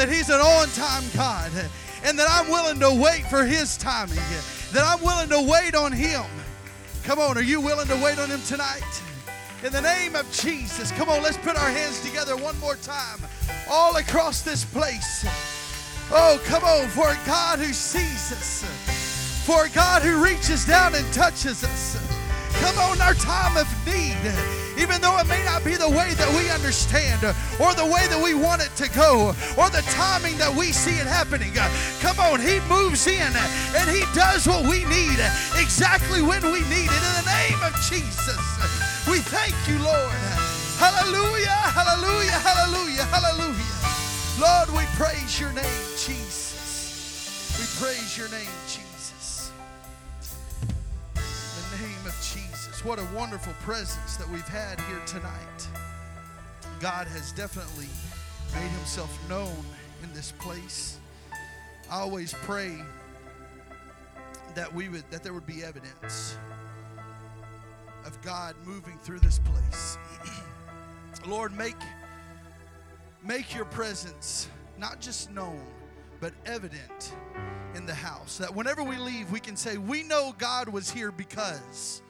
that 0.00 0.08
He's 0.08 0.30
an 0.30 0.40
on 0.40 0.66
time 0.68 1.04
God 1.14 1.52
and 2.04 2.18
that 2.18 2.26
I'm 2.30 2.50
willing 2.50 2.80
to 2.80 3.02
wait 3.02 3.26
for 3.26 3.44
His 3.44 3.76
timing, 3.76 4.16
that 4.72 4.82
I'm 4.82 5.04
willing 5.04 5.28
to 5.28 5.46
wait 5.46 5.74
on 5.74 5.92
Him. 5.92 6.22
Come 7.04 7.18
on, 7.18 7.36
are 7.36 7.42
you 7.42 7.60
willing 7.60 7.86
to 7.86 7.96
wait 7.96 8.18
on 8.18 8.30
Him 8.30 8.40
tonight? 8.46 9.02
In 9.62 9.70
the 9.74 9.82
name 9.82 10.16
of 10.16 10.24
Jesus, 10.32 10.90
come 10.92 11.10
on, 11.10 11.22
let's 11.22 11.36
put 11.36 11.54
our 11.54 11.68
hands 11.68 12.00
together 12.00 12.34
one 12.34 12.58
more 12.60 12.76
time, 12.76 13.20
all 13.68 13.96
across 13.96 14.40
this 14.40 14.64
place. 14.64 15.26
Oh, 16.10 16.40
come 16.46 16.64
on, 16.64 16.88
for 16.88 17.10
a 17.10 17.18
God 17.26 17.58
who 17.58 17.74
sees 17.74 18.32
us, 18.32 18.64
for 19.44 19.66
a 19.66 19.68
God 19.68 20.00
who 20.00 20.24
reaches 20.24 20.64
down 20.64 20.94
and 20.94 21.04
touches 21.12 21.62
us. 21.62 22.09
Come 22.60 22.78
on, 22.78 23.00
our 23.00 23.14
time 23.14 23.56
of 23.56 23.68
need 23.86 24.60
even 24.80 25.00
though 25.02 25.18
it 25.18 25.28
may 25.28 25.44
not 25.44 25.62
be 25.62 25.76
the 25.76 25.88
way 25.88 26.16
that 26.16 26.30
we 26.32 26.48
understand 26.48 27.20
or 27.60 27.76
the 27.76 27.84
way 27.84 28.08
that 28.08 28.16
we 28.16 28.32
want 28.32 28.64
it 28.64 28.72
to 28.80 28.88
go 28.96 29.36
or 29.60 29.68
the 29.68 29.84
timing 29.92 30.36
that 30.40 30.48
we 30.48 30.72
see 30.72 30.96
it 30.96 31.06
happening. 31.06 31.52
Come 32.00 32.16
on, 32.18 32.40
He 32.40 32.64
moves 32.64 33.06
in 33.06 33.28
and 33.76 33.86
He 33.92 34.08
does 34.16 34.48
what 34.48 34.64
we 34.64 34.88
need 34.88 35.20
exactly 35.60 36.24
when 36.24 36.40
we 36.48 36.64
need 36.72 36.88
it. 36.88 37.02
In 37.04 37.14
the 37.20 37.28
name 37.28 37.60
of 37.60 37.76
Jesus, 37.84 38.40
we 39.04 39.20
thank 39.20 39.52
you, 39.68 39.76
Lord. 39.84 40.20
Hallelujah, 40.80 41.60
hallelujah, 41.76 42.40
hallelujah, 42.40 43.04
hallelujah. 43.12 43.76
Lord, 44.40 44.72
we 44.72 44.88
praise 44.96 45.36
your 45.36 45.52
name, 45.52 45.84
Jesus. 46.00 46.56
We 47.60 47.68
praise 47.84 48.16
your 48.16 48.30
name, 48.32 48.48
Jesus. 48.64 48.89
What 52.82 52.98
a 52.98 53.04
wonderful 53.14 53.52
presence 53.60 54.16
that 54.16 54.26
we've 54.30 54.40
had 54.48 54.80
here 54.80 55.02
tonight. 55.04 55.68
God 56.80 57.06
has 57.08 57.30
definitely 57.32 57.88
made 58.54 58.70
himself 58.70 59.18
known 59.28 59.62
in 60.02 60.10
this 60.14 60.32
place. 60.38 60.98
I 61.90 62.00
always 62.00 62.32
pray 62.32 62.78
that 64.54 64.72
we 64.72 64.88
would 64.88 65.04
that 65.10 65.22
there 65.22 65.34
would 65.34 65.46
be 65.46 65.62
evidence 65.62 66.38
of 68.06 68.18
God 68.22 68.54
moving 68.64 68.98
through 69.02 69.20
this 69.20 69.40
place. 69.40 69.98
Lord, 71.26 71.54
make 71.54 71.76
make 73.22 73.54
your 73.54 73.66
presence 73.66 74.48
not 74.78 75.02
just 75.02 75.30
known, 75.30 75.60
but 76.18 76.32
evident 76.46 77.14
in 77.74 77.84
the 77.84 77.94
house. 77.94 78.38
That 78.38 78.54
whenever 78.54 78.82
we 78.82 78.96
leave, 78.96 79.30
we 79.30 79.38
can 79.38 79.54
say, 79.54 79.76
We 79.76 80.02
know 80.02 80.34
God 80.38 80.70
was 80.70 80.90
here 80.90 81.12
because 81.12 82.00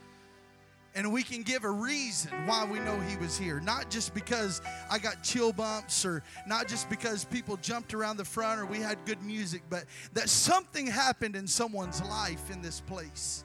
and 0.94 1.12
we 1.12 1.22
can 1.22 1.42
give 1.42 1.64
a 1.64 1.70
reason 1.70 2.33
why 2.46 2.64
we 2.64 2.80
know 2.80 2.98
he 3.00 3.16
was 3.19 3.38
here. 3.38 3.60
Not 3.60 3.91
just 3.91 4.12
because 4.12 4.60
I 4.91 4.98
got 4.98 5.22
chill 5.22 5.52
bumps 5.52 6.05
or 6.05 6.22
not 6.46 6.66
just 6.66 6.91
because 6.91 7.24
people 7.24 7.56
jumped 7.58 7.94
around 7.94 8.16
the 8.16 8.24
front 8.24 8.60
or 8.60 8.66
we 8.66 8.78
had 8.78 8.98
good 9.06 9.22
music, 9.22 9.62
but 9.70 9.84
that 10.14 10.28
something 10.28 10.86
happened 10.86 11.36
in 11.36 11.46
someone's 11.46 12.02
life 12.02 12.50
in 12.50 12.61
this 12.61 12.80
place. 12.80 13.44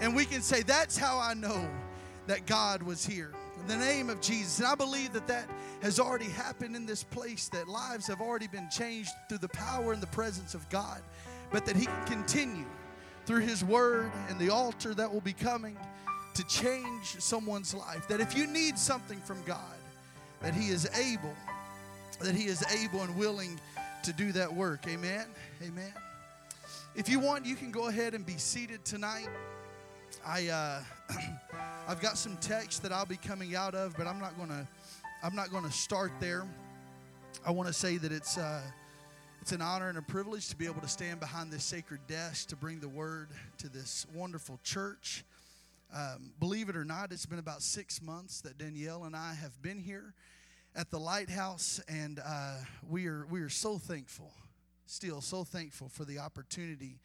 And 0.00 0.16
we 0.16 0.24
can 0.24 0.40
say, 0.40 0.62
that's 0.62 0.96
how 0.96 1.18
I 1.18 1.34
know 1.34 1.68
that 2.26 2.46
God 2.46 2.82
was 2.82 3.04
here. 3.04 3.32
In 3.60 3.66
the 3.68 3.76
name 3.76 4.08
of 4.10 4.20
Jesus. 4.20 4.58
And 4.58 4.66
I 4.66 4.74
believe 4.74 5.12
that 5.12 5.26
that 5.28 5.48
has 5.82 6.00
already 6.00 6.28
happened 6.28 6.74
in 6.74 6.86
this 6.86 7.04
place, 7.04 7.48
that 7.50 7.68
lives 7.68 8.06
have 8.06 8.20
already 8.20 8.48
been 8.48 8.68
changed 8.70 9.10
through 9.28 9.38
the 9.38 9.48
power 9.48 9.92
and 9.92 10.02
the 10.02 10.08
presence 10.08 10.54
of 10.54 10.68
God, 10.68 11.00
but 11.50 11.66
that 11.66 11.76
he 11.76 11.84
can 11.84 12.04
continue 12.06 12.64
through 13.26 13.40
his 13.40 13.64
word 13.64 14.10
and 14.28 14.38
the 14.38 14.48
altar 14.48 14.94
that 14.94 15.12
will 15.12 15.20
be 15.20 15.32
coming 15.32 15.76
to 16.34 16.44
change 16.44 17.20
someone's 17.20 17.74
life. 17.74 18.08
That 18.08 18.20
if 18.20 18.36
you 18.36 18.46
need 18.46 18.78
something 18.78 19.20
from 19.20 19.42
God, 19.44 19.76
that 20.40 20.54
He 20.54 20.68
is 20.68 20.88
able, 20.98 21.34
that 22.20 22.34
He 22.34 22.46
is 22.46 22.64
able 22.72 23.02
and 23.02 23.16
willing 23.16 23.60
to 24.04 24.12
do 24.12 24.32
that 24.32 24.52
work. 24.52 24.86
Amen. 24.88 25.26
Amen. 25.62 25.92
If 26.94 27.08
you 27.08 27.20
want, 27.20 27.46
you 27.46 27.54
can 27.54 27.70
go 27.70 27.88
ahead 27.88 28.14
and 28.14 28.24
be 28.24 28.36
seated 28.36 28.84
tonight. 28.84 29.28
I 30.26 30.48
uh, 30.48 30.82
I've 31.88 32.00
got 32.00 32.18
some 32.18 32.36
text 32.38 32.82
that 32.82 32.92
I'll 32.92 33.06
be 33.06 33.16
coming 33.16 33.56
out 33.56 33.74
of, 33.74 33.96
but 33.96 34.06
I'm 34.06 34.20
not 34.20 34.36
gonna 34.38 34.68
I'm 35.22 35.34
not 35.34 35.50
gonna 35.50 35.70
start 35.70 36.12
there. 36.20 36.46
I 37.46 37.50
want 37.50 37.66
to 37.68 37.72
say 37.72 37.96
that 37.96 38.12
it's 38.12 38.38
uh, 38.38 38.60
it's 39.40 39.52
an 39.52 39.62
honor 39.62 39.88
and 39.88 39.98
a 39.98 40.02
privilege 40.02 40.48
to 40.50 40.56
be 40.56 40.66
able 40.66 40.80
to 40.82 40.88
stand 40.88 41.18
behind 41.18 41.52
this 41.52 41.64
sacred 41.64 42.00
desk 42.06 42.48
to 42.48 42.56
bring 42.56 42.78
the 42.78 42.88
word 42.88 43.28
to 43.58 43.68
this 43.68 44.06
wonderful 44.14 44.60
church. 44.62 45.24
Um, 45.94 46.32
believe 46.40 46.70
it 46.70 46.76
or 46.76 46.84
not, 46.84 47.12
it's 47.12 47.26
been 47.26 47.38
about 47.38 47.60
six 47.60 48.00
months 48.00 48.40
that 48.42 48.56
Danielle 48.56 49.04
and 49.04 49.14
I 49.14 49.34
have 49.34 49.60
been 49.60 49.78
here 49.78 50.14
at 50.74 50.90
the 50.90 50.98
lighthouse, 50.98 51.82
and 51.86 52.18
uh, 52.24 52.56
we 52.88 53.06
are 53.06 53.26
we 53.30 53.42
are 53.42 53.50
so 53.50 53.76
thankful, 53.76 54.32
still 54.86 55.20
so 55.20 55.44
thankful 55.44 55.90
for 55.90 56.06
the 56.06 56.18
opportunity 56.18 56.98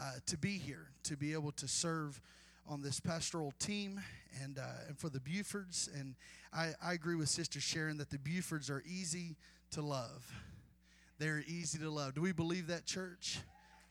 uh, 0.00 0.12
to 0.26 0.38
be 0.38 0.52
here, 0.52 0.90
to 1.02 1.16
be 1.16 1.32
able 1.32 1.50
to 1.52 1.66
serve 1.66 2.20
on 2.68 2.80
this 2.80 3.00
pastoral 3.00 3.52
team, 3.58 4.00
and 4.44 4.58
uh, 4.58 4.86
and 4.86 4.96
for 4.96 5.08
the 5.08 5.18
Bufords. 5.18 5.88
And 5.98 6.14
I, 6.52 6.74
I 6.80 6.92
agree 6.92 7.16
with 7.16 7.28
Sister 7.28 7.60
Sharon 7.60 7.98
that 7.98 8.10
the 8.10 8.18
Bufords 8.18 8.70
are 8.70 8.84
easy 8.86 9.34
to 9.72 9.82
love. 9.82 10.32
They're 11.18 11.42
easy 11.48 11.80
to 11.80 11.90
love. 11.90 12.14
Do 12.14 12.20
we 12.20 12.30
believe 12.30 12.68
that, 12.68 12.86
church? 12.86 13.40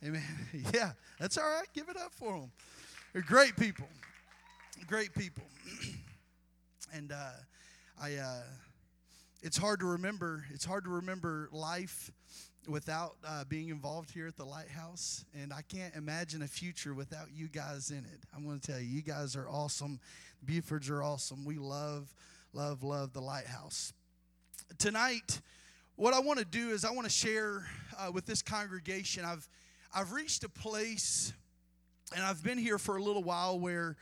Amen. 0.06 0.24
yeah, 0.74 0.92
that's 1.20 1.38
all 1.38 1.44
right. 1.50 1.68
Give 1.74 1.90
it 1.90 1.98
up 1.98 2.14
for 2.14 2.32
them. 2.32 2.52
They're 3.12 3.22
great 3.22 3.58
people 3.58 3.88
great 4.86 5.14
people. 5.14 5.44
and 6.94 7.12
uh, 7.12 7.32
I, 8.02 8.16
uh, 8.16 8.42
it's 9.42 9.58
hard 9.58 9.80
to 9.80 9.86
remember. 9.86 10.46
It's 10.54 10.66
hard 10.66 10.84
to 10.84 10.90
remember 10.90 11.50
life 11.52 12.12
without 12.68 13.16
uh, 13.26 13.44
being 13.46 13.70
involved 13.70 14.12
here 14.12 14.28
at 14.28 14.36
the 14.36 14.46
lighthouse. 14.46 15.26
And 15.42 15.54
i 15.54 15.62
can't 15.62 15.96
imagine 15.96 16.42
a 16.42 16.48
future 16.48 16.94
without 16.94 17.28
you 17.34 17.48
guys 17.48 17.92
in 17.92 18.00
it. 18.00 18.20
I'm 18.36 18.46
going 18.46 18.60
to 18.60 18.72
tell 18.72 18.80
you 18.80 18.88
you 18.88 19.02
guys 19.02 19.36
are 19.36 19.50
awesome. 19.50 20.00
Bufords 20.46 20.90
are 20.90 21.02
awesome. 21.02 21.46
We 21.46 21.56
love 21.56 22.14
love 22.54 22.84
love 22.84 23.14
the 23.14 23.22
lighthouse. 23.22 23.94
Tonight 24.78 25.42
what 25.96 26.14
i 26.14 26.20
want 26.20 26.38
to 26.38 26.46
do 26.46 26.70
is 26.70 26.86
i 26.86 26.92
want 26.92 27.06
to 27.06 27.14
share 27.14 27.66
uh, 27.98 28.12
with 28.12 28.26
this 28.26 28.42
congregation. 28.42 29.26
I've 29.26 29.48
i've 29.94 30.12
reached 30.12 30.44
a 30.44 30.50
place 30.50 31.34
and 32.16 32.24
i've 32.24 32.44
been 32.44 32.58
here 32.58 32.78
for 32.78 32.98
a 32.98 33.04
little 33.04 33.24
while 33.24 33.60
where 33.60 33.96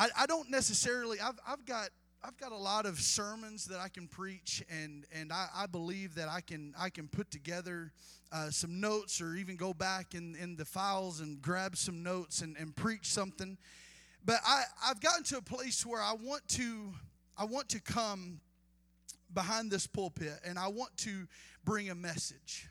I, 0.00 0.08
I 0.20 0.26
don't 0.26 0.48
necessarily, 0.48 1.20
I've, 1.20 1.38
I've 1.46 1.66
got 1.66 1.90
I've 2.22 2.36
got 2.38 2.52
a 2.52 2.56
lot 2.56 2.86
of 2.86 2.98
sermons 2.98 3.66
that 3.66 3.80
I 3.80 3.88
can 3.88 4.06
preach, 4.06 4.62
and 4.70 5.04
and 5.14 5.30
I, 5.30 5.48
I 5.54 5.66
believe 5.66 6.14
that 6.14 6.28
I 6.28 6.40
can 6.40 6.74
I 6.78 6.88
can 6.88 7.06
put 7.06 7.30
together 7.30 7.92
uh, 8.32 8.50
some 8.50 8.80
notes, 8.80 9.20
or 9.20 9.34
even 9.36 9.56
go 9.56 9.74
back 9.74 10.14
in, 10.14 10.36
in 10.36 10.56
the 10.56 10.64
files 10.64 11.20
and 11.20 11.40
grab 11.42 11.76
some 11.76 12.02
notes 12.02 12.40
and, 12.40 12.56
and 12.56 12.74
preach 12.74 13.06
something. 13.06 13.58
But 14.24 14.40
I 14.46 14.62
I've 14.84 15.00
gotten 15.00 15.22
to 15.24 15.36
a 15.38 15.42
place 15.42 15.84
where 15.84 16.00
I 16.00 16.14
want 16.14 16.46
to 16.48 16.92
I 17.36 17.44
want 17.44 17.68
to 17.70 17.80
come 17.80 18.40
behind 19.34 19.70
this 19.70 19.86
pulpit, 19.86 20.40
and 20.44 20.58
I 20.58 20.68
want 20.68 20.96
to 20.98 21.26
bring 21.64 21.90
a 21.90 21.94
message, 21.94 22.68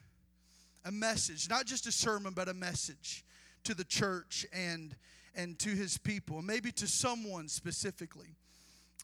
a 0.84 0.92
message, 0.92 1.48
not 1.48 1.66
just 1.66 1.86
a 1.86 1.92
sermon, 1.92 2.34
but 2.34 2.50
a 2.50 2.56
message 2.56 3.24
to 3.66 3.76
the 3.76 3.84
church 3.84 4.48
and 4.52 4.96
and 5.40 5.58
to 5.60 5.70
his 5.70 5.98
people, 5.98 6.42
maybe 6.42 6.72
to 6.74 6.88
someone 6.88 7.48
specifically. 7.48 8.36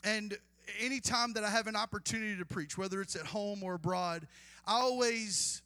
And 0.03 0.37
anytime 0.79 1.31
that 1.33 1.45
I 1.45 1.49
have 1.49 1.67
an 1.67 1.77
opportunity 1.77 2.37
to 2.37 2.45
preach, 2.45 2.77
whether 2.77 3.01
it's 3.01 3.15
at 3.15 3.25
home 3.25 3.63
or 3.63 3.75
abroad, 3.75 4.27
I 4.67 4.73
always 4.81 5.61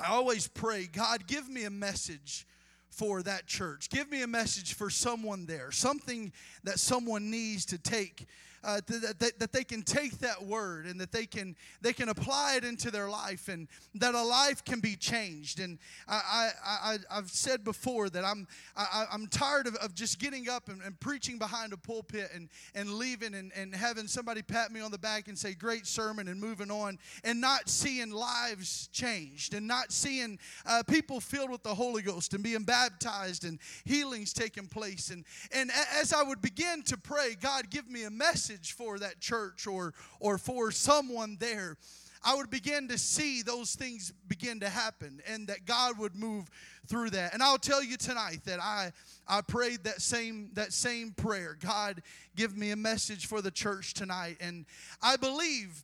I 0.00 0.08
always 0.08 0.48
pray, 0.48 0.86
God, 0.86 1.26
give 1.26 1.48
me 1.48 1.64
a 1.64 1.70
message 1.70 2.46
for 2.90 3.22
that 3.22 3.46
church. 3.46 3.90
Give 3.90 4.10
me 4.10 4.22
a 4.22 4.26
message 4.26 4.74
for 4.74 4.90
someone 4.90 5.46
there, 5.46 5.70
something 5.70 6.32
that 6.64 6.80
someone 6.80 7.30
needs 7.30 7.64
to 7.66 7.78
take 7.78 8.26
uh, 8.64 8.80
that, 8.86 9.18
that, 9.18 9.38
that 9.38 9.52
they 9.52 9.64
can 9.64 9.82
take 9.82 10.18
that 10.20 10.42
word 10.44 10.86
and 10.86 11.00
that 11.00 11.10
they 11.10 11.26
can 11.26 11.56
they 11.80 11.92
can 11.92 12.08
apply 12.08 12.54
it 12.56 12.64
into 12.64 12.90
their 12.90 13.08
life 13.08 13.48
and 13.48 13.66
that 13.94 14.14
a 14.14 14.22
life 14.22 14.64
can 14.64 14.80
be 14.80 14.94
changed. 14.94 15.58
And 15.58 15.78
I, 16.08 16.50
I, 16.64 16.98
I, 17.10 17.16
have 17.16 17.30
said 17.30 17.64
before 17.64 18.08
that 18.10 18.24
I'm 18.24 18.46
I, 18.76 19.06
I'm 19.12 19.26
tired 19.26 19.66
of, 19.66 19.74
of 19.76 19.94
just 19.94 20.20
getting 20.20 20.48
up 20.48 20.68
and, 20.68 20.80
and 20.82 20.98
preaching 21.00 21.38
behind 21.38 21.72
a 21.72 21.76
pulpit 21.76 22.30
and, 22.34 22.48
and 22.74 22.94
leaving 22.94 23.34
and, 23.34 23.52
and 23.56 23.74
having 23.74 24.06
somebody 24.06 24.42
pat 24.42 24.70
me 24.70 24.80
on 24.80 24.90
the 24.90 24.98
back 24.98 25.28
and 25.28 25.36
say 25.36 25.54
great 25.54 25.86
sermon 25.86 26.28
and 26.28 26.40
moving 26.40 26.70
on 26.70 26.98
and 27.24 27.40
not 27.40 27.68
seeing 27.68 28.10
lives 28.10 28.88
changed 28.92 29.54
and 29.54 29.66
not 29.66 29.90
seeing 29.90 30.38
uh, 30.66 30.82
people 30.86 31.20
filled 31.20 31.50
with 31.50 31.62
the 31.64 31.74
Holy 31.74 32.02
Ghost 32.02 32.34
and 32.34 32.44
being 32.44 32.62
baptized 32.62 33.44
and 33.44 33.58
healings 33.84 34.32
taking 34.32 34.66
place. 34.66 35.10
And 35.10 35.24
and 35.50 35.70
as 35.98 36.12
I 36.12 36.22
would 36.22 36.40
begin 36.40 36.82
to 36.84 36.96
pray 36.96 37.34
God 37.40 37.70
give 37.70 37.90
me 37.90 38.04
a 38.04 38.10
message 38.10 38.51
message 38.52 38.72
for 38.72 38.98
that 38.98 39.20
church 39.20 39.66
or, 39.66 39.94
or 40.20 40.38
for 40.38 40.70
someone 40.70 41.36
there, 41.40 41.76
I 42.24 42.34
would 42.34 42.50
begin 42.50 42.88
to 42.88 42.98
see 42.98 43.42
those 43.42 43.74
things 43.74 44.12
begin 44.28 44.60
to 44.60 44.68
happen 44.68 45.20
and 45.26 45.48
that 45.48 45.64
God 45.64 45.98
would 45.98 46.14
move 46.14 46.48
through 46.86 47.10
that. 47.10 47.34
And 47.34 47.42
I'll 47.42 47.58
tell 47.58 47.82
you 47.82 47.96
tonight 47.96 48.40
that 48.44 48.60
I 48.60 48.92
I 49.26 49.40
prayed 49.40 49.84
that 49.84 50.00
same 50.00 50.50
that 50.54 50.72
same 50.72 51.12
prayer. 51.12 51.56
God, 51.60 52.02
give 52.36 52.56
me 52.56 52.70
a 52.70 52.76
message 52.76 53.26
for 53.26 53.40
the 53.40 53.50
church 53.50 53.94
tonight. 53.94 54.36
And 54.40 54.66
I 55.02 55.16
believe 55.16 55.82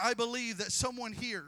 I 0.00 0.14
believe 0.14 0.58
that 0.58 0.72
someone 0.72 1.12
here 1.12 1.46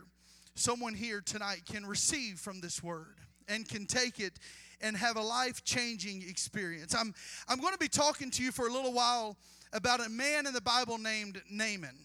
someone 0.54 0.94
here 0.94 1.20
tonight 1.20 1.62
can 1.66 1.86
receive 1.86 2.38
from 2.38 2.60
this 2.60 2.82
word 2.82 3.16
and 3.48 3.68
can 3.68 3.86
take 3.86 4.20
it 4.20 4.34
and 4.80 4.96
have 4.96 5.16
a 5.16 5.22
life 5.22 5.64
changing 5.64 6.22
experience. 6.22 6.94
I'm, 6.94 7.14
I'm 7.48 7.60
going 7.60 7.72
to 7.72 7.78
be 7.78 7.88
talking 7.88 8.30
to 8.30 8.42
you 8.42 8.52
for 8.52 8.66
a 8.66 8.72
little 8.72 8.92
while 8.92 9.36
about 9.72 10.04
a 10.04 10.08
man 10.08 10.46
in 10.46 10.52
the 10.52 10.60
Bible 10.60 10.98
named 10.98 11.40
Naaman. 11.50 11.96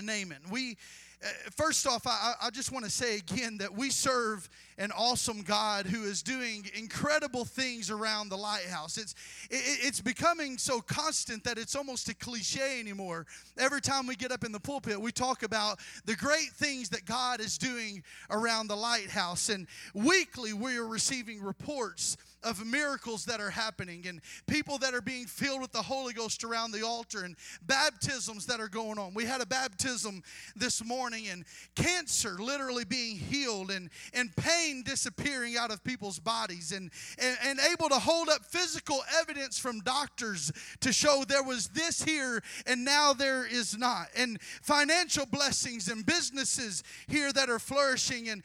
Naaman. 0.00 0.38
We 0.50 0.76
uh, 1.22 1.28
first 1.56 1.86
off, 1.86 2.06
I, 2.06 2.34
I 2.42 2.50
just 2.50 2.72
want 2.72 2.84
to 2.84 2.90
say 2.90 3.18
again 3.18 3.58
that 3.58 3.72
we 3.72 3.90
serve 3.90 4.48
an 4.76 4.90
awesome 4.90 5.42
God 5.42 5.86
who 5.86 6.02
is 6.02 6.20
doing 6.20 6.68
incredible 6.74 7.44
things 7.44 7.90
around 7.90 8.28
the 8.28 8.36
lighthouse. 8.36 8.98
It's, 8.98 9.14
it, 9.48 9.86
it's 9.86 10.00
becoming 10.00 10.58
so 10.58 10.80
constant 10.80 11.44
that 11.44 11.58
it's 11.58 11.76
almost 11.76 12.08
a 12.08 12.14
cliche 12.14 12.80
anymore. 12.80 13.26
Every 13.56 13.80
time 13.80 14.08
we 14.08 14.16
get 14.16 14.32
up 14.32 14.42
in 14.42 14.50
the 14.50 14.58
pulpit, 14.58 15.00
we 15.00 15.12
talk 15.12 15.44
about 15.44 15.78
the 16.06 16.16
great 16.16 16.50
things 16.54 16.88
that 16.88 17.04
God 17.04 17.40
is 17.40 17.56
doing 17.56 18.02
around 18.30 18.66
the 18.66 18.76
lighthouse. 18.76 19.48
And 19.48 19.68
weekly, 19.94 20.52
we 20.52 20.76
are 20.76 20.86
receiving 20.86 21.40
reports 21.40 22.16
of 22.44 22.64
miracles 22.64 23.24
that 23.26 23.40
are 23.40 23.50
happening 23.50 24.06
and 24.06 24.20
people 24.46 24.78
that 24.78 24.94
are 24.94 25.00
being 25.00 25.26
filled 25.26 25.60
with 25.60 25.72
the 25.72 25.82
Holy 25.82 26.12
Ghost 26.12 26.44
around 26.44 26.72
the 26.72 26.84
altar 26.84 27.24
and 27.24 27.36
baptisms 27.62 28.46
that 28.46 28.60
are 28.60 28.68
going 28.68 28.98
on. 28.98 29.14
We 29.14 29.24
had 29.24 29.40
a 29.40 29.46
baptism 29.46 30.22
this 30.56 30.84
morning 30.84 31.28
and 31.28 31.44
cancer 31.74 32.36
literally 32.38 32.84
being 32.84 33.16
healed 33.16 33.70
and, 33.70 33.90
and 34.14 34.34
pain 34.36 34.82
disappearing 34.82 35.56
out 35.56 35.70
of 35.70 35.82
people's 35.84 36.18
bodies 36.18 36.72
and, 36.72 36.90
and, 37.18 37.36
and 37.44 37.58
able 37.72 37.88
to 37.88 37.98
hold 37.98 38.28
up 38.28 38.44
physical 38.44 39.00
evidence 39.20 39.58
from 39.58 39.80
doctors 39.80 40.52
to 40.80 40.92
show 40.92 41.24
there 41.26 41.42
was 41.42 41.68
this 41.68 42.02
here 42.02 42.42
and 42.66 42.84
now 42.84 43.12
there 43.12 43.46
is 43.46 43.76
not. 43.76 44.08
And 44.16 44.40
financial 44.62 45.26
blessings 45.26 45.88
and 45.88 46.04
businesses 46.04 46.82
here 47.08 47.32
that 47.32 47.48
are 47.48 47.58
flourishing. 47.58 48.28
And, 48.28 48.42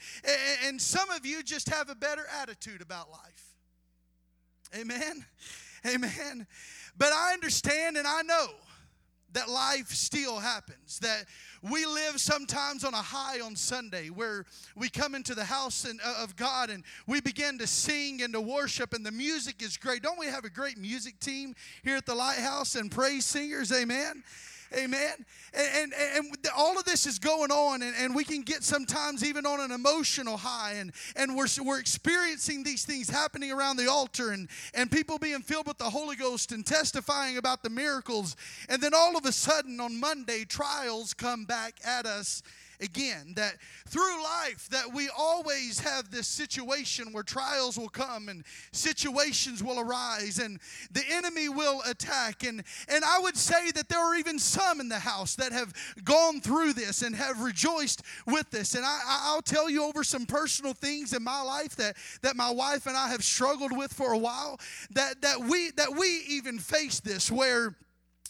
and 0.66 0.82
some 0.82 1.10
of 1.10 1.26
you 1.26 1.44
just 1.44 1.70
have 1.70 1.90
a 1.90 1.96
better 1.96 2.26
attitude 2.42 2.82
about 2.82 3.10
life. 3.10 3.47
Amen. 4.76 5.26
Amen. 5.86 6.48
But 6.98 7.14
I 7.14 7.34
understand 7.34 7.98
and 7.98 8.08
I 8.08 8.22
know 8.24 8.48
that 9.34 9.50
life 9.50 9.90
still 9.90 10.40
happens. 10.40 11.00
That 11.00 11.26
we 11.62 11.86
live 11.86 12.20
sometimes 12.20 12.84
on 12.84 12.94
a 12.94 13.02
high 13.02 13.40
on 13.40 13.56
Sunday 13.56 14.08
where 14.10 14.46
we 14.76 14.90
come 14.90 15.16
into 15.16 15.36
the 15.36 15.44
house 15.44 15.86
uh, 15.86 16.24
of 16.24 16.36
God 16.36 16.70
and 16.70 16.84
we 17.06 17.22
begin 17.22 17.58
to 17.60 17.68
sing 17.68 18.22
and 18.22 18.34
to 18.34 18.42
worship, 18.42 18.94
and 18.94 19.06
the 19.06 19.12
music 19.12 19.62
is 19.62 19.78
great. 19.78 20.02
Don't 20.02 20.20
we 20.20 20.28
have 20.28 20.46
a 20.46 20.50
great 20.50 20.78
music 20.78 21.20
team 21.20 21.56
here 21.84 21.98
at 21.98 22.06
the 22.06 22.16
Lighthouse 22.16 22.76
and 22.76 22.92
praise 22.92 23.26
singers? 23.26 23.72
Amen. 23.72 24.24
Amen. 24.76 25.14
And, 25.54 25.94
and, 25.94 25.94
and 26.16 26.38
all 26.56 26.78
of 26.78 26.86
this 26.86 27.06
is 27.06 27.20
going 27.20 27.52
on, 27.52 27.82
and, 27.82 27.96
and 27.98 28.16
we 28.16 28.24
can 28.24 28.42
get 28.42 28.64
sometimes 28.64 29.24
even 29.24 29.46
on 29.46 29.60
an 29.62 29.72
emotional 29.72 30.38
high, 30.38 30.74
and, 30.74 30.92
and 31.16 31.36
we're, 31.36 31.48
we're 31.64 31.80
experiencing 31.80 32.64
these 32.64 32.84
things 32.86 33.10
happening 33.10 33.52
around 33.52 33.78
the 33.78 33.90
altar, 33.90 34.32
and, 34.32 34.50
and 34.74 34.92
people 34.92 35.18
being 35.18 35.42
filled 35.42 35.68
with 35.68 35.78
the 35.78 35.90
Holy 35.90 36.16
Ghost 36.16 36.52
and 36.52 36.66
testifying 36.66 37.38
about 37.38 37.64
the 37.64 37.70
miracles. 37.70 38.36
And 38.68 38.82
then 38.82 38.94
all 38.94 39.18
of 39.18 39.26
a 39.26 39.32
sudden 39.32 39.80
on 39.80 40.00
Monday, 40.00 40.44
trials 40.44 41.14
come 41.14 41.46
back 41.46 41.80
at 41.86 42.06
us 42.06 42.44
again 42.82 43.34
that 43.36 43.56
through 43.88 44.24
life 44.24 44.68
that 44.70 44.94
we 44.94 45.10
always 45.18 45.80
have 45.80 46.12
this 46.12 46.28
situation 46.28 47.12
where 47.12 47.24
trials 47.24 47.78
will 47.78 47.90
come 47.90 48.30
and 48.30 48.44
situations 48.72 49.64
will 49.64 49.80
arise 49.80 50.40
and 50.40 50.60
the 50.92 51.04
enemy 51.10 51.50
will 51.50 51.82
attack. 51.88 52.44
And 52.44 52.64
and 52.90 53.04
I 53.04 53.20
would 53.20 53.38
say 53.38 53.72
that 53.72 53.90
there 53.90 54.00
are 54.00 54.16
even 54.16 54.40
some 54.40 54.80
in 54.80 54.90
the 54.90 55.00
house 55.00 55.36
that 55.36 55.52
have 55.52 55.74
gone 56.04 56.42
through 56.42 56.74
this 56.74 57.02
and 57.02 57.16
have 57.16 57.42
rejoiced 57.42 58.02
with 58.26 58.50
this. 58.52 58.76
And 58.76 58.86
I, 58.86 59.00
I'll 59.08 59.42
tell 59.42 59.70
you 59.70 59.84
over 59.84 60.04
some 60.04 60.26
personal 60.26 60.74
things 60.74 61.14
in 61.14 61.24
my 61.24 61.42
life 61.42 61.76
that 61.78 61.98
that 62.22 62.36
my 62.36 62.52
wife 62.52 62.86
and 62.86 62.96
I 62.96 63.10
have 63.10 63.24
struggled 63.24 63.76
with 63.76 63.94
for 63.94 64.14
a 64.14 64.18
while 64.18 64.60
that 64.92 65.22
that 65.22 65.40
we 65.40 65.72
that 65.72 65.96
we 65.98 66.24
even 66.28 66.60
face 66.60 67.00
this 67.00 67.32
where 67.32 67.76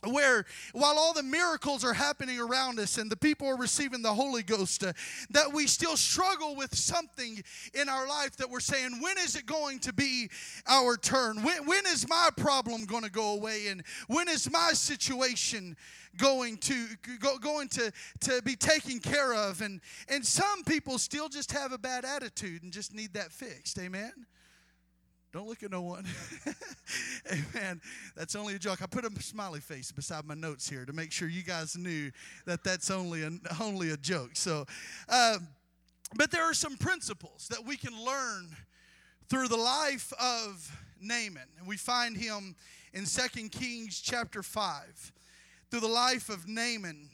where 0.06 0.46
while 0.74 0.98
all 0.98 1.14
the 1.14 1.24
miracles 1.24 1.84
are 1.84 1.94
happening 1.94 2.40
around 2.40 2.80
us 2.80 2.98
and 2.98 3.12
the 3.12 3.18
people 3.18 3.48
are 3.48 3.58
receiving 3.58 4.02
the 4.02 4.14
holy 4.14 4.44
ghost 4.44 4.84
uh, 4.84 4.94
that 5.30 5.52
we 5.52 5.68
still 5.68 5.98
struggle 5.98 6.56
with 6.56 6.76
something 6.76 7.42
in 7.74 7.90
our 7.90 8.08
life 8.08 8.36
that 8.38 8.50
we're 8.50 8.60
saying 8.60 9.02
when 9.02 9.18
is 9.18 9.36
it 9.36 9.46
going 9.46 9.80
to 9.80 9.94
be 9.94 10.30
our 10.68 10.98
turn? 10.98 11.44
When, 11.44 11.66
when 11.66 11.86
is 11.88 12.08
my 12.08 12.30
problem 12.36 12.86
going 12.86 13.04
to 13.04 13.12
go 13.12 13.34
away? 13.34 13.68
And 13.68 13.84
when 14.08 14.28
is 14.28 14.52
my 14.52 14.72
situation 14.74 15.76
going 16.18 16.58
to 16.58 16.88
go, 17.20 17.38
going 17.38 17.70
to, 17.70 17.92
to 18.22 18.42
be 18.44 18.56
taken 18.56 19.00
care 19.00 19.34
of? 19.34 19.62
And 19.62 19.82
and 20.10 20.26
some 20.26 20.64
people 20.64 20.98
still 20.98 21.30
just 21.30 21.52
have 21.52 21.72
a 21.72 21.78
bad 21.78 22.06
attitude 22.06 22.64
and 22.64 22.72
just 22.72 22.94
need 22.94 23.14
that 23.14 23.32
fixed. 23.32 23.80
Amen 23.80 24.14
don't 25.34 25.48
look 25.48 25.62
at 25.62 25.72
no 25.72 25.82
one. 25.82 26.06
Amen. 27.32 27.82
That's 28.16 28.36
only 28.36 28.56
a 28.56 28.60
joke. 28.60 28.82
I 28.82 28.86
put 28.86 29.06
a 29.06 29.22
smiley 29.22 29.60
face 29.60 29.92
beside 29.92 30.26
my 30.26 30.36
notes 30.36 30.70
here 30.70 30.86
to 30.86 30.94
make 30.94 31.12
sure 31.12 31.28
you 31.28 31.44
guys 31.44 31.78
knew 31.78 32.12
that 32.46 32.64
that's 32.64 32.90
only 32.90 33.24
a, 33.24 33.32
only 33.62 33.92
a 33.92 33.98
joke. 33.98 34.32
So, 34.34 34.66
uh, 35.10 35.38
but 36.16 36.32
there 36.32 36.44
are 36.44 36.54
some 36.54 36.78
principles 36.78 37.50
that 37.50 37.66
we 37.66 37.76
can 37.76 37.94
learn 38.04 38.56
through 39.30 39.50
the 39.50 39.58
life 39.58 40.14
of 40.20 40.72
Naaman. 41.02 41.50
And 41.60 41.68
we 41.68 41.78
find 41.78 42.16
him 42.16 42.56
in 42.94 43.06
Second 43.06 43.52
Kings 43.52 44.00
chapter 44.00 44.42
5 44.42 45.12
through 45.70 45.82
the 45.82 45.88
life 45.88 46.30
of 46.30 46.48
Naaman. 46.48 47.10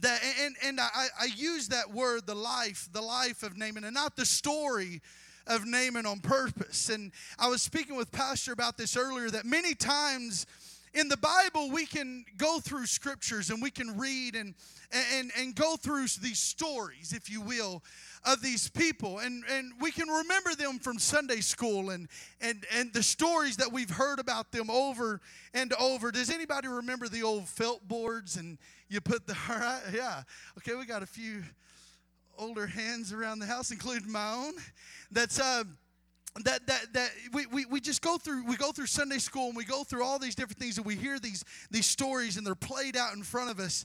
That, 0.00 0.20
and 0.40 0.56
and 0.62 0.80
I, 0.80 1.06
I 1.20 1.26
use 1.36 1.68
that 1.68 1.92
word, 1.92 2.26
the 2.26 2.34
life, 2.34 2.88
the 2.92 3.00
life 3.00 3.44
of 3.44 3.56
Naaman, 3.56 3.84
and 3.84 3.94
not 3.94 4.16
the 4.16 4.26
story 4.26 5.00
of 5.46 5.66
Naaman 5.66 6.06
on 6.06 6.20
purpose. 6.20 6.88
And 6.88 7.12
I 7.38 7.48
was 7.48 7.62
speaking 7.62 7.96
with 7.96 8.10
Pastor 8.12 8.52
about 8.52 8.76
this 8.76 8.96
earlier 8.96 9.30
that 9.30 9.44
many 9.44 9.74
times 9.74 10.46
in 10.94 11.08
the 11.08 11.16
Bible 11.16 11.70
we 11.70 11.86
can 11.86 12.24
go 12.36 12.60
through 12.60 12.86
scriptures 12.86 13.50
and 13.50 13.60
we 13.60 13.70
can 13.70 13.98
read 13.98 14.36
and 14.36 14.54
and 14.92 15.32
and 15.36 15.54
go 15.54 15.76
through 15.76 16.06
these 16.22 16.38
stories, 16.38 17.12
if 17.12 17.28
you 17.28 17.40
will, 17.40 17.82
of 18.24 18.40
these 18.40 18.70
people 18.70 19.18
and 19.18 19.44
and 19.50 19.72
we 19.80 19.90
can 19.90 20.08
remember 20.08 20.54
them 20.54 20.78
from 20.78 20.98
Sunday 20.98 21.40
school 21.40 21.90
and 21.90 22.08
and 22.40 22.64
and 22.74 22.92
the 22.92 23.02
stories 23.02 23.56
that 23.56 23.72
we've 23.72 23.90
heard 23.90 24.20
about 24.20 24.52
them 24.52 24.70
over 24.70 25.20
and 25.52 25.72
over. 25.74 26.12
Does 26.12 26.30
anybody 26.30 26.68
remember 26.68 27.08
the 27.08 27.22
old 27.22 27.48
felt 27.48 27.86
boards 27.88 28.36
and 28.36 28.56
you 28.88 29.00
put 29.00 29.26
the 29.26 29.36
all 29.50 29.58
right? 29.58 29.82
Yeah. 29.92 30.22
Okay, 30.58 30.74
we 30.76 30.86
got 30.86 31.02
a 31.02 31.06
few 31.06 31.42
older 32.38 32.66
hands 32.66 33.12
around 33.12 33.38
the 33.38 33.46
house, 33.46 33.70
including 33.70 34.10
my 34.10 34.32
own. 34.32 34.54
That's 35.10 35.38
uh, 35.40 35.64
that 36.44 36.66
that 36.66 36.92
that 36.92 37.10
we, 37.32 37.46
we, 37.46 37.64
we 37.66 37.80
just 37.80 38.02
go 38.02 38.18
through 38.18 38.44
we 38.46 38.56
go 38.56 38.72
through 38.72 38.86
Sunday 38.86 39.18
school 39.18 39.48
and 39.48 39.56
we 39.56 39.64
go 39.64 39.84
through 39.84 40.04
all 40.04 40.18
these 40.18 40.34
different 40.34 40.58
things 40.58 40.78
and 40.78 40.86
we 40.86 40.96
hear 40.96 41.18
these 41.18 41.44
these 41.70 41.86
stories 41.86 42.36
and 42.36 42.46
they're 42.46 42.54
played 42.54 42.96
out 42.96 43.14
in 43.14 43.22
front 43.22 43.50
of 43.50 43.60
us. 43.60 43.84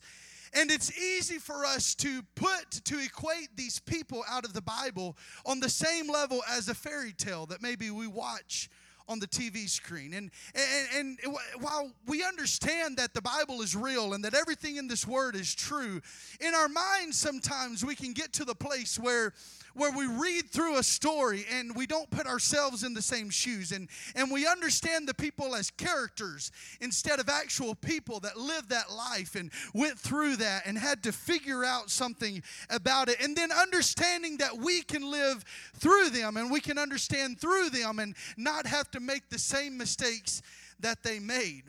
And 0.53 0.71
it's 0.71 0.97
easy 0.97 1.38
for 1.38 1.63
us 1.63 1.93
to 1.95 2.24
put, 2.33 2.71
to 2.85 3.00
equate 3.00 3.50
these 3.55 3.79
people 3.79 4.24
out 4.27 4.45
of 4.45 4.53
the 4.53 4.63
Bible 4.63 5.15
on 5.45 5.59
the 5.59 5.69
same 5.69 6.09
level 6.09 6.41
as 6.50 6.69
a 6.69 6.74
fairy 6.74 7.13
tale 7.13 7.45
that 7.47 7.62
maybe 7.62 7.91
we 7.91 8.07
watch 8.07 8.67
on 9.09 9.19
the 9.19 9.27
TV 9.27 9.67
screen. 9.67 10.13
And, 10.13 10.31
and, 10.55 11.17
and 11.25 11.35
while 11.59 11.91
we 12.07 12.23
understand 12.23 12.97
that 12.97 13.13
the 13.13 13.21
Bible 13.21 13.61
is 13.61 13.75
real 13.75 14.13
and 14.13 14.23
that 14.23 14.35
everything 14.35 14.77
in 14.77 14.87
this 14.87 15.05
word 15.05 15.35
is 15.35 15.53
true, 15.53 15.99
in 16.39 16.53
our 16.53 16.69
minds 16.69 17.17
sometimes 17.17 17.83
we 17.83 17.95
can 17.95 18.13
get 18.13 18.31
to 18.33 18.45
the 18.45 18.55
place 18.55 18.99
where 18.99 19.33
where 19.73 19.91
we 19.91 20.05
read 20.05 20.49
through 20.49 20.77
a 20.77 20.83
story 20.83 21.45
and 21.51 21.75
we 21.75 21.85
don't 21.85 22.09
put 22.09 22.27
ourselves 22.27 22.83
in 22.83 22.93
the 22.93 23.01
same 23.01 23.29
shoes 23.29 23.71
and, 23.71 23.89
and 24.15 24.31
we 24.31 24.47
understand 24.47 25.07
the 25.07 25.13
people 25.13 25.55
as 25.55 25.71
characters 25.71 26.51
instead 26.81 27.19
of 27.19 27.29
actual 27.29 27.75
people 27.75 28.19
that 28.19 28.38
lived 28.38 28.69
that 28.69 28.91
life 28.91 29.35
and 29.35 29.51
went 29.73 29.97
through 29.97 30.35
that 30.38 30.63
and 30.65 30.77
had 30.77 31.03
to 31.03 31.11
figure 31.11 31.63
out 31.63 31.89
something 31.89 32.41
about 32.69 33.09
it. 33.09 33.21
And 33.21 33.35
then 33.35 33.51
understanding 33.51 34.38
that 34.38 34.57
we 34.57 34.81
can 34.81 35.09
live 35.09 35.43
through 35.75 36.09
them 36.09 36.38
and 36.38 36.51
we 36.51 36.59
can 36.59 36.77
understand 36.77 37.39
through 37.39 37.69
them 37.69 37.99
and 37.99 38.15
not 38.38 38.65
have 38.65 38.89
to 38.91 38.99
make 38.99 39.29
the 39.29 39.39
same 39.39 39.77
mistakes 39.77 40.41
that 40.79 41.03
they 41.03 41.19
made. 41.19 41.63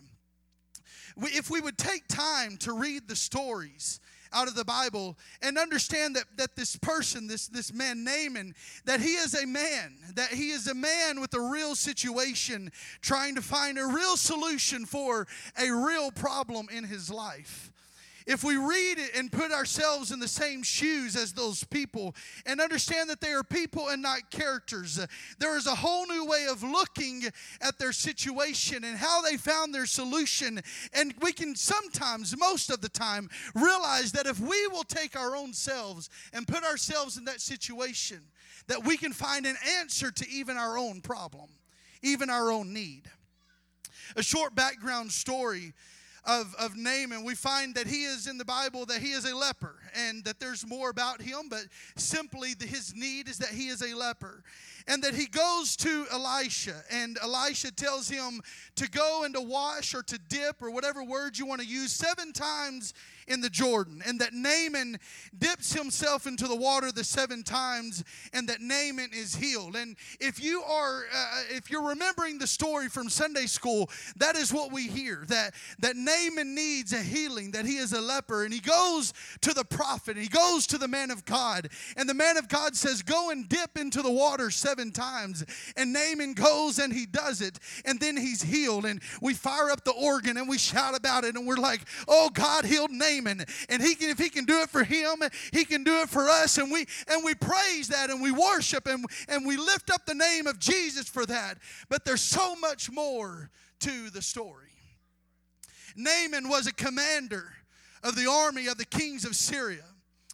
If 1.17 1.51
we 1.51 1.61
would 1.61 1.77
take 1.77 2.07
time 2.09 2.57
to 2.59 2.73
read 2.73 3.09
the 3.09 3.17
stories, 3.17 4.01
out 4.33 4.49
of 4.49 4.55
the 4.55 4.65
Bible 4.65 5.17
and 5.43 5.59
understand 5.59 6.17
that, 6.17 6.25
that 6.37 6.57
this 6.57 6.77
person, 6.77 7.27
this, 7.27 7.49
this 7.49 7.73
man 7.73 8.05
Naaman, 8.05 8.55
that 8.85 9.01
he 9.01 9.15
is 9.15 9.35
a 9.35 9.47
man, 9.47 9.97
that 10.15 10.31
he 10.31 10.51
is 10.51 10.67
a 10.69 10.75
man 10.75 11.21
with 11.21 11.35
a 11.35 11.41
real 11.41 11.75
situation, 11.75 12.71
trying 13.01 13.35
to 13.35 13.43
find 13.43 13.79
a 13.79 13.87
real 13.87 14.17
solution 14.17 14.87
for 14.87 15.27
a 15.59 15.71
real 15.71 16.11
problem 16.11 16.69
in 16.71 16.85
his 16.85 17.11
life. 17.11 17.70
If 18.31 18.45
we 18.45 18.57
read 18.57 18.99
it 18.99 19.11
and 19.17 19.33
put 19.33 19.51
ourselves 19.51 20.13
in 20.13 20.21
the 20.21 20.29
same 20.29 20.63
shoes 20.63 21.17
as 21.17 21.33
those 21.33 21.65
people 21.65 22.15
and 22.47 22.61
understand 22.61 23.11
that 23.11 23.21
they 23.21 23.33
are 23.33 23.43
people 23.43 23.89
and 23.89 24.01
not 24.01 24.31
characters, 24.31 25.05
there 25.41 25.57
is 25.57 25.67
a 25.67 25.75
whole 25.75 26.07
new 26.07 26.25
way 26.25 26.47
of 26.49 26.63
looking 26.63 27.25
at 27.61 27.77
their 27.81 27.91
situation 27.91 28.85
and 28.85 28.97
how 28.97 29.21
they 29.21 29.37
found 29.37 29.75
their 29.75 29.85
solution. 29.85 30.61
And 30.93 31.13
we 31.21 31.33
can 31.33 31.57
sometimes, 31.57 32.39
most 32.39 32.71
of 32.71 32.81
the 32.81 32.89
time, 32.89 33.29
realize 33.57 34.13
that 34.13 34.27
if 34.27 34.39
we 34.39 34.69
will 34.69 34.85
take 34.85 35.19
our 35.19 35.35
own 35.35 35.53
selves 35.53 36.09
and 36.33 36.47
put 36.47 36.63
ourselves 36.63 37.17
in 37.17 37.25
that 37.25 37.41
situation, 37.41 38.21
that 38.69 38.85
we 38.85 38.97
can 38.97 39.13
find 39.13 39.45
an 39.45 39.57
answer 39.81 40.13
to 40.13 40.29
even 40.31 40.57
our 40.57 40.79
own 40.79 41.01
problem, 41.01 41.49
even 42.01 42.31
our 42.31 42.53
own 42.53 42.73
need. 42.73 43.03
A 44.15 44.23
short 44.23 44.55
background 44.55 45.11
story 45.11 45.73
of, 46.25 46.55
of 46.59 46.77
Naaman, 46.77 47.25
we 47.25 47.35
find 47.35 47.75
that 47.75 47.87
he 47.87 48.05
is 48.05 48.27
in 48.27 48.39
the 48.39 48.45
Bible 48.45 48.87
that 48.87 49.01
he 49.01 49.13
is 49.13 49.25
a 49.25 49.35
leper 49.35 49.77
and 49.95 50.25
that 50.25 50.39
there's 50.39 50.67
more 50.67 50.91
about 50.91 51.21
him, 51.21 51.49
but 51.49 51.65
simply 51.97 52.55
the, 52.55 52.67
his 52.67 52.95
need 52.95 53.29
is 53.29 53.39
that 53.39 53.51
he 53.51 53.69
is 53.69 53.83
a 53.83 53.97
leper. 53.97 54.43
And 54.87 55.03
that 55.03 55.15
he 55.15 55.27
goes 55.27 55.77
to 55.77 56.07
Elisha, 56.13 56.83
and 56.91 57.19
Elisha 57.23 57.73
tells 57.73 58.09
him 58.09 58.41
to 58.77 58.89
go 58.89 59.25
and 59.25 59.35
to 59.35 59.41
wash 59.41 59.95
or 59.95 60.03
to 60.05 60.19
dip 60.19 60.63
or 60.63 60.71
whatever 60.71 61.03
word 61.05 61.39
you 61.39 61.47
want 61.47 61.61
to 61.61 61.67
use 61.67 61.93
seven 61.93 62.33
times 62.33 62.95
in 63.29 63.41
the 63.41 63.51
Jordan, 63.51 64.03
and 64.05 64.21
that 64.21 64.33
Naaman 64.33 64.99
dips 65.39 65.73
himself 65.73 66.27
into 66.27 66.49
the 66.49 66.57
water 66.57 66.91
the 66.91 67.05
seven 67.05 67.45
times, 67.45 68.03
and 68.33 68.49
that 68.49 68.61
Naaman 68.61 69.11
is 69.13 69.37
healed. 69.37 69.77
And 69.77 69.97
if 70.19 70.43
you 70.43 70.63
are, 70.63 71.05
uh, 71.15 71.43
if 71.51 71.71
you're 71.71 71.87
remembering 71.87 72.39
the 72.39 72.47
story 72.49 72.89
from 72.89 73.09
Sunday 73.09 73.47
school, 73.47 73.89
that 74.17 74.35
is 74.35 74.53
what 74.53 74.73
we 74.73 74.89
hear 74.89 75.25
that 75.29 75.55
that 75.79 75.95
Naaman 75.97 76.55
needs 76.57 76.93
a 76.93 77.03
healing, 77.03 77.53
that 77.53 77.67
he 77.67 77.77
is 77.77 77.93
a 77.93 78.01
leper, 78.01 78.45
and 78.45 78.53
he 78.53 78.61
goes 78.61 79.13
to 79.43 79.55
the 79.55 79.65
prophet, 79.65 80.17
he 80.17 80.29
goes 80.29 80.67
to 80.69 80.79
the 80.79 80.89
man 80.89 81.13
of 81.13 81.25
God, 81.25 81.69
and 81.97 82.09
the 82.09 82.15
man 82.15 82.37
of 82.37 82.49
God 82.49 82.75
says, 82.75 83.03
"Go 83.03 83.31
and 83.31 83.49
dip 83.49 83.79
into 83.79 84.03
the 84.03 84.11
water 84.11 84.51
seven 84.51 84.70
times," 84.93 85.45
and 85.77 85.93
Naaman 85.93 86.35
goes 86.35 86.79
and 86.79 86.93
he 86.93 87.07
does 87.07 87.41
it, 87.41 87.59
and 87.85 87.99
then 87.99 88.17
he's 88.17 88.43
healed, 88.43 88.87
and 88.87 89.01
we 89.21 89.35
fire 89.35 89.71
up 89.71 89.85
the 89.85 89.93
organ 89.93 90.37
and 90.37 90.49
we 90.49 90.59
shout 90.59 90.97
about 90.97 91.25
it, 91.25 91.37
and 91.37 91.47
we're 91.47 91.57
like, 91.57 91.83
"Oh, 92.07 92.31
God 92.31 92.65
healed 92.65 92.91
Naaman." 92.91 93.45
And 93.69 93.83
he 93.83 93.95
can, 93.95 94.11
if 94.11 94.19
he 94.19 94.29
can 94.29 94.45
do 94.45 94.61
it 94.63 94.71
for 94.71 94.85
him, 94.85 95.23
he 95.53 95.65
can 95.65 95.85
do 95.85 96.01
it 96.01 96.09
for 96.09 96.29
us. 96.29 96.59
And 96.59 96.71
we 96.71 96.87
and 97.09 97.25
we 97.25 97.35
praise 97.35 97.89
that 97.89 98.11
and 98.11 98.21
we 98.21 98.31
worship 98.31 98.87
and, 98.87 99.05
and 99.29 99.47
we 99.47 99.57
lift 99.57 99.91
up 99.91 100.07
the 100.07 100.15
name 100.15 100.47
of 100.47 100.59
Jesus 100.59 101.09
for 101.09 101.27
that. 101.27 101.59
But 101.89 102.05
there's 102.05 102.21
so 102.21 102.57
much 102.57 102.91
more 102.91 103.51
to 103.81 104.11
the 104.11 104.23
story. 104.23 104.71
Naaman 105.97 106.49
was 106.49 106.67
a 106.67 106.73
commander 106.73 107.53
of 108.03 108.15
the 108.15 108.31
army 108.31 108.67
of 108.67 108.79
the 108.79 108.85
kings 108.85 109.25
of 109.25 109.37
Syria 109.37 109.85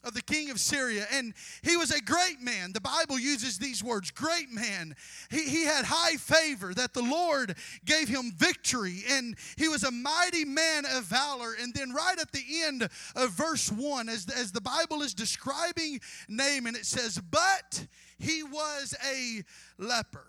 of 0.06 0.14
the 0.14 0.22
king 0.22 0.50
of 0.50 0.60
Syria. 0.60 1.06
And 1.12 1.34
he 1.62 1.76
was 1.76 1.90
a 1.90 2.00
great 2.00 2.40
man. 2.40 2.72
The 2.72 2.80
Bible 2.80 3.18
uses 3.18 3.58
these 3.58 3.82
words 3.82 4.10
great 4.10 4.50
man. 4.50 4.94
He, 5.30 5.48
he 5.48 5.64
had 5.64 5.84
high 5.84 6.16
favor, 6.16 6.72
that 6.74 6.94
the 6.94 7.02
Lord 7.02 7.56
gave 7.84 8.08
him 8.08 8.32
victory. 8.36 9.02
And 9.10 9.36
he 9.56 9.68
was 9.68 9.82
a 9.82 9.90
mighty 9.90 10.44
man 10.44 10.84
of 10.86 11.04
valor. 11.04 11.54
And 11.60 11.74
then, 11.74 11.92
right 11.92 12.18
at 12.18 12.32
the 12.32 12.44
end 12.64 12.88
of 13.16 13.30
verse 13.30 13.70
1, 13.70 14.08
as, 14.08 14.26
as 14.28 14.52
the 14.52 14.60
Bible 14.60 15.02
is 15.02 15.12
describing 15.12 16.00
Naaman, 16.28 16.76
it 16.76 16.86
says, 16.86 17.20
But 17.30 17.86
he 18.18 18.42
was 18.44 18.94
a 19.12 19.42
leper 19.78 20.24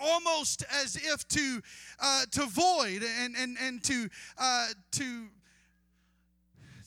almost 0.00 0.64
as 0.82 0.96
if 0.96 1.26
to 1.28 1.60
uh, 2.00 2.24
to 2.32 2.46
void 2.46 3.04
and 3.20 3.36
and 3.36 3.56
and 3.60 3.82
to 3.84 4.08
uh, 4.36 4.66
to 4.90 5.28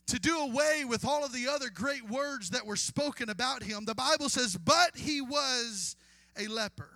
to 0.08 0.20
do 0.20 0.40
away 0.40 0.84
with 0.86 1.06
all 1.06 1.26
of 1.26 1.34
the 1.34 1.48
other 1.48 1.70
great 1.70 2.10
words 2.10 2.50
that 2.52 2.66
were 2.66 2.76
spoken 2.76 3.30
about 3.30 3.64
him, 3.64 3.86
the 3.86 3.96
Bible 3.96 4.30
says, 4.30 4.58
But 4.58 4.96
he 4.96 5.22
was 5.22 5.96
a 6.38 6.48
leper. 6.48 6.92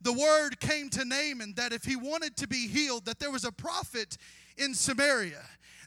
The 0.00 0.12
word 0.12 0.58
came 0.58 0.90
to 0.90 1.04
Naaman 1.04 1.54
that 1.56 1.72
if 1.72 1.84
he 1.84 1.94
wanted 1.94 2.36
to 2.38 2.48
be 2.48 2.66
healed, 2.66 3.04
that 3.04 3.20
there 3.20 3.30
was 3.30 3.44
a 3.44 3.52
prophet 3.52 4.16
in 4.56 4.74
Samaria 4.74 5.42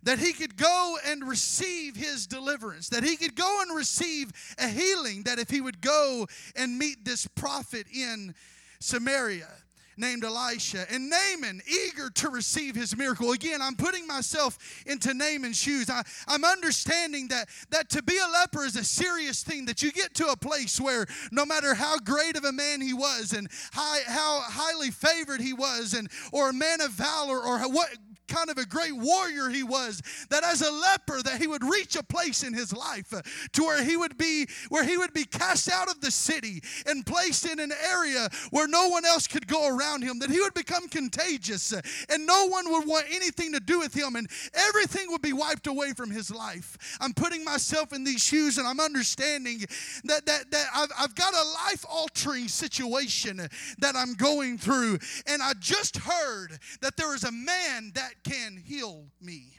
that 0.06 0.20
he 0.20 0.34
could 0.34 0.56
go 0.56 0.98
and 1.06 1.28
receive 1.28 1.96
his 1.96 2.28
deliverance, 2.28 2.90
that 2.90 3.04
he 3.04 3.18
could 3.18 3.36
go 3.36 3.62
and 3.62 3.76
receive 3.76 4.32
a 4.60 4.68
healing, 4.68 5.24
that 5.24 5.40
if 5.40 5.50
he 5.50 5.60
would 5.60 5.82
go 5.82 6.28
and 6.56 6.78
meet 6.78 7.04
this 7.04 7.28
prophet 7.28 7.88
in 7.94 8.34
Samaria 8.80 9.50
named 9.98 10.24
Elisha. 10.24 10.86
And 10.92 11.10
Naaman, 11.10 11.62
eager 11.68 12.10
to 12.10 12.30
receive 12.30 12.76
his 12.76 12.96
miracle. 12.96 13.32
Again, 13.32 13.62
I'm 13.62 13.76
putting 13.76 14.08
myself 14.08 14.58
into 14.86 15.14
Naaman's 15.14 15.58
shoes. 15.58 15.90
I, 15.90 16.04
I'm 16.28 16.44
understanding 16.44 17.28
that, 17.30 17.50
that 17.70 17.90
to 17.92 18.04
be 18.04 18.18
a 18.18 18.28
leper 18.28 18.64
is 18.66 18.76
a 18.76 18.84
serious 18.84 19.44
thing, 19.44 19.66
that 19.66 19.82
you 19.82 19.92
get 19.92 20.14
to 20.16 20.28
a 20.28 20.38
place 20.38 20.80
where 20.80 21.06
no 21.32 21.46
matter 21.46 21.74
how 21.74 21.98
great 22.00 22.38
of 22.38 22.44
a 22.44 22.52
man 22.52 22.82
he 22.82 22.94
was 22.94 23.34
and 23.34 23.48
high, 23.74 24.02
how 24.06 24.42
highly 24.42 24.92
favored 24.92 25.42
he 25.42 25.54
was, 25.54 25.94
and 25.94 26.10
or 26.32 26.50
a 26.50 26.54
man 26.54 26.82
of 26.82 26.92
valor 26.92 27.40
or 27.40 27.60
what 27.70 27.90
kind 28.28 28.50
of 28.50 28.58
a 28.58 28.66
great 28.66 28.96
warrior 28.96 29.50
he 29.50 29.64
was 29.64 30.02
that 30.30 30.44
as 30.44 30.62
a 30.62 30.72
leper 30.72 31.22
that 31.24 31.40
he 31.40 31.48
would 31.48 31.64
reach 31.64 31.96
a 31.96 32.04
place 32.04 32.44
in 32.44 32.54
his 32.54 32.74
life 32.74 33.14
uh, 33.14 33.22
to 33.54 33.64
where 33.64 33.84
he 33.84 33.96
would 33.96 34.18
be 34.18 34.48
where 34.70 34.84
he 34.84 34.98
would 34.98 35.14
be 35.14 35.24
cast 35.26 35.72
out 35.72 35.90
of 35.90 36.00
the 36.02 36.12
city 36.12 36.62
and 36.86 37.06
placed 37.06 37.46
in 37.46 37.60
an 37.60 37.72
area 37.90 38.28
where 38.52 38.68
no 38.68 38.90
one 38.90 39.06
else 39.06 39.28
could 39.28 39.48
go 39.48 39.68
around 39.68 40.04
him 40.04 40.20
that 40.20 40.30
he 40.30 40.40
would 40.40 40.54
become 40.54 40.88
contagious 40.90 41.74
uh, 41.74 41.82
and 42.10 42.26
no 42.26 42.48
one 42.48 42.70
would 42.72 42.88
want 42.88 43.06
anything 43.10 43.52
to 43.54 43.60
do 43.60 43.80
with 43.80 43.94
him 43.94 44.16
and 44.16 44.30
everything 44.54 45.10
would 45.10 45.22
be 45.22 45.34
wiped 45.34 45.68
away 45.68 45.92
from 45.94 46.12
his 46.12 46.30
life. 46.30 46.98
I'm 47.00 47.14
putting 47.14 47.44
myself 47.44 47.94
in 47.94 48.04
these 48.04 48.22
shoes 48.24 48.58
and 48.58 48.68
i'm 48.68 48.80
understanding 48.80 49.60
that 50.04 50.26
that, 50.26 50.52
that 50.52 50.66
I've, 50.76 50.90
I've 51.00 51.16
got 51.16 51.34
a 51.34 51.44
life 51.68 51.86
altering 51.90 52.48
situation 52.48 53.38
that 53.80 53.96
i'm 53.96 54.14
going 54.14 54.58
through 54.58 55.00
and 55.28 55.42
i 55.42 55.54
just 55.60 55.98
heard 55.98 56.58
that 56.82 56.98
there 56.98 57.14
is 57.16 57.24
a 57.24 57.32
man 57.32 57.92
that 57.96 58.14
can 58.28 58.58
heal 58.58 59.06
me. 59.22 59.56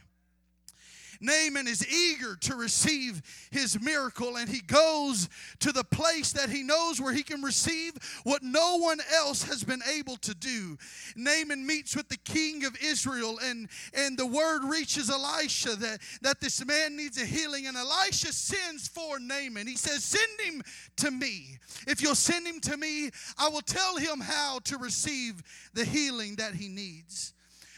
Naaman 1.21 1.67
is 1.67 1.87
eager 1.89 2.37
to 2.37 2.57
receive 2.57 3.23
his 3.51 3.81
miracle, 3.81 4.37
and 4.37 4.49
he 4.49 4.61
goes 4.61 5.29
to 5.61 5.73
the 5.73 5.85
place 5.85 6.33
that 6.33 6.51
he 6.51 6.63
knows 6.63 7.01
where 7.01 7.13
he 7.13 7.23
can 7.23 7.43
receive 7.43 7.93
what 8.25 8.43
no 8.43 8.77
one 8.79 8.99
else 9.15 9.43
has 9.45 9.65
been 9.65 9.83
able 9.97 10.17
to 10.19 10.35
do. 10.35 10.77
Naaman 11.17 11.67
meets 11.67 11.97
with 11.97 12.09
the 12.09 12.19
king 12.19 12.65
of 12.65 12.77
Israel, 12.83 13.39
and, 13.43 13.69
and 13.95 14.19
the 14.19 14.27
word 14.27 14.65
reaches 14.65 15.11
Elisha 15.11 15.77
that, 15.77 16.01
that 16.23 16.41
this 16.41 16.65
man 16.65 16.97
needs 16.97 17.21
a 17.21 17.27
healing, 17.27 17.67
and 17.67 17.77
Elisha 17.77 18.33
sends 18.33 18.89
for 18.89 19.19
Naaman. 19.19 19.67
He 19.67 19.77
says, 19.77 20.05
Send 20.05 20.41
him 20.41 20.63
to 20.97 21.11
me. 21.11 21.59
If 21.87 22.03
you'll 22.03 22.15
send 22.15 22.47
him 22.47 22.61
to 22.61 22.77
me, 22.77 23.11
I 23.39 23.49
will 23.49 23.63
tell 23.63 23.97
him 23.97 24.21
how 24.21 24.61
to 24.65 24.79
receive 24.79 25.43
the 25.75 25.85
healing 25.85 26.37
that 26.37 26.55
he 26.55 26.69
needs. 26.69 27.33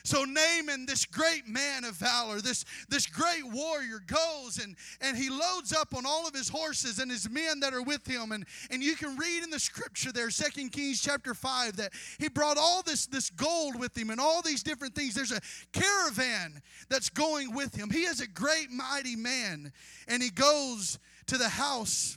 So 0.08 0.24
Naaman, 0.24 0.86
this 0.86 1.04
great 1.04 1.46
man 1.46 1.84
of 1.84 1.92
valor, 1.92 2.40
this, 2.40 2.64
this 2.88 3.06
great 3.06 3.44
warrior, 3.44 4.00
goes 4.06 4.56
and, 4.56 4.74
and 5.02 5.18
he 5.18 5.28
loads 5.28 5.74
up 5.74 5.94
on 5.94 6.06
all 6.06 6.26
of 6.26 6.34
his 6.34 6.48
horses 6.48 6.98
and 6.98 7.10
his 7.10 7.28
men 7.28 7.60
that 7.60 7.74
are 7.74 7.82
with 7.82 8.06
him. 8.06 8.32
And, 8.32 8.46
and 8.70 8.82
you 8.82 8.96
can 8.96 9.18
read 9.18 9.42
in 9.42 9.50
the 9.50 9.60
scripture 9.60 10.10
there, 10.10 10.30
Second 10.30 10.72
Kings 10.72 11.02
chapter 11.02 11.34
5, 11.34 11.76
that 11.76 11.92
he 12.18 12.30
brought 12.30 12.56
all 12.56 12.80
this, 12.80 13.04
this 13.04 13.28
gold 13.28 13.78
with 13.78 13.94
him 13.94 14.08
and 14.08 14.18
all 14.18 14.40
these 14.40 14.62
different 14.62 14.94
things. 14.94 15.12
There's 15.12 15.30
a 15.30 15.42
caravan 15.72 16.62
that's 16.88 17.10
going 17.10 17.54
with 17.54 17.74
him. 17.74 17.90
He 17.90 18.04
is 18.04 18.22
a 18.22 18.26
great, 18.26 18.70
mighty 18.70 19.14
man. 19.14 19.74
And 20.08 20.22
he 20.22 20.30
goes 20.30 20.98
to 21.26 21.36
the 21.36 21.50
house 21.50 22.16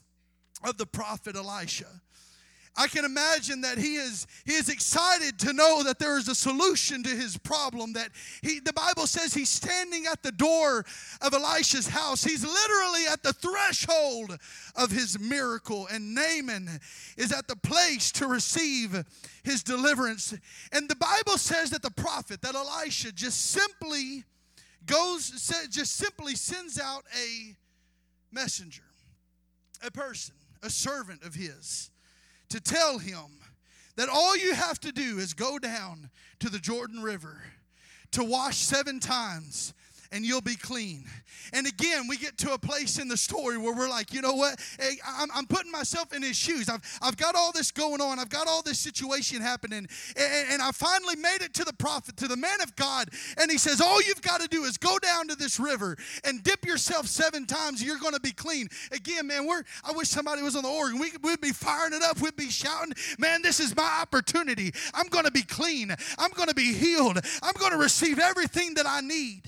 of 0.64 0.78
the 0.78 0.86
prophet 0.86 1.36
Elisha. 1.36 1.88
I 2.78 2.88
can 2.88 3.04
imagine 3.04 3.62
that 3.62 3.78
he 3.78 3.96
is, 3.96 4.28
he 4.46 4.54
is 4.54 4.70
excited 4.70 5.38
to 5.40 5.52
know 5.52 5.84
that 5.84 6.00
there 6.00 6.18
is 6.18 6.30
a 6.30 6.36
solution 6.36 7.04
to 7.04 7.10
his 7.10 7.38
problem. 7.38 7.94
That 7.94 8.10
he, 8.42 8.62
the 8.62 8.72
Bible 8.72 9.08
says 9.08 9.34
he's 9.34 9.50
standing 9.50 10.06
at 10.06 10.24
the 10.24 10.32
door 10.32 10.86
of 11.22 11.34
Elisha's 11.34 11.88
house. 11.88 12.24
He's 12.24 12.44
literally 12.44 13.08
at 13.12 13.24
the 13.24 13.34
threshold 13.34 14.38
of 14.76 14.90
his 14.90 15.20
miracle. 15.20 15.88
And 15.92 16.16
Naaman 16.16 16.70
is 17.18 17.34
at 17.34 17.48
the 17.50 17.58
place 17.58 18.10
to 18.14 18.28
receive 18.28 19.04
his 19.44 19.64
deliverance. 19.64 20.34
And 20.72 20.90
the 20.90 20.96
Bible 20.96 21.38
says 21.38 21.72
that 21.72 21.82
the 21.82 21.92
prophet, 21.92 22.42
that 22.42 22.56
Elisha, 22.56 23.12
just 23.12 23.52
simply 23.52 24.24
goes, 24.86 25.30
just 25.70 25.98
simply 25.98 26.36
sends 26.36 26.80
out 26.80 27.04
a 27.22 27.56
messenger, 28.32 28.84
a 29.86 29.92
person, 29.92 30.36
a 30.64 30.70
servant 30.70 31.24
of 31.24 31.36
his 31.36 31.91
to 32.52 32.60
tell 32.60 33.00
him 33.00 33.40
that 33.96 34.10
all 34.10 34.38
you 34.38 34.54
have 34.54 34.80
to 34.82 34.92
do 34.92 35.18
is 35.18 35.34
go 35.34 35.60
down 35.60 36.10
to 36.40 36.50
the 36.50 36.60
Jordan 36.60 37.02
River 37.02 37.42
to 38.12 38.24
wash 38.24 38.58
seven 38.58 39.00
times 39.00 39.74
and 40.12 40.26
you'll 40.26 40.42
be 40.42 40.56
clean. 40.56 41.06
And 41.54 41.68
again, 41.68 42.08
we 42.08 42.18
get 42.18 42.38
to 42.40 42.54
a 42.54 42.58
place 42.58 43.00
in 43.00 43.08
the 43.08 43.18
story 43.18 43.58
where 43.58 43.74
we're 43.74 43.90
like, 43.90 44.14
you 44.14 44.22
know 44.22 44.34
what? 44.34 44.60
Hey, 44.80 44.94
I'm, 45.06 45.30
I'm 45.34 45.46
putting 45.46 45.72
myself 45.72 46.14
in 46.14 46.22
his 46.22 46.36
shoes. 46.36 46.70
I've, 46.70 46.82
I've 47.02 47.18
got 47.18 47.36
all 47.36 47.52
this 47.52 47.72
going 47.72 48.02
on. 48.02 48.20
I've 48.20 48.30
got 48.30 48.48
all 48.48 48.62
this 48.62 48.80
situation 48.80 49.42
happening. 49.42 49.88
And, 50.16 50.48
and 50.52 50.62
I 50.62 50.72
finally 50.72 51.16
made 51.16 51.42
it 51.42 51.54
to 51.56 51.64
the 51.64 51.74
prophet, 51.74 52.18
to 52.18 52.28
the 52.28 52.38
man 52.38 52.62
of 52.62 52.76
God. 52.76 53.10
And 53.38 53.50
he 53.50 53.58
says, 53.58 53.82
All 53.82 54.02
you've 54.02 54.22
got 54.22 54.42
to 54.42 54.48
do 54.48 54.64
is 54.64 54.78
go 54.78 54.98
down 55.00 55.28
to 55.30 55.36
this 55.36 55.60
river 55.60 55.98
and 56.24 56.44
dip 56.44 56.66
yourself 56.66 57.08
seven 57.08 57.46
times. 57.46 57.84
You're 57.84 58.00
going 58.00 58.14
to 58.14 58.22
be 58.22 58.32
clean. 58.32 58.68
Again, 58.92 59.28
man, 59.28 59.46
we're, 59.46 59.64
I 59.84 59.92
wish 59.94 60.10
somebody 60.10 60.42
was 60.42 60.56
on 60.56 60.64
the 60.64 60.70
organ. 60.70 61.00
We, 61.00 61.12
we'd 61.22 61.42
be 61.42 61.52
firing 61.52 61.94
it 61.94 62.04
up. 62.04 62.20
We'd 62.22 62.36
be 62.36 62.50
shouting, 62.50 62.94
Man, 63.18 63.42
this 63.42 63.60
is 63.60 63.76
my 63.76 64.00
opportunity. 64.02 64.74
I'm 64.94 65.08
going 65.08 65.26
to 65.26 65.32
be 65.32 65.44
clean. 65.44 65.94
I'm 66.18 66.32
going 66.32 66.50
to 66.50 66.56
be 66.56 66.74
healed. 66.74 67.20
I'm 67.42 67.54
going 67.60 67.72
to 67.72 67.78
receive 67.78 68.20
everything 68.20 68.76
that 68.76 68.86
I 68.88 69.02
need. 69.02 69.44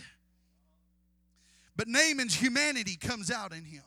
But 1.76 1.88
Naaman's 1.88 2.36
humanity 2.36 2.96
comes 2.96 3.32
out 3.32 3.52
in 3.52 3.64
him. 3.64 3.84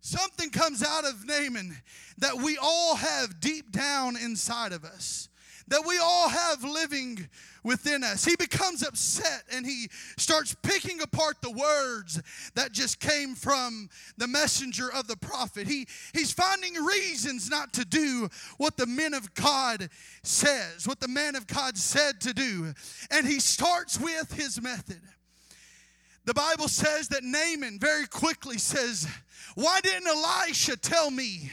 Something 0.00 0.50
comes 0.50 0.82
out 0.82 1.04
of 1.04 1.26
Naaman 1.26 1.76
that 2.18 2.36
we 2.36 2.58
all 2.60 2.96
have 2.96 3.38
deep 3.38 3.70
down 3.70 4.16
inside 4.16 4.72
of 4.72 4.84
us, 4.84 5.28
that 5.68 5.84
we 5.86 5.96
all 5.98 6.28
have 6.28 6.64
living 6.64 7.28
within 7.62 8.02
us. 8.02 8.24
He 8.24 8.34
becomes 8.34 8.82
upset 8.82 9.44
and 9.52 9.64
he 9.64 9.88
starts 10.18 10.56
picking 10.60 11.00
apart 11.00 11.36
the 11.40 11.52
words 11.52 12.20
that 12.56 12.72
just 12.72 12.98
came 12.98 13.36
from 13.36 13.88
the 14.16 14.26
messenger 14.26 14.92
of 14.92 15.06
the 15.06 15.16
prophet. 15.16 15.68
He, 15.68 15.86
he's 16.12 16.32
finding 16.32 16.74
reasons 16.74 17.48
not 17.48 17.72
to 17.74 17.84
do 17.84 18.28
what 18.56 18.76
the 18.76 18.86
men 18.86 19.14
of 19.14 19.32
God 19.34 19.88
says, 20.24 20.88
what 20.88 20.98
the 20.98 21.06
man 21.06 21.36
of 21.36 21.46
God 21.46 21.78
said 21.78 22.20
to 22.22 22.34
do. 22.34 22.74
And 23.12 23.24
he 23.24 23.38
starts 23.38 24.00
with 24.00 24.32
his 24.32 24.60
method. 24.60 25.00
The 26.24 26.34
Bible 26.34 26.68
says 26.68 27.08
that 27.08 27.24
Naaman 27.24 27.78
very 27.80 28.06
quickly 28.06 28.58
says, 28.58 29.08
Why 29.54 29.80
didn't 29.80 30.06
Elisha 30.06 30.76
tell 30.76 31.10
me? 31.10 31.50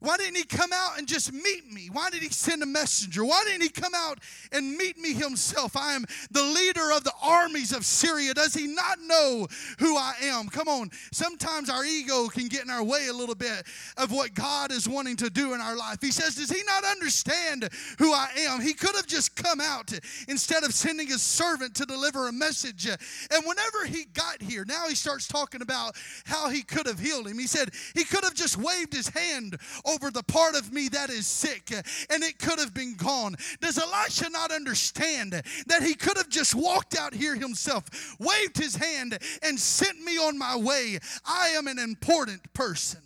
Why 0.00 0.16
didn't 0.16 0.36
he 0.36 0.44
come 0.44 0.70
out 0.72 0.98
and 0.98 1.08
just 1.08 1.32
meet 1.32 1.70
me? 1.72 1.88
Why 1.90 2.10
did 2.10 2.22
he 2.22 2.28
send 2.28 2.62
a 2.62 2.66
messenger? 2.66 3.24
Why 3.24 3.42
didn't 3.44 3.62
he 3.62 3.68
come 3.68 3.94
out 3.94 4.18
and 4.52 4.76
meet 4.76 4.98
me 4.98 5.14
himself? 5.14 5.76
I 5.76 5.94
am 5.94 6.04
the 6.30 6.42
leader 6.42 6.92
of 6.92 7.04
the 7.04 7.12
armies 7.22 7.72
of 7.72 7.84
Syria. 7.84 8.34
Does 8.34 8.54
he 8.54 8.66
not 8.66 9.00
know 9.00 9.46
who 9.78 9.96
I 9.96 10.14
am? 10.22 10.48
Come 10.48 10.68
on. 10.68 10.90
Sometimes 11.12 11.70
our 11.70 11.84
ego 11.84 12.28
can 12.28 12.48
get 12.48 12.64
in 12.64 12.70
our 12.70 12.84
way 12.84 13.06
a 13.08 13.12
little 13.12 13.34
bit 13.34 13.64
of 13.96 14.12
what 14.12 14.34
God 14.34 14.70
is 14.70 14.88
wanting 14.88 15.16
to 15.16 15.30
do 15.30 15.54
in 15.54 15.60
our 15.60 15.76
life. 15.76 15.98
He 16.00 16.10
says, 16.10 16.36
Does 16.36 16.50
he 16.50 16.62
not 16.66 16.84
understand 16.84 17.68
who 17.98 18.12
I 18.12 18.28
am? 18.38 18.60
He 18.60 18.74
could 18.74 18.94
have 18.96 19.06
just 19.06 19.34
come 19.36 19.60
out 19.60 19.92
instead 20.28 20.64
of 20.64 20.72
sending 20.72 21.06
his 21.06 21.22
servant 21.22 21.74
to 21.76 21.86
deliver 21.86 22.28
a 22.28 22.32
message. 22.32 22.86
And 22.86 23.44
whenever 23.44 23.86
he 23.86 24.04
got 24.12 24.42
here, 24.42 24.64
now 24.66 24.88
he 24.88 24.94
starts 24.94 25.26
talking 25.26 25.62
about 25.62 25.96
how 26.24 26.48
he 26.48 26.62
could 26.62 26.86
have 26.86 26.98
healed 26.98 27.26
him. 27.26 27.38
He 27.38 27.46
said, 27.46 27.70
He 27.94 28.04
could 28.04 28.24
have 28.24 28.34
just 28.34 28.56
waved 28.56 28.92
his 28.92 29.08
hand 29.08 29.58
over 29.86 30.10
the 30.10 30.22
part 30.22 30.54
of 30.54 30.72
me 30.72 30.88
that 30.88 31.10
is 31.10 31.26
sick 31.26 31.72
and 32.10 32.22
it 32.22 32.38
could 32.38 32.58
have 32.58 32.74
been 32.74 32.94
gone. 32.94 33.36
Does 33.60 33.78
Elisha 33.78 34.28
not 34.30 34.52
understand 34.52 35.32
that 35.32 35.82
he 35.82 35.94
could 35.94 36.16
have 36.16 36.28
just 36.28 36.54
walked 36.54 36.96
out 36.98 37.14
here 37.14 37.34
himself, 37.34 38.16
waved 38.18 38.56
his 38.56 38.76
hand, 38.76 39.18
and 39.42 39.58
sent 39.58 40.02
me 40.02 40.18
on 40.18 40.38
my 40.38 40.56
way? 40.56 40.98
I 41.24 41.48
am 41.50 41.66
an 41.66 41.78
important 41.78 42.52
person. 42.52 43.00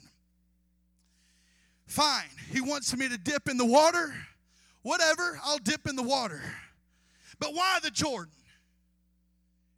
Fine, 1.87 2.31
he 2.53 2.61
wants 2.61 2.97
me 2.97 3.09
to 3.09 3.19
dip 3.19 3.49
in 3.49 3.57
the 3.57 3.65
water. 3.65 4.15
Whatever, 4.83 5.39
I'll 5.45 5.59
dip 5.59 5.89
in 5.89 5.97
the 5.97 6.03
water. 6.03 6.41
But 7.39 7.55
why 7.55 7.79
the 7.83 7.91
Jordan? 7.91 8.33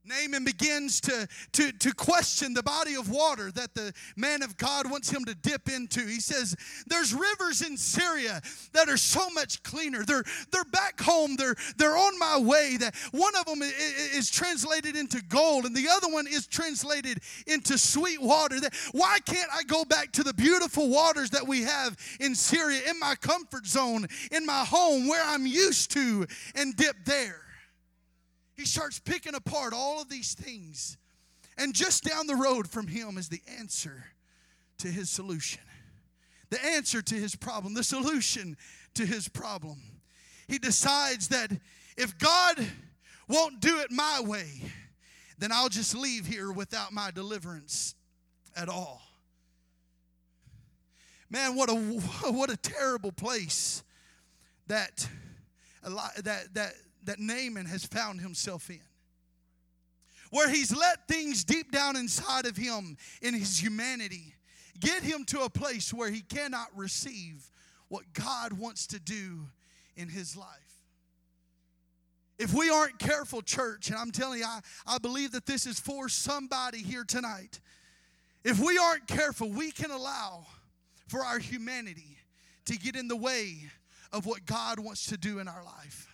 Naaman 0.04 0.44
begins 0.44 1.00
to, 1.02 1.28
to, 1.52 1.70
to 1.72 1.94
question 1.94 2.54
the 2.54 2.62
body 2.62 2.94
of 2.94 3.08
water 3.08 3.52
that 3.52 3.74
the 3.74 3.92
man 4.16 4.42
of 4.42 4.56
God 4.56 4.90
wants 4.90 5.08
him 5.08 5.24
to 5.26 5.34
dip 5.34 5.68
into. 5.68 6.00
He 6.00 6.18
says, 6.18 6.56
There's 6.88 7.14
rivers 7.14 7.62
in 7.62 7.76
Syria 7.76 8.40
that 8.72 8.88
are 8.88 8.96
so 8.96 9.30
much 9.30 9.62
cleaner. 9.62 10.04
They're, 10.04 10.24
they're 10.50 10.64
back 10.64 11.00
home, 11.00 11.36
they're, 11.36 11.54
they're 11.76 11.96
on 11.96 12.18
my 12.18 12.38
way. 12.38 12.76
That 12.78 12.96
one 13.12 13.34
of 13.36 13.44
them 13.46 13.62
is 13.62 14.28
translated 14.28 14.96
into 14.96 15.22
gold, 15.22 15.66
and 15.66 15.76
the 15.76 15.88
other 15.88 16.08
one 16.08 16.26
is 16.26 16.46
translated 16.48 17.20
into 17.46 17.78
sweet 17.78 18.20
water. 18.20 18.56
Why 18.90 19.18
can't 19.24 19.50
I 19.52 19.62
go 19.62 19.84
back 19.84 20.10
to 20.12 20.24
the 20.24 20.34
beautiful 20.34 20.88
waters 20.88 21.30
that 21.30 21.46
we 21.46 21.62
have 21.62 21.96
in 22.18 22.34
Syria, 22.34 22.80
in 22.88 22.98
my 22.98 23.14
comfort 23.14 23.66
zone, 23.66 24.06
in 24.32 24.44
my 24.44 24.64
home, 24.64 25.06
where 25.06 25.24
I'm 25.24 25.46
used 25.46 25.92
to, 25.92 26.26
and 26.56 26.74
dip 26.74 26.96
there? 27.04 27.42
He 28.62 28.66
starts 28.66 29.00
picking 29.00 29.34
apart 29.34 29.72
all 29.74 30.00
of 30.00 30.08
these 30.08 30.34
things. 30.34 30.96
And 31.58 31.74
just 31.74 32.04
down 32.04 32.28
the 32.28 32.36
road 32.36 32.70
from 32.70 32.86
him 32.86 33.18
is 33.18 33.28
the 33.28 33.42
answer 33.58 34.04
to 34.78 34.86
his 34.86 35.10
solution. 35.10 35.60
The 36.50 36.64
answer 36.64 37.02
to 37.02 37.14
his 37.16 37.34
problem, 37.34 37.74
the 37.74 37.82
solution 37.82 38.56
to 38.94 39.04
his 39.04 39.26
problem. 39.26 39.82
He 40.46 40.60
decides 40.60 41.26
that 41.28 41.50
if 41.96 42.16
God 42.18 42.64
won't 43.26 43.58
do 43.58 43.80
it 43.80 43.90
my 43.90 44.20
way, 44.20 44.62
then 45.38 45.50
I'll 45.50 45.68
just 45.68 45.96
leave 45.96 46.26
here 46.26 46.52
without 46.52 46.92
my 46.92 47.10
deliverance 47.10 47.96
at 48.54 48.68
all. 48.68 49.02
Man, 51.28 51.56
what 51.56 51.68
a 51.68 51.74
what 52.30 52.48
a 52.48 52.56
terrible 52.56 53.10
place 53.10 53.82
that 54.68 55.08
that 55.82 56.54
that 56.54 56.74
that 57.04 57.18
Naaman 57.18 57.66
has 57.66 57.84
found 57.84 58.20
himself 58.20 58.70
in. 58.70 58.80
Where 60.30 60.48
he's 60.48 60.74
let 60.74 61.06
things 61.08 61.44
deep 61.44 61.70
down 61.70 61.96
inside 61.96 62.46
of 62.46 62.56
him 62.56 62.96
in 63.20 63.34
his 63.34 63.62
humanity 63.62 64.34
get 64.80 65.02
him 65.02 65.24
to 65.26 65.42
a 65.42 65.50
place 65.50 65.92
where 65.92 66.10
he 66.10 66.22
cannot 66.22 66.68
receive 66.74 67.50
what 67.88 68.04
God 68.14 68.54
wants 68.54 68.86
to 68.88 68.98
do 68.98 69.46
in 69.96 70.08
his 70.08 70.36
life. 70.36 70.48
If 72.38 72.54
we 72.54 72.70
aren't 72.70 72.98
careful, 72.98 73.42
church, 73.42 73.90
and 73.90 73.98
I'm 73.98 74.10
telling 74.10 74.38
you, 74.40 74.46
I, 74.46 74.60
I 74.86 74.98
believe 74.98 75.32
that 75.32 75.44
this 75.44 75.66
is 75.66 75.78
for 75.78 76.08
somebody 76.08 76.78
here 76.78 77.04
tonight. 77.04 77.60
If 78.42 78.58
we 78.58 78.78
aren't 78.78 79.06
careful, 79.06 79.50
we 79.50 79.70
can 79.70 79.90
allow 79.90 80.46
for 81.08 81.22
our 81.22 81.38
humanity 81.38 82.16
to 82.64 82.78
get 82.78 82.96
in 82.96 83.06
the 83.06 83.16
way 83.16 83.68
of 84.12 84.24
what 84.24 84.46
God 84.46 84.78
wants 84.80 85.06
to 85.06 85.16
do 85.16 85.38
in 85.38 85.46
our 85.46 85.62
life 85.62 86.11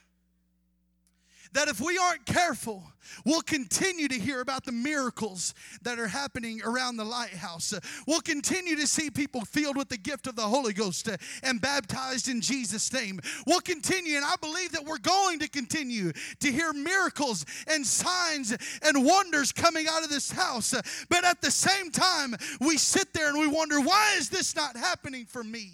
that 1.58 1.66
if 1.66 1.80
we 1.80 1.98
aren't 1.98 2.24
careful, 2.24 2.84
we'll 3.24 3.40
continue 3.40 4.06
to 4.06 4.14
hear 4.14 4.40
about 4.40 4.64
the 4.64 4.70
miracles 4.70 5.54
that 5.82 5.98
are 5.98 6.06
happening 6.06 6.62
around 6.62 6.96
the 6.96 7.04
lighthouse. 7.04 7.74
We'll 8.06 8.20
continue 8.20 8.76
to 8.76 8.86
see 8.86 9.10
people 9.10 9.40
filled 9.40 9.76
with 9.76 9.88
the 9.88 9.96
gift 9.96 10.28
of 10.28 10.36
the 10.36 10.42
Holy 10.42 10.72
Ghost 10.72 11.08
and 11.42 11.60
baptized 11.60 12.28
in 12.28 12.40
Jesus' 12.40 12.92
name. 12.92 13.18
We'll 13.44 13.60
continue, 13.60 14.14
and 14.14 14.24
I 14.24 14.36
believe 14.40 14.70
that 14.70 14.84
we're 14.84 14.98
going 14.98 15.40
to 15.40 15.48
continue 15.48 16.12
to 16.12 16.52
hear 16.52 16.72
miracles 16.72 17.44
and 17.66 17.84
signs 17.84 18.56
and 18.82 19.04
wonders 19.04 19.50
coming 19.50 19.86
out 19.90 20.04
of 20.04 20.10
this 20.10 20.30
house. 20.30 20.72
But 21.08 21.24
at 21.24 21.40
the 21.40 21.50
same 21.50 21.90
time, 21.90 22.36
we 22.60 22.76
sit 22.76 23.12
there 23.12 23.30
and 23.30 23.38
we 23.40 23.48
wonder, 23.48 23.80
why 23.80 24.14
is 24.16 24.30
this 24.30 24.54
not 24.54 24.76
happening 24.76 25.26
for 25.26 25.42
me? 25.42 25.72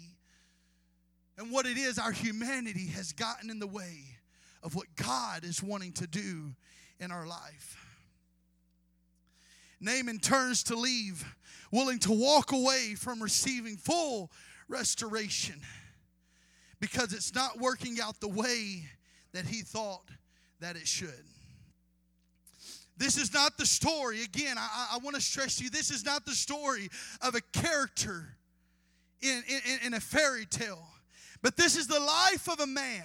And 1.37 1.51
what 1.51 1.67
it 1.67 1.77
is, 1.77 1.99
our 1.99 2.11
humanity 2.11 2.87
has 2.87 3.13
gotten 3.13 3.51
in 3.51 3.59
the 3.59 3.67
way 3.67 4.14
of 4.65 4.73
what 4.73 4.87
God 4.95 5.45
is 5.45 5.61
wanting 5.61 5.93
to 5.93 6.07
do 6.07 6.55
in 6.99 7.11
our 7.11 7.27
life. 7.27 7.77
Naaman 9.79 10.17
turns 10.17 10.63
to 10.63 10.75
leave, 10.75 11.23
willing 11.71 11.99
to 11.99 12.11
walk 12.11 12.51
away 12.51 12.95
from 12.97 13.21
receiving 13.21 13.77
full 13.77 14.31
restoration 14.67 15.61
because 16.79 17.13
it's 17.13 17.35
not 17.35 17.59
working 17.59 17.99
out 18.01 18.19
the 18.19 18.27
way 18.27 18.85
that 19.33 19.45
he 19.45 19.61
thought 19.61 20.09
that 20.61 20.75
it 20.75 20.87
should. 20.87 21.13
This 22.97 23.17
is 23.17 23.33
not 23.33 23.57
the 23.57 23.65
story, 23.65 24.23
again, 24.23 24.57
I, 24.57 24.93
I 24.93 24.97
want 24.99 25.15
to 25.15 25.21
stress 25.21 25.57
to 25.57 25.65
you, 25.65 25.69
this 25.69 25.91
is 25.91 26.03
not 26.03 26.25
the 26.25 26.31
story 26.31 26.89
of 27.21 27.35
a 27.35 27.41
character 27.53 28.35
in, 29.21 29.43
in, 29.47 29.87
in 29.87 29.93
a 29.93 29.99
fairy 29.99 30.45
tale, 30.45 30.87
but 31.43 31.55
this 31.55 31.75
is 31.75 31.87
the 31.87 31.99
life 31.99 32.47
of 32.47 32.61
a 32.61 32.67
man 32.67 33.03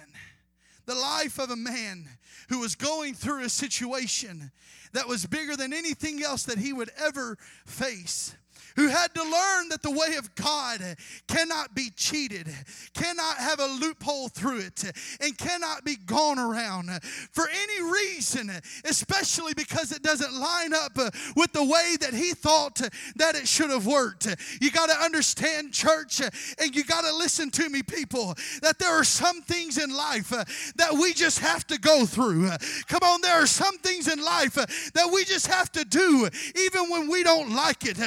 the 0.85 0.95
life 0.95 1.39
of 1.39 1.49
a 1.49 1.55
man 1.55 2.07
who 2.49 2.59
was 2.59 2.75
going 2.75 3.13
through 3.13 3.43
a 3.43 3.49
situation 3.49 4.51
that 4.93 5.07
was 5.07 5.25
bigger 5.25 5.55
than 5.55 5.73
anything 5.73 6.21
else 6.21 6.43
that 6.43 6.57
he 6.57 6.73
would 6.73 6.89
ever 6.97 7.37
face. 7.65 8.35
Who 8.75 8.87
had 8.87 9.13
to 9.15 9.23
learn 9.23 9.69
that 9.69 9.81
the 9.81 9.91
way 9.91 10.15
of 10.17 10.33
God 10.35 10.81
cannot 11.27 11.75
be 11.75 11.89
cheated, 11.95 12.47
cannot 12.93 13.37
have 13.37 13.59
a 13.59 13.65
loophole 13.65 14.29
through 14.29 14.59
it, 14.59 14.83
and 15.19 15.37
cannot 15.37 15.83
be 15.83 15.95
gone 15.95 16.39
around 16.39 16.89
for 17.31 17.47
any 17.47 17.91
reason, 17.91 18.51
especially 18.85 19.53
because 19.53 19.91
it 19.91 20.01
doesn't 20.01 20.33
line 20.33 20.73
up 20.73 20.97
with 21.35 21.51
the 21.53 21.63
way 21.63 21.95
that 21.99 22.13
he 22.13 22.33
thought 22.33 22.81
that 23.15 23.35
it 23.35 23.47
should 23.47 23.69
have 23.69 23.85
worked. 23.85 24.27
You 24.61 24.71
got 24.71 24.89
to 24.89 24.95
understand, 24.95 25.73
church, 25.73 26.21
and 26.21 26.75
you 26.75 26.83
got 26.83 27.01
to 27.01 27.15
listen 27.15 27.49
to 27.51 27.69
me, 27.69 27.83
people, 27.83 28.35
that 28.61 28.79
there 28.79 28.91
are 28.91 29.03
some 29.03 29.41
things 29.41 29.77
in 29.77 29.89
life 29.95 30.29
that 30.29 30.93
we 30.93 31.13
just 31.13 31.39
have 31.39 31.65
to 31.67 31.79
go 31.79 32.05
through. 32.05 32.49
Come 32.87 33.03
on, 33.03 33.21
there 33.21 33.41
are 33.41 33.47
some 33.47 33.77
things 33.79 34.07
in 34.07 34.23
life 34.23 34.55
that 34.55 35.09
we 35.13 35.25
just 35.25 35.47
have 35.47 35.71
to 35.73 35.85
do, 35.85 36.29
even 36.55 36.89
when 36.89 37.09
we 37.09 37.23
don't 37.23 37.55
like 37.55 37.85
it. 37.85 37.97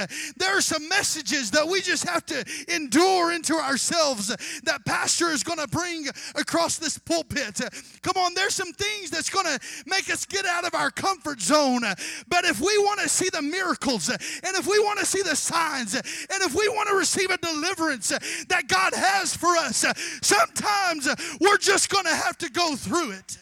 There 0.54 0.60
are 0.60 0.62
some 0.62 0.88
messages 0.88 1.50
that 1.50 1.66
we 1.66 1.80
just 1.80 2.08
have 2.08 2.24
to 2.26 2.44
endure 2.68 3.32
into 3.32 3.54
ourselves 3.54 4.28
that 4.62 4.84
Pastor 4.84 5.30
is 5.30 5.42
going 5.42 5.58
to 5.58 5.66
bring 5.66 6.06
across 6.36 6.76
this 6.76 6.96
pulpit. 6.96 7.60
Come 8.02 8.16
on, 8.16 8.34
there's 8.34 8.54
some 8.54 8.72
things 8.72 9.10
that's 9.10 9.28
going 9.28 9.46
to 9.46 9.58
make 9.84 10.08
us 10.08 10.24
get 10.24 10.46
out 10.46 10.64
of 10.64 10.72
our 10.76 10.92
comfort 10.92 11.40
zone. 11.40 11.82
But 12.28 12.44
if 12.44 12.60
we 12.60 12.78
want 12.78 13.00
to 13.00 13.08
see 13.08 13.28
the 13.32 13.42
miracles, 13.42 14.08
and 14.08 14.20
if 14.56 14.68
we 14.68 14.78
want 14.78 15.00
to 15.00 15.06
see 15.06 15.22
the 15.22 15.34
signs, 15.34 15.96
and 15.96 16.04
if 16.30 16.54
we 16.54 16.68
want 16.68 16.88
to 16.88 16.94
receive 16.94 17.30
a 17.30 17.38
deliverance 17.38 18.10
that 18.46 18.68
God 18.68 18.94
has 18.94 19.36
for 19.36 19.56
us, 19.56 19.84
sometimes 20.22 21.08
we're 21.40 21.58
just 21.58 21.90
going 21.90 22.04
to 22.04 22.14
have 22.14 22.38
to 22.38 22.48
go 22.48 22.76
through 22.76 23.10
it. 23.10 23.38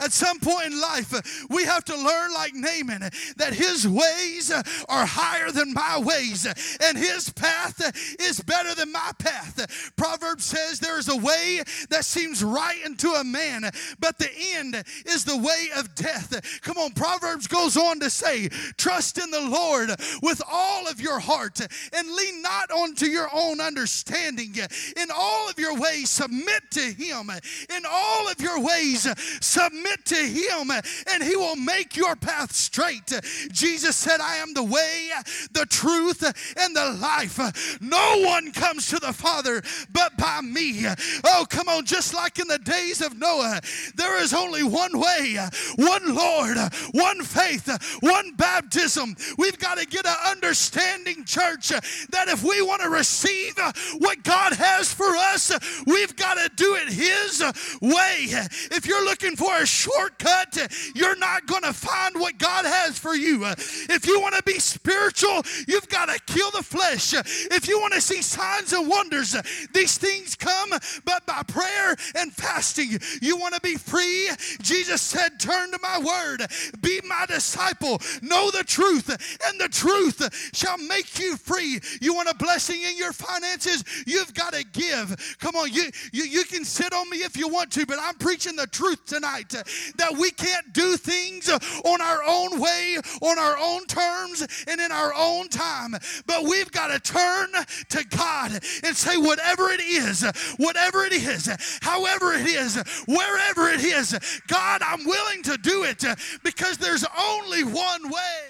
At 0.00 0.12
some 0.12 0.40
point 0.40 0.66
in 0.66 0.80
life, 0.80 1.14
uh, 1.14 1.20
we 1.48 1.64
have 1.64 1.84
to 1.84 1.96
learn, 1.96 2.32
like 2.32 2.54
Naaman, 2.54 3.02
uh, 3.02 3.10
that 3.36 3.54
his 3.54 3.86
ways 3.86 4.50
uh, 4.50 4.62
are 4.88 5.06
higher 5.06 5.50
than 5.50 5.72
my 5.72 5.98
ways, 5.98 6.46
and 6.80 6.98
his 6.98 7.30
path 7.30 7.80
is 8.20 8.40
better 8.40 8.74
than 8.74 8.92
my 8.92 9.10
path. 9.18 9.92
Proverbs 9.96 10.44
says 10.44 10.80
there 10.80 10.98
is 10.98 11.08
a 11.08 11.16
way 11.16 11.62
that 11.90 12.04
seems 12.04 12.42
right 12.42 12.80
unto 12.84 13.08
a 13.10 13.24
man, 13.24 13.70
but 13.98 14.18
the 14.18 14.30
end 14.54 14.82
is 15.06 15.24
the 15.24 15.36
way 15.36 15.68
of 15.76 15.94
death. 15.94 16.60
Come 16.62 16.78
on, 16.78 16.92
Proverbs 16.92 17.46
goes 17.46 17.76
on 17.76 18.00
to 18.00 18.10
say, 18.10 18.48
Trust 18.76 19.18
in 19.18 19.30
the 19.30 19.40
Lord 19.40 19.90
with 20.22 20.42
all 20.50 20.88
of 20.88 21.00
your 21.00 21.20
heart, 21.20 21.60
and 21.60 22.12
lean 22.12 22.42
not 22.42 22.70
onto 22.70 23.06
your 23.06 23.28
own 23.32 23.60
understanding. 23.60 24.54
In 24.96 25.08
all 25.14 25.48
of 25.48 25.58
your 25.58 25.78
ways, 25.78 26.10
submit 26.10 26.62
to 26.72 26.80
him. 26.80 27.30
In 27.74 27.84
all 27.88 28.28
of 28.28 28.40
your 28.40 28.60
ways, 28.60 29.06
submit 29.40 29.83
submit 29.84 30.04
to 30.06 30.14
Him 30.14 30.70
and 31.10 31.22
He 31.22 31.36
will 31.36 31.56
make 31.56 31.96
your 31.96 32.16
path 32.16 32.52
straight. 32.52 33.12
Jesus 33.50 33.96
said, 33.96 34.20
I 34.20 34.36
am 34.36 34.54
the 34.54 34.62
way, 34.62 35.10
the 35.52 35.66
truth, 35.66 36.22
and 36.58 36.76
the 36.76 36.98
life. 37.00 37.80
No 37.80 38.22
one 38.24 38.52
comes 38.52 38.88
to 38.88 38.98
the 38.98 39.12
Father 39.12 39.62
but 39.92 40.16
by 40.16 40.40
me. 40.40 40.86
Oh, 41.24 41.46
come 41.48 41.68
on, 41.68 41.84
just 41.84 42.14
like 42.14 42.38
in 42.38 42.48
the 42.48 42.58
days 42.58 43.00
of 43.00 43.18
Noah, 43.18 43.60
there 43.94 44.20
is 44.22 44.32
only 44.32 44.62
one 44.62 44.98
way, 44.98 45.38
one 45.76 46.14
Lord, 46.14 46.56
one 46.92 47.22
faith, 47.22 47.68
one 48.00 48.32
baptism. 48.34 49.16
We've 49.38 49.58
got 49.58 49.78
to 49.78 49.86
get 49.86 50.06
an 50.06 50.16
understanding, 50.26 51.24
church, 51.24 51.68
that 51.68 52.28
if 52.28 52.42
we 52.42 52.62
want 52.62 52.82
to 52.82 52.88
receive 52.88 53.54
what 53.98 54.22
God 54.22 54.52
has 54.54 54.92
for 54.92 55.16
us, 55.16 55.52
we've 55.86 56.14
got 56.16 56.34
to 56.34 56.50
do 56.54 56.76
it 56.76 56.88
His 56.88 57.42
way. 57.80 58.26
If 58.70 58.86
you're 58.86 59.04
looking 59.04 59.36
for 59.36 59.54
a 59.56 59.66
shortcut, 59.74 60.56
you're 60.94 61.16
not 61.16 61.46
going 61.46 61.62
to 61.62 61.72
find 61.72 62.14
what 62.14 62.38
God 62.38 62.64
has 62.64 62.98
for 62.98 63.14
you. 63.14 63.44
If 63.44 64.06
you 64.06 64.20
want 64.20 64.36
to 64.36 64.42
be 64.44 64.58
spiritual, 64.58 65.42
you've 65.66 65.88
got 65.88 66.06
to 66.06 66.20
kill 66.32 66.50
the 66.52 66.62
flesh. 66.62 67.12
If 67.14 67.68
you 67.68 67.80
want 67.80 67.94
to 67.94 68.00
see 68.00 68.22
signs 68.22 68.72
and 68.72 68.88
wonders, 68.88 69.36
these 69.72 69.98
things 69.98 70.36
come 70.36 70.70
but 71.04 71.26
by 71.26 71.42
prayer 71.42 71.96
and 72.14 72.32
fasting. 72.32 72.98
You 73.20 73.36
want 73.36 73.54
to 73.54 73.60
be 73.60 73.76
free? 73.76 74.28
Jesus 74.62 75.02
said, 75.02 75.40
Turn 75.40 75.72
to 75.72 75.78
my 75.82 75.98
word, 75.98 76.46
be 76.80 77.00
my 77.06 77.26
disciple, 77.26 78.00
know 78.22 78.50
the 78.50 78.64
truth, 78.64 79.10
and 79.46 79.60
the 79.60 79.68
truth 79.68 80.54
shall 80.54 80.78
make 80.78 81.18
you 81.18 81.36
free. 81.36 81.80
You 82.00 82.14
want 82.14 82.28
a 82.28 82.34
blessing 82.34 82.80
in 82.82 82.96
your 82.96 83.12
finances? 83.12 83.84
You've 84.06 84.34
got 84.34 84.52
to 84.52 84.64
give. 84.64 85.36
Come 85.40 85.56
on, 85.56 85.72
you, 85.72 85.90
you, 86.12 86.24
you 86.24 86.44
can 86.44 86.64
sit 86.64 86.92
on 86.92 87.10
me 87.10 87.18
if 87.18 87.36
you 87.36 87.48
want 87.48 87.72
to, 87.72 87.86
but 87.86 87.98
I'm 88.00 88.14
preaching 88.14 88.56
the 88.56 88.66
truth 88.66 89.04
tonight 89.06 89.54
that 89.96 90.16
we 90.18 90.30
can't 90.30 90.72
do 90.72 90.96
things 90.96 91.48
on 91.48 92.00
our 92.00 92.22
own 92.26 92.60
way, 92.60 92.96
on 93.22 93.38
our 93.38 93.56
own 93.58 93.86
terms, 93.86 94.46
and 94.68 94.80
in 94.80 94.92
our 94.92 95.12
own 95.16 95.48
time. 95.48 95.94
But 96.26 96.44
we've 96.44 96.70
got 96.70 96.88
to 96.88 96.98
turn 96.98 97.50
to 97.90 98.04
God 98.16 98.52
and 98.84 98.96
say, 98.96 99.16
whatever 99.16 99.70
it 99.70 99.80
is, 99.80 100.22
whatever 100.56 101.04
it 101.04 101.12
is, 101.12 101.48
however 101.82 102.34
it 102.34 102.46
is, 102.46 102.76
wherever 103.06 103.68
it 103.68 103.84
is, 103.84 104.18
God, 104.48 104.82
I'm 104.82 105.04
willing 105.04 105.42
to 105.44 105.56
do 105.58 105.84
it 105.84 106.04
because 106.42 106.78
there's 106.78 107.04
only 107.18 107.64
one 107.64 108.10
way. 108.10 108.40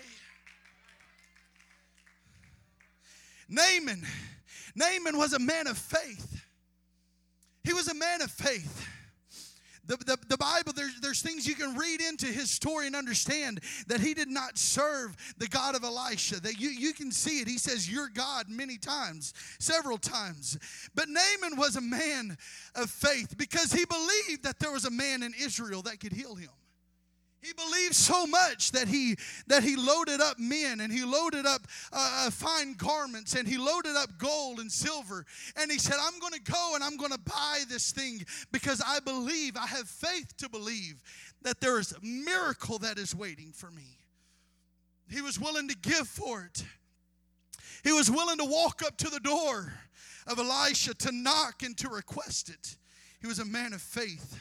Naaman, 3.48 4.02
Naaman 4.74 5.16
was 5.16 5.32
a 5.32 5.38
man 5.38 5.66
of 5.66 5.78
faith. 5.78 6.44
He 7.62 7.72
was 7.72 7.88
a 7.88 7.94
man 7.94 8.20
of 8.22 8.30
faith. 8.30 8.88
The, 9.86 9.96
the, 9.98 10.18
the 10.28 10.38
Bible, 10.38 10.72
there's, 10.74 11.00
there's 11.00 11.20
things 11.20 11.46
you 11.46 11.54
can 11.54 11.76
read 11.76 12.00
into 12.00 12.26
his 12.26 12.50
story 12.50 12.86
and 12.86 12.96
understand 12.96 13.60
that 13.86 14.00
he 14.00 14.14
did 14.14 14.28
not 14.28 14.56
serve 14.56 15.16
the 15.38 15.46
God 15.48 15.74
of 15.74 15.84
Elisha. 15.84 16.40
That 16.40 16.58
you, 16.58 16.70
you 16.70 16.94
can 16.94 17.12
see 17.12 17.40
it. 17.40 17.48
He 17.48 17.58
says, 17.58 17.90
You're 17.90 18.08
God 18.08 18.48
many 18.48 18.78
times, 18.78 19.34
several 19.58 19.98
times. 19.98 20.58
But 20.94 21.08
Naaman 21.08 21.58
was 21.58 21.76
a 21.76 21.80
man 21.80 22.38
of 22.74 22.90
faith 22.90 23.36
because 23.36 23.72
he 23.72 23.84
believed 23.84 24.44
that 24.44 24.58
there 24.58 24.72
was 24.72 24.84
a 24.84 24.90
man 24.90 25.22
in 25.22 25.34
Israel 25.38 25.82
that 25.82 26.00
could 26.00 26.12
heal 26.12 26.34
him. 26.34 26.50
He 27.44 27.52
believed 27.52 27.94
so 27.94 28.26
much 28.26 28.72
that 28.72 28.88
he 28.88 29.16
that 29.48 29.62
he 29.62 29.76
loaded 29.76 30.22
up 30.22 30.38
men 30.38 30.80
and 30.80 30.90
he 30.90 31.04
loaded 31.04 31.44
up 31.44 31.60
uh, 31.92 32.26
uh 32.26 32.30
fine 32.30 32.72
garments 32.72 33.34
and 33.34 33.46
he 33.46 33.58
loaded 33.58 33.96
up 33.96 34.16
gold 34.16 34.60
and 34.60 34.72
silver 34.72 35.26
and 35.54 35.70
he 35.70 35.78
said, 35.78 35.96
"I'm 36.00 36.18
going 36.20 36.32
to 36.32 36.40
go 36.40 36.72
and 36.74 36.82
I'm 36.82 36.96
going 36.96 37.12
to 37.12 37.18
buy 37.18 37.64
this 37.68 37.92
thing 37.92 38.24
because 38.50 38.80
I 38.86 38.98
believe 39.00 39.58
I 39.58 39.66
have 39.66 39.86
faith 39.86 40.34
to 40.38 40.48
believe 40.48 41.02
that 41.42 41.60
there 41.60 41.78
is 41.78 41.92
a 41.92 42.00
miracle 42.02 42.78
that 42.78 42.98
is 42.98 43.14
waiting 43.14 43.52
for 43.52 43.70
me." 43.70 43.98
He 45.10 45.20
was 45.20 45.38
willing 45.38 45.68
to 45.68 45.76
give 45.76 46.08
for 46.08 46.50
it. 46.50 46.64
He 47.82 47.92
was 47.92 48.10
willing 48.10 48.38
to 48.38 48.46
walk 48.46 48.82
up 48.82 48.96
to 48.96 49.10
the 49.10 49.20
door 49.20 49.74
of 50.26 50.38
Elisha 50.38 50.94
to 50.94 51.12
knock 51.12 51.62
and 51.62 51.76
to 51.76 51.90
request 51.90 52.48
it. 52.48 52.78
He 53.20 53.26
was 53.26 53.38
a 53.38 53.44
man 53.44 53.74
of 53.74 53.82
faith. 53.82 54.40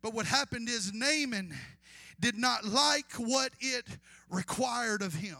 But 0.00 0.14
what 0.14 0.26
happened 0.26 0.68
is 0.68 0.92
Naaman 0.94 1.52
did 2.20 2.36
not 2.36 2.64
like 2.64 3.12
what 3.14 3.52
it 3.60 3.86
required 4.28 5.02
of 5.02 5.14
him. 5.14 5.38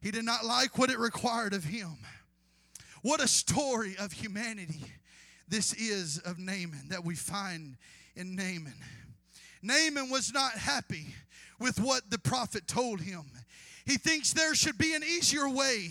He 0.00 0.10
did 0.10 0.24
not 0.24 0.44
like 0.44 0.76
what 0.78 0.90
it 0.90 0.98
required 0.98 1.54
of 1.54 1.64
him. 1.64 1.98
What 3.02 3.22
a 3.22 3.28
story 3.28 3.96
of 3.98 4.12
humanity 4.12 4.84
this 5.48 5.74
is 5.74 6.18
of 6.18 6.38
Naaman 6.38 6.88
that 6.88 7.04
we 7.04 7.14
find 7.14 7.76
in 8.16 8.34
Naaman. 8.34 8.74
Naaman 9.62 10.08
was 10.10 10.32
not 10.32 10.52
happy 10.52 11.14
with 11.60 11.78
what 11.78 12.10
the 12.10 12.18
prophet 12.18 12.66
told 12.66 13.00
him. 13.00 13.30
He 13.84 13.96
thinks 13.96 14.32
there 14.32 14.54
should 14.54 14.78
be 14.78 14.94
an 14.94 15.02
easier 15.02 15.48
way, 15.48 15.90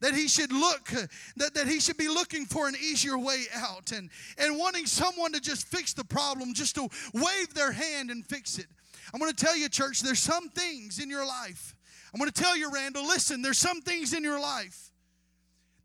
that 0.00 0.14
he 0.14 0.28
should 0.28 0.52
look, 0.52 0.90
that, 1.36 1.54
that 1.54 1.66
he 1.66 1.80
should 1.80 1.96
be 1.96 2.08
looking 2.08 2.44
for 2.44 2.68
an 2.68 2.74
easier 2.76 3.18
way 3.18 3.44
out 3.54 3.90
and, 3.92 4.10
and 4.38 4.58
wanting 4.58 4.86
someone 4.86 5.32
to 5.32 5.40
just 5.40 5.66
fix 5.66 5.94
the 5.94 6.04
problem, 6.04 6.54
just 6.54 6.74
to 6.76 6.88
wave 7.14 7.54
their 7.54 7.72
hand 7.72 8.10
and 8.10 8.24
fix 8.26 8.58
it. 8.58 8.66
I'm 9.12 9.20
going 9.20 9.32
to 9.32 9.44
tell 9.44 9.56
you, 9.56 9.68
church, 9.68 10.00
there's 10.00 10.18
some 10.18 10.48
things 10.48 10.98
in 10.98 11.10
your 11.10 11.26
life. 11.26 11.74
I'm 12.12 12.18
going 12.18 12.30
to 12.30 12.42
tell 12.42 12.56
you, 12.56 12.70
Randall, 12.70 13.06
listen, 13.06 13.42
there's 13.42 13.58
some 13.58 13.80
things 13.80 14.12
in 14.12 14.22
your 14.22 14.40
life 14.40 14.90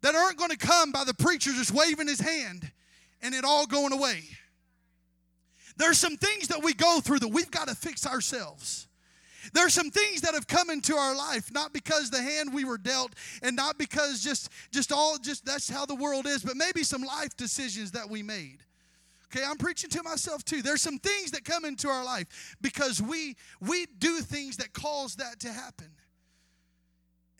that 0.01 0.15
aren't 0.15 0.37
going 0.37 0.51
to 0.51 0.57
come 0.57 0.91
by 0.91 1.03
the 1.03 1.13
preacher 1.13 1.51
just 1.51 1.71
waving 1.71 2.07
his 2.07 2.19
hand 2.19 2.71
and 3.21 3.33
it 3.33 3.43
all 3.43 3.65
going 3.65 3.93
away. 3.93 4.23
There's 5.77 5.97
some 5.97 6.17
things 6.17 6.47
that 6.49 6.63
we 6.63 6.73
go 6.73 6.99
through 7.01 7.19
that 7.19 7.27
we've 7.29 7.51
got 7.51 7.67
to 7.67 7.75
fix 7.75 8.05
ourselves. 8.05 8.87
There's 9.53 9.73
some 9.73 9.91
things 9.91 10.21
that 10.21 10.33
have 10.33 10.47
come 10.47 10.69
into 10.69 10.95
our 10.95 11.15
life 11.15 11.53
not 11.53 11.71
because 11.71 12.09
the 12.09 12.21
hand 12.21 12.53
we 12.53 12.65
were 12.65 12.77
dealt 12.77 13.13
and 13.41 13.55
not 13.55 13.77
because 13.77 14.21
just 14.21 14.49
just 14.71 14.91
all 14.91 15.17
just 15.17 15.45
that's 15.45 15.69
how 15.69 15.85
the 15.85 15.95
world 15.95 16.25
is, 16.25 16.43
but 16.43 16.57
maybe 16.57 16.83
some 16.83 17.01
life 17.01 17.35
decisions 17.37 17.91
that 17.91 18.09
we 18.09 18.23
made. 18.23 18.57
Okay, 19.29 19.43
I'm 19.45 19.57
preaching 19.57 19.89
to 19.89 20.03
myself 20.03 20.45
too. 20.45 20.61
There's 20.61 20.81
some 20.81 20.99
things 20.99 21.31
that 21.31 21.43
come 21.43 21.65
into 21.65 21.89
our 21.89 22.03
life 22.03 22.55
because 22.61 23.01
we 23.01 23.35
we 23.59 23.85
do 23.99 24.21
things 24.21 24.57
that 24.57 24.73
cause 24.73 25.15
that 25.15 25.39
to 25.41 25.51
happen. 25.51 25.89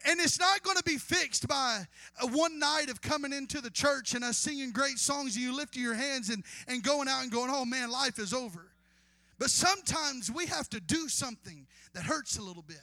And 0.05 0.19
it's 0.19 0.39
not 0.39 0.63
going 0.63 0.77
to 0.77 0.83
be 0.83 0.97
fixed 0.97 1.47
by 1.47 1.85
one 2.21 2.59
night 2.59 2.89
of 2.89 3.01
coming 3.01 3.33
into 3.33 3.61
the 3.61 3.69
church 3.69 4.13
and 4.13 4.23
us 4.23 4.37
singing 4.37 4.71
great 4.71 4.99
songs 4.99 5.35
and 5.35 5.43
you 5.43 5.55
lifting 5.55 5.81
your 5.81 5.95
hands 5.95 6.29
and, 6.29 6.43
and 6.67 6.83
going 6.83 7.07
out 7.07 7.23
and 7.23 7.31
going, 7.31 7.49
oh 7.51 7.65
man, 7.65 7.89
life 7.89 8.19
is 8.19 8.33
over. 8.33 8.67
But 9.39 9.49
sometimes 9.49 10.31
we 10.31 10.45
have 10.47 10.69
to 10.69 10.79
do 10.79 11.09
something 11.09 11.67
that 11.93 12.03
hurts 12.03 12.37
a 12.37 12.41
little 12.41 12.61
bit. 12.63 12.77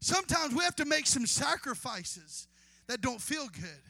Sometimes 0.00 0.54
we 0.54 0.64
have 0.64 0.76
to 0.76 0.84
make 0.84 1.06
some 1.06 1.24
sacrifices 1.24 2.46
that 2.88 3.00
don't 3.00 3.20
feel 3.20 3.48
good. 3.48 3.82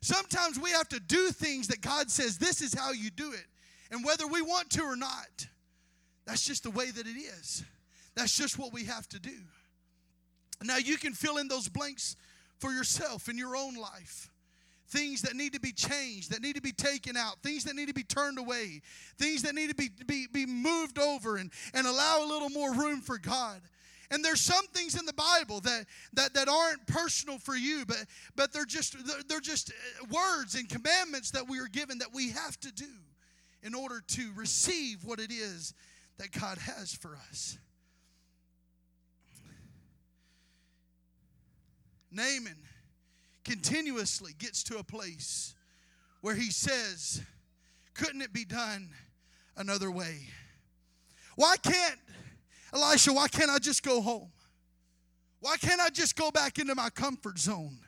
Sometimes 0.00 0.58
we 0.58 0.70
have 0.70 0.88
to 0.90 1.00
do 1.00 1.30
things 1.30 1.68
that 1.68 1.80
God 1.80 2.10
says, 2.10 2.38
this 2.38 2.62
is 2.62 2.72
how 2.74 2.92
you 2.92 3.10
do 3.10 3.32
it. 3.32 3.46
And 3.90 4.04
whether 4.04 4.26
we 4.26 4.42
want 4.42 4.70
to 4.70 4.82
or 4.82 4.96
not, 4.96 5.46
that's 6.26 6.44
just 6.44 6.62
the 6.62 6.70
way 6.70 6.90
that 6.90 7.06
it 7.06 7.18
is. 7.18 7.64
That's 8.14 8.36
just 8.36 8.58
what 8.58 8.72
we 8.72 8.84
have 8.84 9.08
to 9.10 9.18
do. 9.18 9.38
Now 10.62 10.76
you 10.76 10.96
can 10.96 11.14
fill 11.14 11.38
in 11.38 11.48
those 11.48 11.68
blanks 11.68 12.16
for 12.58 12.72
yourself 12.72 13.28
in 13.28 13.38
your 13.38 13.56
own 13.56 13.76
life. 13.76 14.30
Things 14.88 15.22
that 15.22 15.36
need 15.36 15.52
to 15.52 15.60
be 15.60 15.72
changed, 15.72 16.32
that 16.32 16.42
need 16.42 16.56
to 16.56 16.62
be 16.62 16.72
taken 16.72 17.16
out, 17.16 17.42
things 17.42 17.64
that 17.64 17.76
need 17.76 17.88
to 17.88 17.94
be 17.94 18.02
turned 18.02 18.38
away, 18.38 18.80
things 19.18 19.42
that 19.42 19.54
need 19.54 19.68
to 19.68 19.74
be, 19.74 19.90
be, 20.06 20.26
be 20.26 20.46
moved 20.46 20.98
over 20.98 21.36
and, 21.36 21.50
and 21.74 21.86
allow 21.86 22.24
a 22.24 22.26
little 22.26 22.48
more 22.48 22.74
room 22.74 23.00
for 23.00 23.18
God. 23.18 23.60
And 24.10 24.24
there's 24.24 24.40
some 24.40 24.66
things 24.68 24.98
in 24.98 25.04
the 25.04 25.12
Bible 25.12 25.60
that, 25.60 25.84
that, 26.14 26.32
that 26.32 26.48
aren't 26.48 26.86
personal 26.86 27.38
for 27.38 27.54
you, 27.54 27.84
but, 27.86 28.06
but 28.34 28.52
they're, 28.52 28.64
just, 28.64 28.96
they're 29.28 29.40
just 29.40 29.70
uh, 29.70 30.06
words 30.10 30.54
and 30.54 30.66
commandments 30.66 31.30
that 31.32 31.46
we 31.46 31.60
are 31.60 31.68
given 31.68 31.98
that 31.98 32.12
we 32.14 32.30
have 32.30 32.58
to 32.60 32.72
do 32.72 32.86
in 33.62 33.74
order 33.74 34.02
to 34.06 34.32
receive 34.34 35.04
what 35.04 35.18
it 35.18 35.30
is 35.30 35.74
that 36.18 36.32
God 36.32 36.58
has 36.58 36.94
for 36.94 37.16
us. 37.28 37.58
Naaman 42.10 42.56
continuously 43.44 44.32
gets 44.38 44.62
to 44.64 44.78
a 44.78 44.82
place 44.82 45.54
where 46.20 46.34
he 46.34 46.50
says, 46.50 47.22
Couldn't 47.94 48.22
it 48.22 48.32
be 48.32 48.44
done 48.44 48.90
another 49.56 49.90
way? 49.90 50.20
Why 51.36 51.56
can't, 51.62 51.98
Elisha, 52.72 53.12
why 53.12 53.28
can't 53.28 53.50
I 53.50 53.58
just 53.58 53.82
go 53.82 54.00
home? 54.00 54.30
Why 55.40 55.56
can't 55.56 55.80
I 55.80 55.90
just 55.90 56.16
go 56.16 56.30
back 56.30 56.58
into 56.58 56.74
my 56.74 56.90
comfort 56.90 57.38
zone 57.38 57.78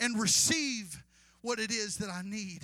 and 0.00 0.18
receive 0.20 1.00
what 1.42 1.58
it 1.58 1.70
is 1.70 1.98
that 1.98 2.10
I 2.10 2.22
need? 2.24 2.62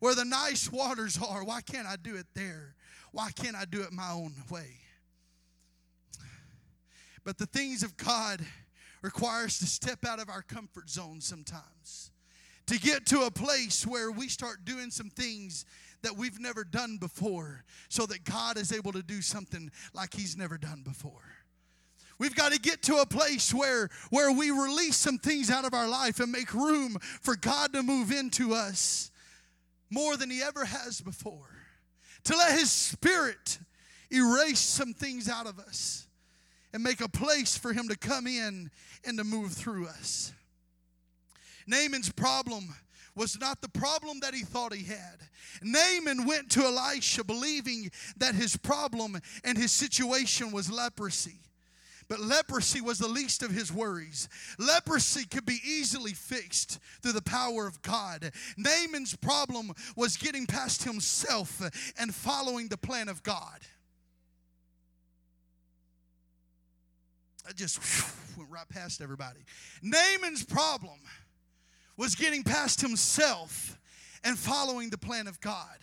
Where 0.00 0.14
the 0.14 0.24
nice 0.24 0.70
waters 0.70 1.18
are, 1.18 1.44
why 1.44 1.60
can't 1.60 1.86
I 1.86 1.96
do 1.96 2.16
it 2.16 2.26
there? 2.34 2.74
Why 3.12 3.30
can't 3.30 3.56
I 3.56 3.64
do 3.64 3.82
it 3.82 3.92
my 3.92 4.10
own 4.10 4.34
way? 4.50 4.78
But 7.24 7.38
the 7.38 7.46
things 7.46 7.82
of 7.82 7.96
God 7.96 8.40
require 9.02 9.44
us 9.44 9.58
to 9.58 9.66
step 9.66 10.04
out 10.04 10.20
of 10.20 10.28
our 10.28 10.42
comfort 10.42 10.90
zone 10.90 11.20
sometimes. 11.20 12.10
To 12.66 12.78
get 12.78 13.06
to 13.06 13.22
a 13.22 13.30
place 13.30 13.86
where 13.86 14.10
we 14.10 14.28
start 14.28 14.64
doing 14.64 14.90
some 14.90 15.10
things 15.10 15.66
that 16.02 16.16
we've 16.16 16.40
never 16.40 16.64
done 16.64 16.96
before 16.98 17.64
so 17.88 18.06
that 18.06 18.24
God 18.24 18.56
is 18.56 18.72
able 18.72 18.92
to 18.92 19.02
do 19.02 19.20
something 19.20 19.70
like 19.92 20.14
He's 20.14 20.36
never 20.36 20.56
done 20.56 20.82
before. 20.82 21.22
We've 22.18 22.34
got 22.34 22.52
to 22.52 22.58
get 22.58 22.82
to 22.84 22.98
a 22.98 23.06
place 23.06 23.52
where, 23.52 23.90
where 24.10 24.32
we 24.32 24.50
release 24.50 24.96
some 24.96 25.18
things 25.18 25.50
out 25.50 25.64
of 25.64 25.74
our 25.74 25.88
life 25.88 26.20
and 26.20 26.30
make 26.30 26.54
room 26.54 26.96
for 27.20 27.36
God 27.36 27.72
to 27.72 27.82
move 27.82 28.12
into 28.12 28.54
us 28.54 29.10
more 29.94 30.16
than 30.16 30.28
He 30.28 30.42
ever 30.42 30.64
has 30.64 31.00
before. 31.00 31.48
To 32.24 32.36
let 32.36 32.58
His 32.58 32.70
Spirit 32.70 33.58
erase 34.10 34.60
some 34.60 34.92
things 34.92 35.28
out 35.28 35.46
of 35.46 35.58
us 35.58 36.06
and 36.72 36.82
make 36.82 37.00
a 37.00 37.08
place 37.08 37.56
for 37.56 37.72
Him 37.72 37.88
to 37.88 37.96
come 37.96 38.26
in 38.26 38.70
and 39.06 39.18
to 39.18 39.24
move 39.24 39.52
through 39.52 39.86
us. 39.86 40.32
Naaman's 41.66 42.10
problem 42.10 42.74
was 43.16 43.38
not 43.40 43.60
the 43.60 43.68
problem 43.68 44.20
that 44.20 44.34
he 44.34 44.42
thought 44.42 44.74
he 44.74 44.84
had. 44.84 45.20
Naaman 45.62 46.26
went 46.26 46.50
to 46.50 46.64
Elisha 46.64 47.24
believing 47.24 47.90
that 48.16 48.34
his 48.34 48.56
problem 48.56 49.18
and 49.44 49.56
his 49.56 49.72
situation 49.72 50.50
was 50.50 50.70
leprosy. 50.70 51.38
But 52.08 52.20
leprosy 52.20 52.80
was 52.80 52.98
the 52.98 53.08
least 53.08 53.42
of 53.42 53.50
his 53.50 53.72
worries. 53.72 54.28
Leprosy 54.58 55.24
could 55.24 55.46
be 55.46 55.58
easily 55.64 56.12
fixed 56.12 56.78
through 57.02 57.12
the 57.12 57.22
power 57.22 57.66
of 57.66 57.80
God. 57.82 58.30
Naaman's 58.56 59.16
problem 59.16 59.72
was 59.96 60.16
getting 60.16 60.46
past 60.46 60.84
himself 60.84 61.60
and 61.98 62.14
following 62.14 62.68
the 62.68 62.76
plan 62.76 63.08
of 63.08 63.22
God. 63.22 63.60
I 67.48 67.52
just 67.52 67.78
went 68.36 68.50
right 68.50 68.68
past 68.68 69.00
everybody. 69.00 69.40
Naaman's 69.82 70.44
problem 70.44 70.98
was 71.96 72.14
getting 72.14 72.42
past 72.42 72.80
himself 72.80 73.78
and 74.24 74.38
following 74.38 74.90
the 74.90 74.98
plan 74.98 75.26
of 75.26 75.40
God. 75.40 75.78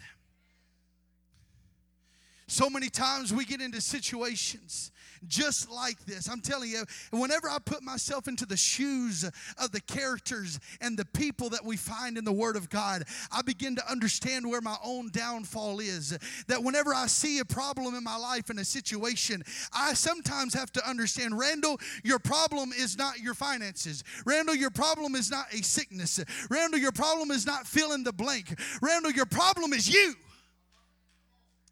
So 2.52 2.70
many 2.70 2.90
times 2.90 3.34
we 3.34 3.46
get 3.46 3.62
into 3.62 3.80
situations 3.80 4.92
just 5.26 5.72
like 5.72 6.04
this. 6.06 6.28
I'm 6.30 6.42
telling 6.42 6.72
you, 6.72 6.84
whenever 7.12 7.48
I 7.48 7.60
put 7.64 7.82
myself 7.82 8.28
into 8.28 8.46
the 8.46 8.58
shoes 8.58 9.24
of 9.58 9.72
the 9.72 9.80
characters 9.80 10.60
and 10.82 10.98
the 10.98 11.06
people 11.06 11.48
that 11.52 11.64
we 11.64 11.78
find 11.78 12.18
in 12.18 12.26
the 12.26 12.32
Word 12.34 12.58
of 12.58 12.70
God, 12.70 13.06
I 13.32 13.42
begin 13.42 13.78
to 13.78 13.90
understand 13.90 14.50
where 14.50 14.60
my 14.60 14.76
own 14.84 15.12
downfall 15.12 15.80
is. 15.80 16.18
That 16.48 16.62
whenever 16.62 16.94
I 16.94 17.08
see 17.08 17.40
a 17.40 17.46
problem 17.46 17.96
in 17.96 18.04
my 18.04 18.18
life 18.18 18.50
and 18.50 18.60
a 18.60 18.66
situation, 18.66 19.44
I 19.72 19.94
sometimes 19.94 20.54
have 20.54 20.74
to 20.74 20.86
understand, 20.86 21.40
Randall, 21.40 21.80
your 22.04 22.20
problem 22.20 22.74
is 22.78 22.98
not 22.98 23.20
your 23.20 23.34
finances. 23.34 24.04
Randall, 24.26 24.56
your 24.56 24.72
problem 24.72 25.16
is 25.16 25.32
not 25.32 25.46
a 25.54 25.64
sickness. 25.64 26.20
Randall, 26.50 26.82
your 26.82 26.92
problem 26.92 27.32
is 27.32 27.46
not 27.46 27.66
filling 27.66 28.04
the 28.04 28.12
blank. 28.12 28.60
Randall, 28.82 29.14
your 29.14 29.26
problem 29.26 29.72
is 29.72 29.88
you. 29.88 30.16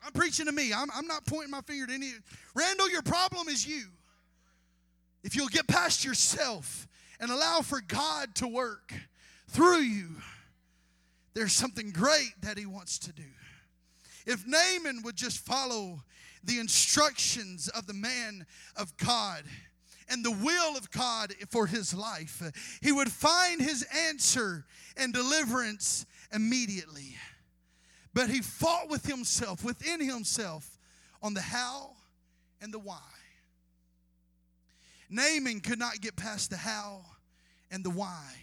I'm 0.06 0.12
preaching 0.14 0.46
to 0.46 0.52
me. 0.52 0.74
I'm, 0.74 0.90
I'm 0.94 1.08
not 1.08 1.26
pointing 1.26 1.52
my 1.52 1.62
finger 1.62 1.88
to 1.88 1.94
any. 1.94 2.12
Randall, 2.56 2.90
your 2.90 3.02
problem 3.02 3.48
is 3.50 3.68
you. 3.68 3.86
If 5.24 5.36
you'll 5.36 5.48
get 5.48 5.68
past 5.68 6.06
yourself 6.06 6.88
and 7.20 7.30
allow 7.30 7.62
for 7.62 7.82
God 7.82 8.34
to 8.36 8.48
work 8.48 8.94
through 9.50 9.82
you, 9.82 10.08
there's 11.34 11.54
something 11.54 11.92
great 11.92 12.34
that 12.42 12.58
He 12.58 12.66
wants 12.66 12.98
to 13.00 13.14
do. 13.14 13.24
If 14.26 14.46
Naaman 14.48 15.02
would 15.04 15.16
just 15.16 15.40
follow 15.40 16.02
the 16.44 16.60
instructions 16.60 17.68
of 17.70 17.88
the 17.88 17.94
man 17.94 18.46
of 18.76 18.96
God 18.98 19.44
and 20.08 20.24
the 20.24 20.32
will 20.32 20.78
of 20.78 20.90
God 20.92 21.34
for 21.50 21.68
his 21.68 21.94
life, 21.94 22.42
he 22.82 22.92
would 22.92 23.12
find 23.12 23.62
his 23.62 23.86
answer 24.08 24.66
and 24.98 25.14
deliverance 25.14 26.06
immediately. 26.34 27.16
But 28.20 28.30
he 28.30 28.42
fought 28.42 28.90
with 28.90 29.06
himself, 29.06 29.64
within 29.64 30.02
himself, 30.02 30.78
on 31.24 31.34
the 31.34 31.40
how 31.42 31.92
and 32.60 32.74
the 32.74 32.78
why. 32.78 33.00
Naaman 35.10 35.62
could 35.62 35.80
not 35.80 36.02
get 36.02 36.18
past 36.18 36.50
the 36.50 36.58
how 36.58 37.06
and 37.72 37.82
the 37.82 37.90
why 37.90 38.34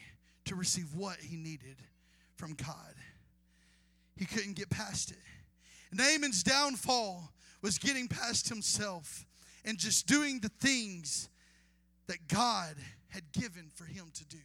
to 0.46 0.54
receive 0.54 0.94
what 0.94 1.18
he 1.18 1.36
needed 1.36 1.76
from 2.36 2.54
God. 2.54 2.94
He 4.16 4.24
couldn't 4.24 4.56
get 4.56 4.70
past 4.70 5.10
it. 5.10 5.18
Naaman's 5.92 6.42
downfall 6.42 7.30
was 7.60 7.76
getting 7.76 8.08
past 8.08 8.48
himself 8.48 9.26
and 9.62 9.76
just 9.76 10.06
doing 10.06 10.40
the 10.40 10.48
things 10.58 11.28
that 12.06 12.28
God 12.28 12.76
had 13.08 13.30
given 13.32 13.68
for 13.74 13.84
him 13.84 14.10
to 14.14 14.24
do. 14.24 14.42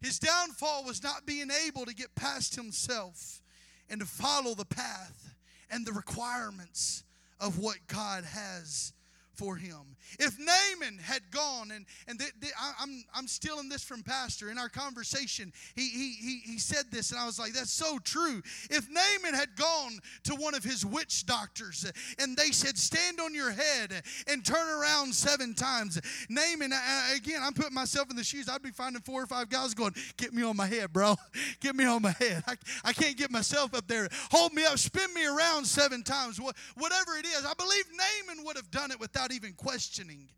His 0.00 0.20
downfall 0.20 0.84
was 0.84 1.02
not 1.02 1.26
being 1.26 1.48
able 1.66 1.84
to 1.86 1.94
get 1.94 2.14
past 2.14 2.54
himself 2.54 3.40
and 3.90 4.00
to 4.00 4.06
follow 4.06 4.54
the 4.54 4.64
path 4.64 5.34
and 5.70 5.86
the 5.86 5.92
requirements 5.92 7.04
of 7.40 7.58
what 7.58 7.76
God 7.86 8.24
has 8.24 8.93
for 9.36 9.56
him. 9.56 9.96
If 10.18 10.38
Naaman 10.38 10.98
had 10.98 11.22
gone, 11.30 11.70
and, 11.70 11.86
and 12.08 12.20
I, 12.58 12.72
I'm, 12.80 13.04
I'm 13.14 13.26
stealing 13.26 13.68
this 13.68 13.82
from 13.82 14.02
Pastor 14.02 14.50
in 14.50 14.58
our 14.58 14.68
conversation, 14.68 15.52
he, 15.74 15.88
he, 15.88 16.12
he, 16.12 16.40
he 16.52 16.58
said 16.58 16.84
this, 16.90 17.10
and 17.10 17.20
I 17.20 17.26
was 17.26 17.38
like, 17.38 17.52
that's 17.52 17.72
so 17.72 17.98
true. 17.98 18.42
If 18.70 18.88
Naaman 18.90 19.34
had 19.34 19.56
gone 19.56 19.98
to 20.24 20.34
one 20.34 20.54
of 20.54 20.64
his 20.64 20.84
witch 20.84 21.26
doctors 21.26 21.90
and 22.18 22.36
they 22.36 22.50
said, 22.50 22.76
stand 22.76 23.20
on 23.20 23.34
your 23.34 23.50
head 23.50 24.02
and 24.28 24.44
turn 24.44 24.68
around 24.68 25.14
seven 25.14 25.54
times, 25.54 26.00
Naaman, 26.28 26.72
I, 26.72 27.14
again, 27.16 27.40
I'm 27.42 27.54
putting 27.54 27.74
myself 27.74 28.10
in 28.10 28.16
the 28.16 28.24
shoes, 28.24 28.48
I'd 28.48 28.62
be 28.62 28.70
finding 28.70 29.02
four 29.02 29.22
or 29.22 29.26
five 29.26 29.48
guys 29.48 29.74
going, 29.74 29.94
get 30.16 30.32
me 30.32 30.42
on 30.42 30.56
my 30.56 30.66
head, 30.66 30.92
bro. 30.92 31.16
Get 31.60 31.76
me 31.76 31.84
on 31.84 32.02
my 32.02 32.10
head. 32.12 32.42
I, 32.46 32.56
I 32.84 32.92
can't 32.92 33.16
get 33.16 33.30
myself 33.30 33.74
up 33.74 33.86
there. 33.86 34.08
Hold 34.30 34.52
me 34.52 34.64
up, 34.64 34.78
spin 34.78 35.12
me 35.14 35.24
around 35.26 35.64
seven 35.64 36.02
times. 36.02 36.38
Whatever 36.38 37.16
it 37.16 37.26
is, 37.26 37.44
I 37.44 37.54
believe 37.54 37.84
Naaman 37.90 38.44
would 38.44 38.56
have 38.56 38.70
done 38.70 38.90
it 38.90 39.00
without 39.00 39.23
even 39.32 39.52
questioning 39.52 40.28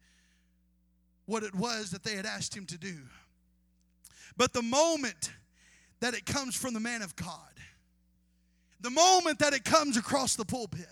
what 1.26 1.42
it 1.42 1.54
was 1.54 1.90
that 1.90 2.04
they 2.04 2.14
had 2.14 2.26
asked 2.26 2.56
him 2.56 2.66
to 2.66 2.78
do. 2.78 2.96
But 4.36 4.52
the 4.52 4.62
moment 4.62 5.32
that 6.00 6.14
it 6.14 6.26
comes 6.26 6.54
from 6.54 6.74
the 6.74 6.80
man 6.80 7.02
of 7.02 7.16
God, 7.16 7.28
the 8.80 8.90
moment 8.90 9.38
that 9.40 9.52
it 9.52 9.64
comes 9.64 9.96
across 9.96 10.36
the 10.36 10.44
pulpit, 10.44 10.86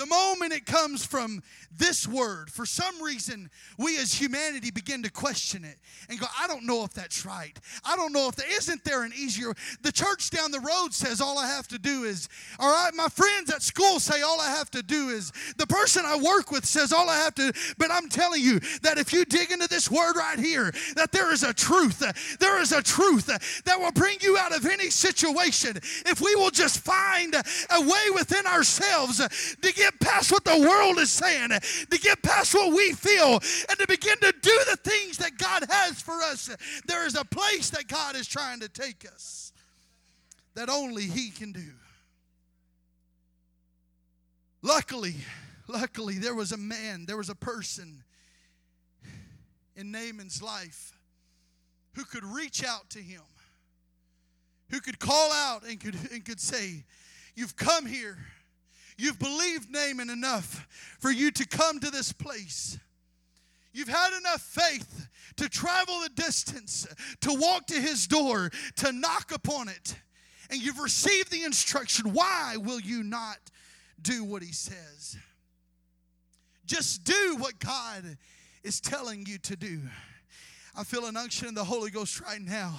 The 0.00 0.06
moment 0.06 0.54
it 0.54 0.64
comes 0.64 1.04
from 1.04 1.42
this 1.76 2.08
word, 2.08 2.50
for 2.50 2.64
some 2.64 3.02
reason, 3.02 3.50
we 3.76 3.98
as 3.98 4.14
humanity 4.14 4.70
begin 4.70 5.02
to 5.02 5.10
question 5.10 5.62
it 5.62 5.76
and 6.08 6.18
go, 6.18 6.24
I 6.40 6.46
don't 6.46 6.64
know 6.64 6.84
if 6.84 6.94
that's 6.94 7.26
right. 7.26 7.58
I 7.84 7.96
don't 7.96 8.14
know 8.14 8.26
if 8.26 8.34
there 8.34 8.50
isn't 8.50 8.82
there 8.82 9.02
an 9.02 9.12
easier. 9.14 9.52
The 9.82 9.92
church 9.92 10.30
down 10.30 10.52
the 10.52 10.60
road 10.60 10.94
says 10.94 11.20
all 11.20 11.38
I 11.38 11.46
have 11.48 11.68
to 11.68 11.78
do 11.78 12.04
is, 12.04 12.30
all 12.58 12.72
right, 12.72 12.94
my 12.94 13.08
friends 13.08 13.52
at 13.52 13.60
school 13.60 14.00
say 14.00 14.22
all 14.22 14.40
I 14.40 14.48
have 14.48 14.70
to 14.70 14.82
do 14.82 15.10
is, 15.10 15.32
the 15.58 15.66
person 15.66 16.06
I 16.06 16.16
work 16.16 16.50
with 16.50 16.64
says 16.64 16.94
all 16.94 17.10
I 17.10 17.18
have 17.18 17.34
to, 17.34 17.52
but 17.76 17.90
I'm 17.90 18.08
telling 18.08 18.40
you 18.40 18.58
that 18.80 18.96
if 18.96 19.12
you 19.12 19.26
dig 19.26 19.50
into 19.50 19.68
this 19.68 19.90
word 19.90 20.16
right 20.16 20.38
here, 20.38 20.72
that 20.96 21.12
there 21.12 21.30
is 21.30 21.42
a 21.42 21.52
truth, 21.52 22.02
there 22.40 22.58
is 22.58 22.72
a 22.72 22.82
truth 22.82 23.26
that 23.26 23.78
will 23.78 23.92
bring 23.92 24.16
you 24.22 24.38
out 24.38 24.56
of 24.56 24.64
any 24.64 24.88
situation 24.88 25.76
if 26.06 26.22
we 26.22 26.34
will 26.36 26.50
just 26.50 26.80
find 26.80 27.34
a 27.34 27.80
way 27.82 28.10
within 28.14 28.46
ourselves 28.46 29.18
to 29.18 29.72
get 29.74 29.89
get 29.90 30.00
past 30.00 30.32
what 30.32 30.44
the 30.44 30.58
world 30.58 30.98
is 30.98 31.10
saying, 31.10 31.50
to 31.50 31.98
get 31.98 32.22
past 32.22 32.54
what 32.54 32.74
we 32.74 32.92
feel, 32.92 33.34
and 33.34 33.78
to 33.78 33.86
begin 33.88 34.18
to 34.18 34.32
do 34.40 34.60
the 34.70 34.76
things 34.82 35.18
that 35.18 35.38
God 35.38 35.64
has 35.68 36.00
for 36.00 36.14
us. 36.22 36.50
There 36.86 37.06
is 37.06 37.16
a 37.16 37.24
place 37.24 37.70
that 37.70 37.88
God 37.88 38.16
is 38.16 38.26
trying 38.26 38.60
to 38.60 38.68
take 38.68 39.06
us 39.10 39.52
that 40.54 40.68
only 40.68 41.04
He 41.04 41.30
can 41.30 41.52
do. 41.52 41.72
Luckily, 44.62 45.14
luckily, 45.68 46.18
there 46.18 46.34
was 46.34 46.52
a 46.52 46.56
man, 46.56 47.06
there 47.06 47.16
was 47.16 47.30
a 47.30 47.34
person 47.34 48.04
in 49.74 49.90
Naaman's 49.90 50.42
life 50.42 50.98
who 51.94 52.04
could 52.04 52.24
reach 52.24 52.62
out 52.64 52.90
to 52.90 52.98
him, 52.98 53.22
who 54.68 54.80
could 54.80 54.98
call 54.98 55.32
out 55.32 55.66
and 55.66 55.80
could, 55.80 55.96
and 56.12 56.24
could 56.24 56.40
say, 56.40 56.84
You've 57.34 57.56
come 57.56 57.86
here 57.86 58.18
You've 59.00 59.18
believed 59.18 59.70
Naaman 59.70 60.10
enough 60.10 60.68
for 61.00 61.10
you 61.10 61.30
to 61.30 61.46
come 61.46 61.80
to 61.80 61.90
this 61.90 62.12
place. 62.12 62.78
You've 63.72 63.88
had 63.88 64.14
enough 64.18 64.42
faith 64.42 65.08
to 65.36 65.48
travel 65.48 66.00
the 66.00 66.10
distance, 66.10 66.86
to 67.22 67.32
walk 67.32 67.66
to 67.68 67.80
his 67.80 68.06
door, 68.06 68.50
to 68.76 68.92
knock 68.92 69.32
upon 69.32 69.70
it. 69.70 69.96
And 70.50 70.60
you've 70.60 70.78
received 70.78 71.30
the 71.30 71.44
instruction. 71.44 72.12
Why 72.12 72.56
will 72.58 72.80
you 72.80 73.02
not 73.02 73.38
do 74.02 74.22
what 74.22 74.42
he 74.42 74.52
says? 74.52 75.16
Just 76.66 77.02
do 77.04 77.36
what 77.38 77.58
God 77.58 78.18
is 78.62 78.82
telling 78.82 79.24
you 79.24 79.38
to 79.38 79.56
do. 79.56 79.80
I 80.76 80.84
feel 80.84 81.06
an 81.06 81.16
unction 81.16 81.48
in 81.48 81.54
the 81.54 81.64
Holy 81.64 81.90
Ghost 81.90 82.20
right 82.20 82.40
now 82.40 82.74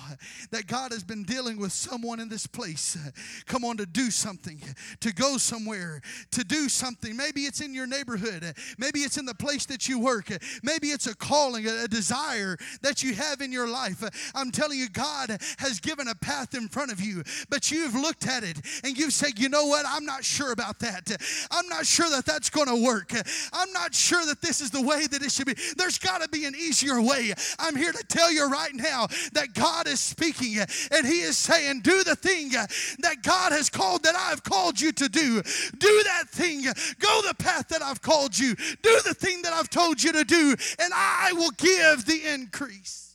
that 0.51 0.67
God 0.67 0.91
has 0.91 1.04
been 1.04 1.23
dealing 1.23 1.58
with 1.58 1.71
someone 1.71 2.19
in 2.19 2.30
this 2.30 2.47
place. 2.47 2.97
Come 3.45 3.65
on, 3.65 3.77
to 3.77 3.86
do 3.86 4.10
something, 4.12 4.62
to 5.01 5.13
go 5.13 5.38
somewhere, 5.38 6.01
to 6.32 6.43
do 6.43 6.69
something. 6.69 7.15
Maybe 7.15 7.41
it's 7.41 7.62
in 7.62 7.73
your 7.73 7.88
neighborhood, 7.88 8.56
maybe 8.77 8.99
it's 8.99 9.17
in 9.17 9.25
the 9.25 9.36
place 9.36 9.65
that 9.67 9.88
you 9.88 9.99
work, 9.99 10.30
maybe 10.63 10.88
it's 10.88 11.08
a 11.08 11.15
calling, 11.15 11.67
a 11.67 11.88
desire 11.88 12.58
that 12.82 13.04
you 13.04 13.13
have 13.13 13.41
in 13.41 13.51
your 13.51 13.67
life. 13.67 14.04
I'm 14.34 14.51
telling 14.51 14.80
you, 14.80 14.89
God 14.89 15.38
has 15.58 15.80
given 15.80 16.08
a 16.08 16.15
path 16.15 16.54
in 16.54 16.67
front 16.69 16.91
of 16.91 17.01
you, 17.01 17.23
but 17.49 17.71
you've 17.71 17.95
looked 17.95 18.27
at 18.27 18.43
it 18.43 18.62
and 18.84 18.97
you've 18.97 19.13
said, 19.13 19.38
you 19.38 19.49
know 19.49 19.65
what, 19.65 19.86
I'm 19.88 20.06
not 20.06 20.23
sure 20.23 20.51
about 20.51 20.80
that. 20.80 21.12
I'm 21.51 21.67
not 21.67 21.86
sure 21.86 22.10
that 22.10 22.25
that's 22.25 22.49
going 22.49 22.67
to 22.67 22.84
work. 22.84 23.12
I'm 23.54 23.71
not 23.73 23.93
sure 23.93 24.25
that 24.25 24.41
this 24.41 24.62
is 24.62 24.71
the 24.71 24.82
way 24.82 25.08
that 25.08 25.21
it 25.21 25.32
should 25.32 25.47
be. 25.47 25.56
There's 25.77 25.97
got 25.97 26.21
to 26.21 26.30
be 26.30 26.45
an 26.45 26.56
easier 26.56 27.01
way. 27.01 27.34
I'm 27.60 27.75
here 27.82 27.91
to 27.91 28.04
tell 28.08 28.32
you 28.32 28.48
right 28.50 28.74
now 28.74 29.08
that 29.34 29.54
God 29.54 29.88
is 29.88 30.00
speaking 30.00 30.58
and 30.91 31.06
He 31.06 31.22
is 31.22 31.38
saying, 31.38 31.82
Do 31.82 32.04
the 32.04 32.15
thing 32.15 32.50
that 32.50 33.24
God 33.24 33.52
has 33.52 33.70
called, 33.70 34.04
that 34.04 34.15
I've 34.15 34.44
called 34.44 34.80
you 34.80 34.91
to 34.91 35.10
do. 35.10 35.41
Do 35.78 36.04
that 36.04 36.30
thing. 36.30 36.63
Go 36.63 37.22
the 37.28 37.36
path 37.38 37.70
that 37.70 37.82
I've 37.82 38.02
called 38.02 38.38
you. 38.38 38.56
Do 38.56 39.00
the 39.06 39.13
thing 39.13 39.41
that 39.41 39.54
I've 39.54 39.70
told 39.70 40.02
you 40.02 40.12
to 40.13 40.24
do, 40.24 40.56
and 40.80 40.94
I 40.94 41.34
will 41.34 41.52
give 41.52 42.06
the 42.06 42.22
increase. 42.34 43.11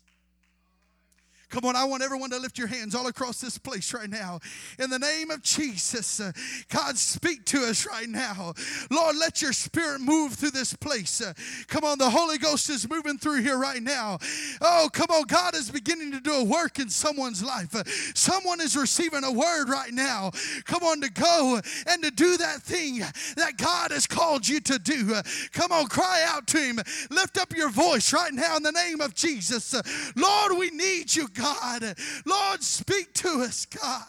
Come 1.48 1.64
on, 1.64 1.76
I 1.76 1.85
want 1.85 2.02
everyone 2.02 2.30
to 2.30 2.38
lift 2.38 2.59
your 2.59 2.66
hands 2.66 2.94
all 2.94 3.06
across 3.06 3.40
this 3.40 3.56
place 3.56 3.94
right 3.94 4.11
now. 4.11 4.40
In 4.78 4.90
the 4.90 4.98
name 4.98 5.30
of 5.30 5.42
Jesus, 5.42 6.18
uh, 6.18 6.32
God, 6.68 6.98
speak 6.98 7.44
to 7.46 7.59
us 7.64 7.87
right 7.87 8.09
now. 8.09 8.52
Lord, 8.90 9.16
let 9.16 9.40
your 9.40 9.52
spirit 9.52 10.00
move 10.00 10.35
through 10.35 10.50
this 10.50 10.74
place. 10.74 11.20
Uh, 11.20 11.35
come 11.68 11.85
on, 11.85 11.98
the 11.98 12.11
Holy 12.11 12.38
Ghost 12.38 12.68
is 12.68 12.88
moving 12.88 13.16
through 13.16 13.42
here 13.42 13.59
right 13.59 13.82
now. 13.82 14.18
Oh, 14.61 14.88
come 14.92 15.09
on, 15.11 15.22
God 15.22 15.54
is 15.54 15.70
beginning 15.70 16.11
to 16.12 16.20
do 16.20 16.32
a 16.32 16.44
work 16.44 16.80
in 16.80 16.88
someone's 16.88 17.44
life. 17.44 17.74
Uh, 17.74 17.85
someone 18.14 18.61
is 18.61 18.76
receiving 18.76 19.22
a 19.22 19.32
word 19.32 19.68
right 19.68 19.92
now. 19.92 20.32
Come 20.64 20.82
on, 20.82 21.00
to 21.02 21.11
go 21.11 21.61
and 21.87 22.02
to 22.02 22.11
do 22.11 22.37
that 22.38 22.62
thing 22.62 22.98
that 23.37 23.56
God 23.56 23.92
has 23.92 24.06
called 24.06 24.48
you 24.48 24.61
to 24.61 24.78
do. 24.78 25.14
Uh, 25.14 25.22
come 25.52 25.70
on, 25.70 25.87
cry 25.87 26.24
out 26.28 26.46
to 26.48 26.59
Him. 26.59 26.80
Lift 27.11 27.38
up 27.38 27.54
your 27.54 27.70
voice 27.70 28.12
right 28.12 28.32
now 28.32 28.56
in 28.56 28.62
the 28.62 28.72
name 28.72 29.00
of 29.00 29.14
Jesus. 29.14 29.74
Uh, 29.74 29.82
Lord, 30.16 30.59
we 30.59 30.70
need 30.70 31.14
you, 31.14 31.28
God. 31.37 31.96
Lord, 32.25 32.62
speak 32.62 33.12
to 33.14 33.42
us, 33.42 33.66
God. 33.66 34.03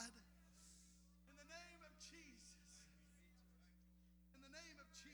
In 1.27 1.35
the 1.37 1.49
name 1.49 1.81
of 1.81 1.91
Jesus. 1.97 2.55
In 4.35 4.41
the 4.41 4.49
name 4.49 4.77
of 4.79 4.87
Jesus. 4.93 5.07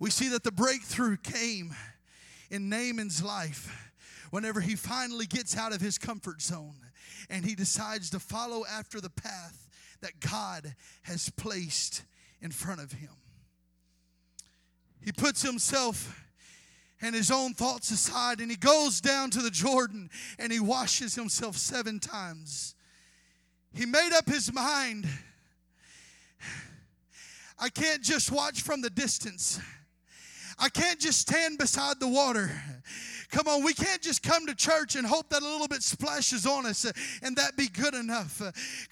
We 0.00 0.10
see 0.10 0.28
that 0.30 0.42
the 0.42 0.52
breakthrough 0.52 1.16
came 1.16 1.74
in 2.50 2.68
Naaman's 2.68 3.22
life 3.22 3.92
whenever 4.30 4.60
he 4.60 4.76
finally 4.76 5.26
gets 5.26 5.56
out 5.56 5.72
of 5.72 5.80
his 5.80 5.96
comfort 5.96 6.42
zone 6.42 6.74
and 7.30 7.44
he 7.44 7.54
decides 7.54 8.10
to 8.10 8.18
follow 8.18 8.64
after 8.66 9.00
the 9.00 9.08
path 9.08 9.63
that 10.04 10.20
God 10.20 10.74
has 11.04 11.30
placed 11.30 12.02
in 12.42 12.50
front 12.50 12.78
of 12.78 12.92
him. 12.92 13.08
He 15.00 15.12
puts 15.12 15.40
himself 15.40 16.20
and 17.00 17.14
his 17.14 17.30
own 17.30 17.54
thoughts 17.54 17.90
aside 17.90 18.40
and 18.40 18.50
he 18.50 18.56
goes 18.58 19.00
down 19.00 19.30
to 19.30 19.40
the 19.40 19.50
Jordan 19.50 20.10
and 20.38 20.52
he 20.52 20.60
washes 20.60 21.14
himself 21.14 21.56
seven 21.56 22.00
times. 22.00 22.74
He 23.72 23.86
made 23.86 24.12
up 24.12 24.28
his 24.28 24.52
mind. 24.52 25.06
I 27.58 27.70
can't 27.70 28.02
just 28.02 28.30
watch 28.30 28.60
from 28.60 28.82
the 28.82 28.90
distance. 28.90 29.58
I 30.58 30.68
can't 30.68 31.00
just 31.00 31.18
stand 31.18 31.56
beside 31.56 31.98
the 31.98 32.08
water. 32.08 32.50
Come 33.34 33.48
on, 33.48 33.64
we 33.64 33.74
can't 33.74 34.00
just 34.00 34.22
come 34.22 34.46
to 34.46 34.54
church 34.54 34.94
and 34.94 35.04
hope 35.04 35.28
that 35.30 35.42
a 35.42 35.44
little 35.44 35.66
bit 35.66 35.82
splashes 35.82 36.46
on 36.46 36.66
us 36.66 36.86
and 37.20 37.34
that 37.34 37.56
be 37.56 37.66
good 37.66 37.92
enough. 37.92 38.40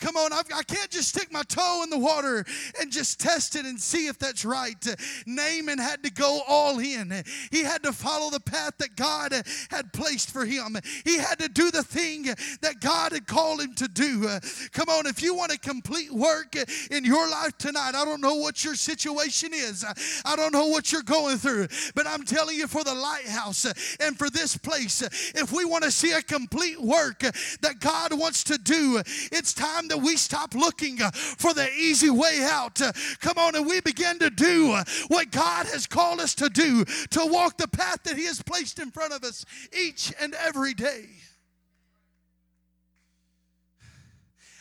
Come 0.00 0.16
on, 0.16 0.32
I've, 0.32 0.46
I 0.52 0.64
can 0.64 0.80
not 0.80 0.90
just 0.90 1.10
stick 1.10 1.32
my 1.32 1.44
toe 1.44 1.82
in 1.84 1.90
the 1.90 1.98
water 1.98 2.44
and 2.80 2.90
just 2.90 3.20
test 3.20 3.54
it 3.54 3.64
and 3.64 3.80
see 3.80 4.08
if 4.08 4.18
that's 4.18 4.44
right. 4.44 4.84
Naaman 5.26 5.78
had 5.78 6.02
to 6.02 6.10
go 6.10 6.40
all 6.48 6.80
in. 6.80 7.22
He 7.52 7.62
had 7.62 7.84
to 7.84 7.92
follow 7.92 8.30
the 8.30 8.40
path 8.40 8.72
that 8.78 8.96
God 8.96 9.32
had 9.70 9.92
placed 9.92 10.32
for 10.32 10.44
him. 10.44 10.76
He 11.04 11.18
had 11.18 11.38
to 11.38 11.48
do 11.48 11.70
the 11.70 11.84
thing 11.84 12.24
that 12.62 12.80
God 12.80 13.12
had 13.12 13.28
called 13.28 13.60
him 13.60 13.76
to 13.76 13.86
do. 13.86 14.26
Come 14.72 14.88
on, 14.88 15.06
if 15.06 15.22
you 15.22 15.36
want 15.36 15.52
a 15.52 15.58
complete 15.58 16.10
work 16.10 16.56
in 16.90 17.04
your 17.04 17.30
life 17.30 17.56
tonight, 17.58 17.92
I 17.94 18.04
don't 18.04 18.20
know 18.20 18.34
what 18.34 18.64
your 18.64 18.74
situation 18.74 19.50
is. 19.54 19.84
I 20.24 20.34
don't 20.34 20.52
know 20.52 20.66
what 20.66 20.90
you're 20.90 21.02
going 21.04 21.36
through, 21.36 21.68
but 21.94 22.08
I'm 22.08 22.24
telling 22.24 22.56
you 22.56 22.66
for 22.66 22.82
the 22.82 22.94
lighthouse 22.94 23.66
and 24.00 24.18
for 24.18 24.31
this 24.32 24.56
place, 24.56 25.02
if 25.02 25.52
we 25.52 25.64
want 25.64 25.84
to 25.84 25.90
see 25.90 26.12
a 26.12 26.22
complete 26.22 26.80
work 26.80 27.20
that 27.20 27.80
God 27.80 28.18
wants 28.18 28.44
to 28.44 28.58
do, 28.58 29.02
it's 29.30 29.54
time 29.54 29.88
that 29.88 29.98
we 29.98 30.16
stop 30.16 30.54
looking 30.54 30.98
for 30.98 31.54
the 31.54 31.68
easy 31.72 32.10
way 32.10 32.40
out. 32.42 32.80
Come 33.20 33.38
on, 33.38 33.54
and 33.56 33.66
we 33.66 33.80
begin 33.80 34.18
to 34.18 34.30
do 34.30 34.76
what 35.08 35.30
God 35.30 35.66
has 35.66 35.86
called 35.86 36.20
us 36.20 36.34
to 36.36 36.48
do, 36.48 36.84
to 36.84 37.26
walk 37.26 37.58
the 37.58 37.68
path 37.68 38.02
that 38.04 38.16
He 38.16 38.26
has 38.26 38.42
placed 38.42 38.78
in 38.78 38.90
front 38.90 39.12
of 39.12 39.24
us 39.24 39.44
each 39.76 40.12
and 40.20 40.34
every 40.34 40.74
day. 40.74 41.06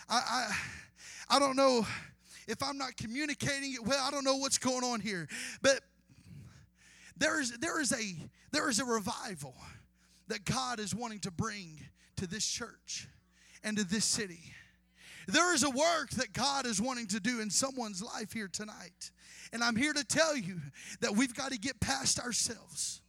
I, 0.10 0.50
I, 1.30 1.36
I 1.36 1.40
don't 1.40 1.56
know 1.56 1.86
if 2.48 2.62
I'm 2.62 2.78
not 2.78 2.98
communicating 2.98 3.74
it 3.74 3.86
well. 3.86 4.04
I 4.06 4.12
don't 4.12 4.26
know 4.26 4.36
what's 4.36 4.58
going 4.58 4.84
on 4.84 5.00
here, 5.00 5.28
but 5.62 5.80
there 7.22 7.40
is 7.40 7.52
there 7.60 7.80
is 7.80 7.94
a 7.94 8.16
there 8.52 8.68
is 8.68 8.80
a 8.80 8.86
revival 8.86 9.54
that 10.28 10.44
God 10.44 10.80
is 10.80 10.96
wanting 10.96 11.20
to 11.20 11.32
bring 11.32 11.80
to 12.18 12.26
this 12.26 12.46
church 12.46 13.08
and 13.64 13.78
to 13.78 13.84
this 13.84 14.06
city. 14.06 14.54
There 15.28 15.54
is 15.54 15.64
a 15.64 15.70
work 15.70 16.10
that 16.18 16.34
God 16.34 16.66
is 16.66 16.82
wanting 16.82 17.08
to 17.08 17.20
do 17.20 17.40
in 17.40 17.52
someone's 17.52 18.02
life 18.02 18.34
here 18.34 18.50
tonight. 18.52 19.12
And 19.54 19.64
I'm 19.64 19.76
here 19.76 19.94
to 19.94 20.04
tell 20.04 20.36
you 20.36 20.60
that 21.02 21.16
we've 21.16 21.34
got 21.36 21.52
to 21.52 21.60
get 21.60 21.80
past 21.80 22.20
ourselves. 22.20 23.01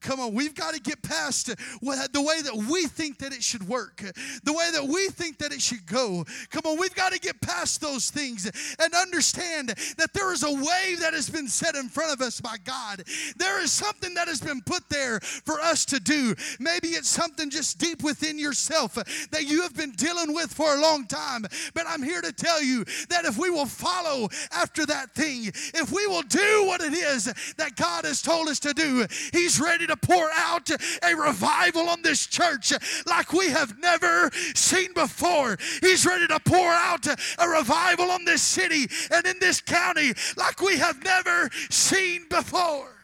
Come 0.00 0.20
on, 0.20 0.34
we've 0.34 0.54
got 0.54 0.74
to 0.74 0.80
get 0.80 1.02
past 1.02 1.46
the 1.46 2.22
way 2.22 2.42
that 2.42 2.56
we 2.70 2.86
think 2.86 3.18
that 3.18 3.32
it 3.32 3.42
should 3.42 3.68
work, 3.68 4.02
the 4.44 4.52
way 4.52 4.70
that 4.72 4.84
we 4.84 5.08
think 5.08 5.38
that 5.38 5.52
it 5.52 5.60
should 5.60 5.84
go. 5.86 6.24
Come 6.50 6.62
on, 6.64 6.78
we've 6.78 6.94
got 6.94 7.12
to 7.12 7.18
get 7.18 7.40
past 7.40 7.80
those 7.80 8.10
things 8.10 8.50
and 8.78 8.94
understand 8.94 9.68
that 9.98 10.12
there 10.14 10.32
is 10.32 10.42
a 10.42 10.52
way 10.52 10.96
that 11.00 11.12
has 11.12 11.28
been 11.28 11.48
set 11.48 11.74
in 11.74 11.88
front 11.88 12.12
of 12.12 12.20
us 12.26 12.40
by 12.40 12.56
God. 12.64 13.02
There 13.36 13.60
is 13.62 13.70
something 13.70 14.14
that 14.14 14.28
has 14.28 14.40
been 14.40 14.62
put 14.62 14.88
there 14.88 15.20
for 15.20 15.60
us 15.60 15.84
to 15.86 16.00
do. 16.00 16.34
Maybe 16.58 16.88
it's 16.88 17.08
something 17.08 17.50
just 17.50 17.78
deep 17.78 18.02
within 18.02 18.38
yourself 18.38 18.94
that 18.94 19.44
you 19.48 19.62
have 19.62 19.76
been 19.76 19.92
dealing 19.92 20.34
with 20.34 20.52
for 20.52 20.74
a 20.74 20.80
long 20.80 21.06
time. 21.06 21.44
But 21.74 21.84
I'm 21.86 22.02
here 22.02 22.22
to 22.22 22.32
tell 22.32 22.62
you 22.62 22.84
that 23.10 23.24
if 23.24 23.36
we 23.36 23.50
will 23.50 23.66
follow 23.66 24.28
after 24.50 24.86
that 24.86 25.14
thing, 25.14 25.46
if 25.46 25.92
we 25.92 26.06
will 26.06 26.22
do 26.22 26.64
what 26.66 26.80
it 26.80 26.94
is 26.94 27.24
that 27.58 27.76
God 27.76 28.04
has 28.06 28.22
told 28.22 28.48
us 28.48 28.60
to 28.60 28.72
do, 28.72 29.06
He's 29.32 29.60
ready 29.60 29.86
to 29.90 29.96
pour 29.96 30.30
out 30.34 30.70
a 30.70 31.14
revival 31.14 31.88
on 31.88 32.02
this 32.02 32.26
church 32.26 32.72
like 33.06 33.32
we 33.32 33.48
have 33.48 33.78
never 33.78 34.30
seen 34.54 34.92
before. 34.94 35.56
He's 35.80 36.06
ready 36.06 36.26
to 36.28 36.40
pour 36.40 36.72
out 36.72 37.06
a 37.06 37.48
revival 37.48 38.10
on 38.10 38.24
this 38.24 38.42
city 38.42 38.88
and 39.10 39.26
in 39.26 39.38
this 39.40 39.60
county 39.60 40.12
like 40.36 40.60
we 40.60 40.78
have 40.78 41.02
never 41.04 41.50
seen 41.70 42.26
before. 42.28 42.99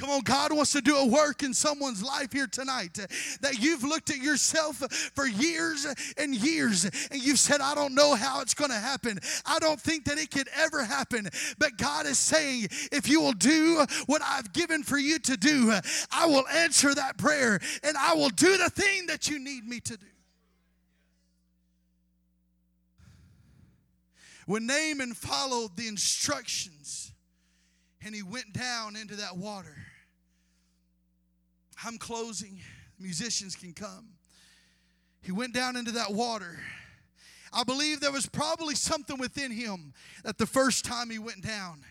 Come 0.00 0.08
on, 0.08 0.22
God 0.22 0.50
wants 0.54 0.72
to 0.72 0.80
do 0.80 0.96
a 0.96 1.06
work 1.06 1.42
in 1.42 1.52
someone's 1.52 2.02
life 2.02 2.32
here 2.32 2.46
tonight 2.46 2.98
uh, 2.98 3.06
that 3.42 3.58
you've 3.58 3.84
looked 3.84 4.08
at 4.08 4.16
yourself 4.16 4.76
for 5.14 5.26
years 5.26 5.86
and 6.16 6.34
years 6.34 6.84
and 6.84 7.22
you've 7.22 7.38
said, 7.38 7.60
I 7.60 7.74
don't 7.74 7.94
know 7.94 8.14
how 8.14 8.40
it's 8.40 8.54
going 8.54 8.70
to 8.70 8.78
happen. 8.78 9.18
I 9.44 9.58
don't 9.58 9.78
think 9.78 10.06
that 10.06 10.16
it 10.16 10.30
could 10.30 10.48
ever 10.56 10.82
happen. 10.84 11.28
But 11.58 11.76
God 11.76 12.06
is 12.06 12.18
saying, 12.18 12.68
if 12.90 13.10
you 13.10 13.20
will 13.20 13.34
do 13.34 13.84
what 14.06 14.22
I've 14.24 14.54
given 14.54 14.82
for 14.84 14.96
you 14.96 15.18
to 15.18 15.36
do, 15.36 15.70
I 16.10 16.24
will 16.24 16.48
answer 16.48 16.94
that 16.94 17.18
prayer 17.18 17.60
and 17.82 17.94
I 17.98 18.14
will 18.14 18.30
do 18.30 18.56
the 18.56 18.70
thing 18.70 19.08
that 19.08 19.28
you 19.28 19.38
need 19.38 19.68
me 19.68 19.80
to 19.80 19.98
do. 19.98 20.06
When 24.46 24.64
Naaman 24.64 25.12
followed 25.12 25.76
the 25.76 25.88
instructions 25.88 27.12
and 28.02 28.14
he 28.14 28.22
went 28.22 28.54
down 28.54 28.96
into 28.96 29.16
that 29.16 29.36
water, 29.36 29.76
I'm 31.84 31.98
closing. 31.98 32.58
Musicians 32.98 33.56
can 33.56 33.72
come. 33.72 34.08
He 35.22 35.32
went 35.32 35.54
down 35.54 35.76
into 35.76 35.92
that 35.92 36.12
water. 36.12 36.58
I 37.52 37.64
believe 37.64 38.00
there 38.00 38.12
was 38.12 38.26
probably 38.26 38.74
something 38.74 39.18
within 39.18 39.50
him 39.50 39.92
that 40.24 40.38
the 40.38 40.46
first 40.46 40.84
time 40.84 41.10
he 41.10 41.18
went 41.18 41.42
down, 41.42 41.82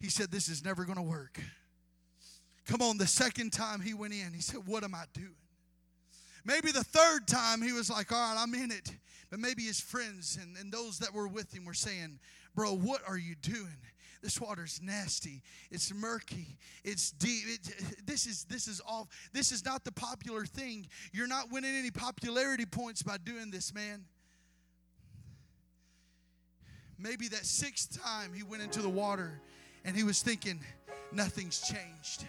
he 0.00 0.08
said, 0.08 0.30
This 0.30 0.48
is 0.48 0.64
never 0.64 0.84
going 0.84 0.96
to 0.96 1.02
work. 1.02 1.40
Come 2.66 2.80
on, 2.80 2.96
the 2.96 3.06
second 3.06 3.52
time 3.52 3.80
he 3.80 3.92
went 3.92 4.14
in, 4.14 4.32
he 4.32 4.40
said, 4.40 4.60
What 4.66 4.84
am 4.84 4.94
I 4.94 5.04
doing? 5.12 5.34
Maybe 6.44 6.72
the 6.72 6.84
third 6.84 7.26
time 7.26 7.62
he 7.62 7.72
was 7.72 7.90
like, 7.90 8.10
All 8.10 8.18
right, 8.18 8.42
I'm 8.42 8.54
in 8.54 8.70
it. 8.70 8.90
But 9.30 9.40
maybe 9.40 9.62
his 9.62 9.80
friends 9.80 10.38
and, 10.40 10.56
and 10.56 10.72
those 10.72 10.98
that 10.98 11.14
were 11.14 11.28
with 11.28 11.52
him 11.54 11.64
were 11.64 11.74
saying, 11.74 12.18
Bro, 12.54 12.76
what 12.76 13.02
are 13.06 13.18
you 13.18 13.34
doing? 13.34 13.76
This 14.22 14.40
water's 14.40 14.80
nasty. 14.82 15.42
It's 15.70 15.92
murky. 15.92 16.56
It's 16.84 17.10
deep. 17.10 17.44
It, 17.48 18.06
this 18.06 18.26
is 18.26 18.44
this 18.44 18.68
is 18.68 18.80
all. 18.80 19.08
This 19.32 19.50
is 19.50 19.64
not 19.64 19.84
the 19.84 19.90
popular 19.90 20.44
thing. 20.44 20.86
You're 21.12 21.26
not 21.26 21.50
winning 21.50 21.74
any 21.74 21.90
popularity 21.90 22.64
points 22.64 23.02
by 23.02 23.16
doing 23.18 23.50
this, 23.50 23.74
man. 23.74 24.04
Maybe 26.98 27.26
that 27.28 27.44
sixth 27.44 28.00
time 28.00 28.32
he 28.32 28.44
went 28.44 28.62
into 28.62 28.80
the 28.80 28.88
water 28.88 29.40
and 29.84 29.96
he 29.96 30.04
was 30.04 30.22
thinking, 30.22 30.60
nothing's 31.10 31.60
changed. 31.60 32.24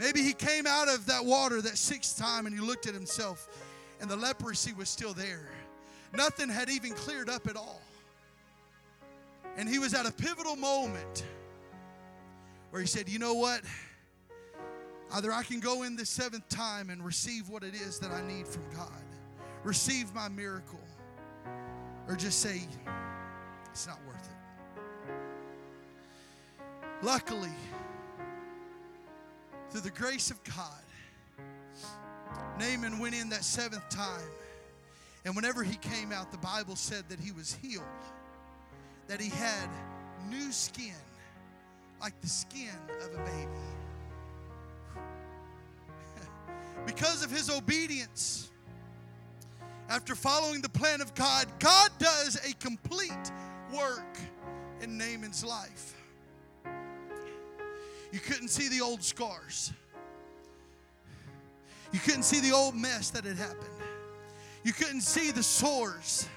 Maybe 0.00 0.22
he 0.22 0.32
came 0.32 0.66
out 0.66 0.88
of 0.88 1.06
that 1.06 1.24
water 1.24 1.62
that 1.62 1.78
sixth 1.78 2.18
time 2.18 2.46
and 2.46 2.54
he 2.54 2.60
looked 2.60 2.88
at 2.88 2.94
himself 2.94 3.46
and 4.00 4.10
the 4.10 4.16
leprosy 4.16 4.72
was 4.72 4.88
still 4.88 5.12
there. 5.12 5.48
Nothing 6.12 6.48
had 6.48 6.68
even 6.70 6.92
cleared 6.92 7.28
up 7.28 7.46
at 7.46 7.56
all. 7.56 7.82
And 9.60 9.68
he 9.68 9.78
was 9.78 9.92
at 9.92 10.06
a 10.06 10.10
pivotal 10.10 10.56
moment 10.56 11.22
where 12.70 12.80
he 12.80 12.88
said, 12.88 13.10
You 13.10 13.18
know 13.18 13.34
what? 13.34 13.60
Either 15.12 15.30
I 15.30 15.42
can 15.42 15.60
go 15.60 15.82
in 15.82 15.96
the 15.96 16.06
seventh 16.06 16.48
time 16.48 16.88
and 16.88 17.04
receive 17.04 17.50
what 17.50 17.62
it 17.62 17.74
is 17.74 17.98
that 17.98 18.10
I 18.10 18.22
need 18.26 18.48
from 18.48 18.62
God, 18.74 19.04
receive 19.62 20.14
my 20.14 20.30
miracle, 20.30 20.80
or 22.08 22.16
just 22.16 22.40
say, 22.40 22.62
It's 23.70 23.86
not 23.86 23.98
worth 24.06 24.30
it. 24.30 25.14
Luckily, 27.02 27.52
through 29.68 29.82
the 29.82 29.90
grace 29.90 30.30
of 30.30 30.42
God, 30.42 30.82
Naaman 32.58 32.98
went 32.98 33.14
in 33.14 33.28
that 33.28 33.44
seventh 33.44 33.86
time. 33.90 34.30
And 35.26 35.36
whenever 35.36 35.62
he 35.62 35.76
came 35.76 36.12
out, 36.12 36.32
the 36.32 36.38
Bible 36.38 36.76
said 36.76 37.04
that 37.10 37.20
he 37.20 37.30
was 37.30 37.52
healed 37.60 37.84
that 39.10 39.20
he 39.20 39.28
had 39.28 39.68
new 40.28 40.52
skin, 40.52 40.94
like 42.00 42.18
the 42.20 42.28
skin 42.28 42.78
of 43.00 43.12
a 43.12 43.24
baby. 43.24 43.48
because 46.86 47.24
of 47.24 47.30
his 47.32 47.50
obedience, 47.50 48.52
after 49.88 50.14
following 50.14 50.62
the 50.62 50.68
plan 50.68 51.00
of 51.00 51.12
God, 51.16 51.46
God 51.58 51.90
does 51.98 52.36
a 52.48 52.54
complete 52.64 53.32
work 53.76 54.16
in 54.80 54.96
Naaman's 54.96 55.44
life. 55.44 55.96
You 58.12 58.20
couldn't 58.20 58.48
see 58.48 58.68
the 58.68 58.80
old 58.80 59.02
scars. 59.02 59.72
You 61.90 61.98
couldn't 61.98 62.22
see 62.22 62.38
the 62.38 62.54
old 62.54 62.76
mess 62.76 63.10
that 63.10 63.24
had 63.24 63.38
happened. 63.38 63.74
You 64.62 64.72
couldn't 64.72 65.00
see 65.00 65.32
the 65.32 65.42
sores. 65.42 66.28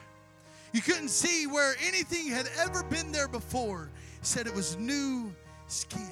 You 0.74 0.82
couldn't 0.82 1.10
see 1.10 1.46
where 1.46 1.76
anything 1.88 2.28
had 2.28 2.50
ever 2.60 2.84
been 2.84 3.12
there 3.12 3.28
before. 3.28 3.92
He 4.20 4.26
said 4.26 4.48
it 4.48 4.56
was 4.56 4.76
new 4.78 5.34
skin. 5.68 6.10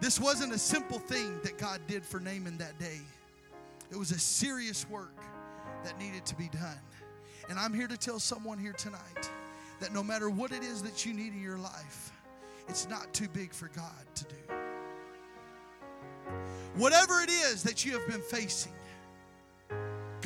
This 0.00 0.18
wasn't 0.18 0.52
a 0.52 0.58
simple 0.58 0.98
thing 0.98 1.38
that 1.44 1.56
God 1.56 1.80
did 1.86 2.04
for 2.04 2.18
Naaman 2.18 2.58
that 2.58 2.76
day. 2.80 2.98
It 3.92 3.96
was 3.96 4.10
a 4.10 4.18
serious 4.18 4.88
work 4.90 5.16
that 5.84 5.96
needed 6.00 6.26
to 6.26 6.34
be 6.34 6.48
done. 6.48 6.80
And 7.48 7.56
I'm 7.58 7.72
here 7.72 7.86
to 7.86 7.96
tell 7.96 8.18
someone 8.18 8.58
here 8.58 8.72
tonight 8.72 9.30
that 9.78 9.94
no 9.94 10.02
matter 10.02 10.28
what 10.28 10.50
it 10.50 10.64
is 10.64 10.82
that 10.82 11.06
you 11.06 11.12
need 11.12 11.32
in 11.32 11.40
your 11.40 11.58
life, 11.58 12.10
it's 12.68 12.88
not 12.88 13.12
too 13.12 13.28
big 13.28 13.52
for 13.52 13.68
God 13.68 14.04
to 14.16 14.24
do. 14.24 14.34
Whatever 16.74 17.20
it 17.20 17.30
is 17.30 17.62
that 17.62 17.84
you 17.84 17.92
have 17.92 18.08
been 18.08 18.22
facing, 18.22 18.72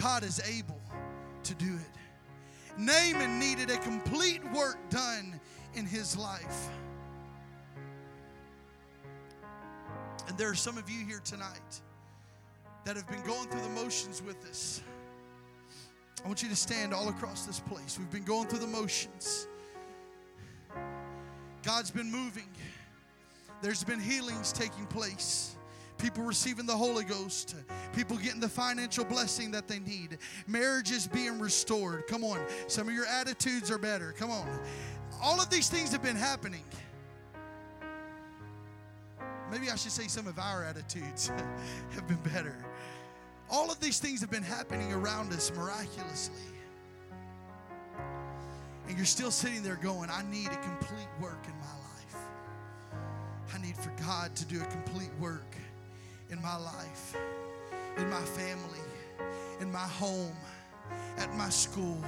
God 0.07 0.22
is 0.22 0.40
able 0.48 0.80
to 1.42 1.54
do 1.57 1.74
it. 1.74 2.78
Naaman 2.78 3.40
needed 3.40 3.70
a 3.70 3.76
complete 3.78 4.40
work 4.52 4.78
done 4.88 5.40
in 5.74 5.84
his 5.84 6.16
life. 6.16 6.68
And 10.28 10.38
there 10.38 10.48
are 10.48 10.54
some 10.54 10.78
of 10.78 10.88
you 10.88 11.04
here 11.04 11.20
tonight 11.24 11.80
that 12.84 12.94
have 12.94 13.09
been 13.09 13.22
going 13.24 13.48
through 13.48 13.62
the 13.62 13.68
motions 13.70 14.22
with 14.22 14.48
us. 14.48 14.80
I 16.24 16.28
want 16.28 16.40
you 16.40 16.48
to 16.50 16.57
stand 16.57 16.94
all 16.94 17.09
across 17.09 17.44
this 17.44 17.59
place. 17.59 17.98
We've 17.98 18.09
been 18.09 18.22
going 18.22 18.46
through 18.46 18.61
the 18.61 18.68
motions. 18.68 19.48
God's 21.64 21.90
been 21.90 22.12
moving. 22.12 22.48
There's 23.61 23.82
been 23.82 23.98
healings 23.98 24.52
taking 24.52 24.86
place 24.86 25.55
people 25.99 26.24
receiving 26.24 26.66
the 26.66 26.76
Holy 26.76 27.05
Ghost, 27.05 27.55
people 27.94 28.16
getting 28.16 28.40
the 28.40 28.49
financial 28.49 29.05
blessing 29.05 29.51
that 29.53 29.68
they 29.68 29.78
need, 29.78 30.18
marriages 30.47 31.07
being 31.07 31.38
restored. 31.38 32.07
Come 32.07 32.24
on, 32.24 32.40
some 32.66 32.88
of 32.88 32.94
your 32.94 33.07
attitudes 33.07 33.70
are 33.70 33.78
better. 33.78 34.12
Come 34.12 34.30
on. 34.30 34.61
All 35.22 35.40
of 35.40 35.49
these 35.51 35.68
things 35.68 35.92
have 35.92 36.03
been 36.03 36.16
happening. 36.16 36.64
Maybe 39.51 39.70
I 39.70 39.76
should 39.76 39.92
say 39.92 40.09
some 40.09 40.26
of 40.26 40.38
our 40.38 40.64
attitudes 40.64 41.28
have 41.90 42.07
been 42.09 42.20
better. 42.32 42.57
All 43.49 43.70
of 43.70 43.78
these 43.80 43.99
things 43.99 44.20
have 44.20 44.30
been 44.30 44.42
happening 44.42 44.92
around 44.92 45.32
us 45.32 45.53
miraculously. 45.55 46.34
And 48.88 48.97
you're 48.97 49.07
still 49.07 49.30
sitting 49.30 49.62
there 49.62 49.76
going, 49.76 50.11
I 50.11 50.22
need 50.30 50.49
a 50.49 50.57
complete 50.57 51.09
work 51.20 51.44
in 51.47 51.59
my 51.59 51.66
life. 51.66 52.26
I 53.55 53.59
need 53.59 53.76
for 53.76 53.90
God 54.03 54.34
to 54.36 54.44
do 54.44 54.61
a 54.61 54.66
complete 54.66 55.11
work 55.20 55.57
in 56.31 56.41
my 56.43 56.57
life, 56.57 57.16
in 57.99 58.11
my 58.11 58.20
family, 58.20 58.81
in 59.61 59.70
my 59.70 59.79
home, 59.79 60.37
at 61.18 61.35
my 61.37 61.49
school, 61.49 62.03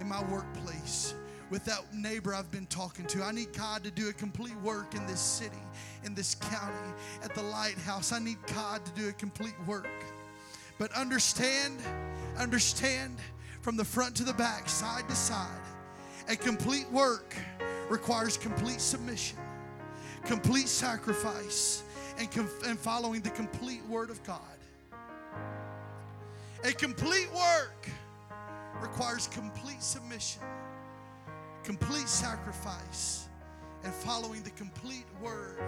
in 0.00 0.08
my 0.08 0.22
workplace, 0.24 1.14
with 1.50 1.64
that 1.64 1.80
neighbor 1.94 2.34
I've 2.34 2.50
been 2.50 2.66
talking 2.66 3.06
to. 3.06 3.22
I 3.22 3.32
need 3.32 3.52
God 3.56 3.84
to 3.84 3.90
do 3.90 4.08
a 4.08 4.12
complete 4.12 4.56
work 4.62 4.94
in 4.94 5.06
this 5.06 5.20
city, 5.20 5.62
in 6.04 6.14
this 6.14 6.34
county, 6.34 6.94
at 7.22 7.34
the 7.34 7.42
lighthouse. 7.42 8.12
I 8.12 8.18
need 8.18 8.38
God 8.54 8.84
to 8.84 8.92
do 8.92 9.08
a 9.08 9.12
complete 9.12 9.54
work. 9.66 9.88
But 10.78 10.92
understand, 10.92 11.78
understand 12.38 13.18
from 13.60 13.76
the 13.76 13.84
front 13.84 14.16
to 14.16 14.24
the 14.24 14.32
back, 14.32 14.68
side 14.68 15.08
to 15.08 15.14
side, 15.14 15.60
A 16.28 16.36
complete 16.36 16.90
work 16.90 17.34
requires 17.90 18.36
complete 18.36 18.80
submission, 18.80 19.38
complete 20.24 20.68
sacrifice, 20.68 21.82
and, 22.22 22.48
and 22.66 22.78
following 22.78 23.20
the 23.20 23.30
complete 23.30 23.84
Word 23.86 24.08
of 24.08 24.22
God. 24.22 24.38
A 26.64 26.72
complete 26.72 27.28
work 27.34 27.88
requires 28.80 29.26
complete 29.26 29.82
submission, 29.82 30.42
complete 31.64 32.08
sacrifice, 32.08 33.26
and 33.82 33.92
following 33.92 34.42
the 34.44 34.50
complete 34.50 35.06
Word 35.20 35.58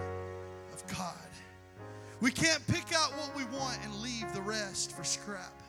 of 0.73 0.87
God. 0.87 1.27
We 2.21 2.31
can't 2.31 2.65
pick 2.67 2.93
out 2.95 3.11
what 3.17 3.35
we 3.35 3.43
want 3.57 3.77
and 3.83 3.93
leave 3.95 4.33
the 4.33 4.41
rest 4.41 4.95
for 4.95 5.03
scrap. 5.03 5.61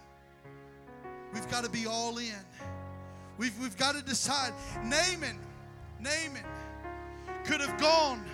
We've 1.35 1.51
got 1.51 1.65
to 1.65 1.71
be 1.71 1.87
all 1.87 2.19
in. 2.19 2.45
We've, 3.37 3.59
we've 3.61 3.77
got 3.77 3.97
to 3.97 4.03
decide. 4.03 4.53
Naaman, 4.85 5.39
Naaman 6.01 6.45
could 7.45 7.61
have 7.61 7.79
gone 7.81 8.25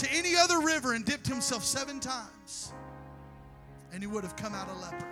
to 0.00 0.10
any 0.12 0.34
other 0.34 0.60
river 0.60 0.94
and 0.94 1.04
dipped 1.04 1.26
himself 1.26 1.62
seven 1.62 2.00
times, 2.00 2.72
and 3.92 4.02
he 4.02 4.06
would 4.06 4.24
have 4.24 4.34
come 4.34 4.54
out 4.54 4.66
a 4.68 4.74
leper. 4.80 5.06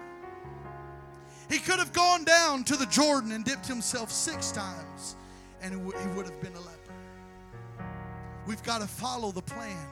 He 1.51 1.59
could 1.59 1.79
have 1.79 1.93
gone 1.93 2.25
down 2.25 2.65
to 2.65 2.77
the 2.77 2.87
Jordan 2.87 3.33
and 3.33 3.45
dipped 3.45 3.67
himself 3.67 4.11
six 4.11 4.51
times, 4.51 5.17
and 5.61 5.75
he 5.75 5.81
would 5.81 6.25
have 6.25 6.41
been 6.41 6.55
a 6.55 6.61
leper. 6.61 6.95
We've 8.47 8.63
got 8.63 8.81
to 8.81 8.87
follow 8.87 9.31
the 9.31 9.43
plan 9.43 9.87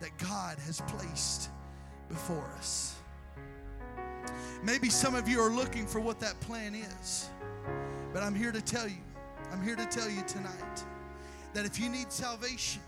that 0.00 0.10
God 0.18 0.58
has 0.66 0.82
placed 0.88 1.48
before 2.10 2.44
us. 2.58 2.96
Maybe 4.62 4.90
some 4.90 5.14
of 5.14 5.26
you 5.26 5.40
are 5.40 5.50
looking 5.50 5.86
for 5.86 6.00
what 6.00 6.20
that 6.20 6.38
plan 6.40 6.74
is, 6.74 7.30
but 8.12 8.22
I'm 8.22 8.34
here 8.34 8.52
to 8.52 8.60
tell 8.60 8.88
you, 8.88 9.00
I'm 9.52 9.62
here 9.62 9.76
to 9.76 9.86
tell 9.86 10.10
you 10.10 10.22
tonight 10.26 10.84
that 11.54 11.64
if 11.64 11.80
you 11.80 11.88
need 11.88 12.12
salvation, 12.12 12.82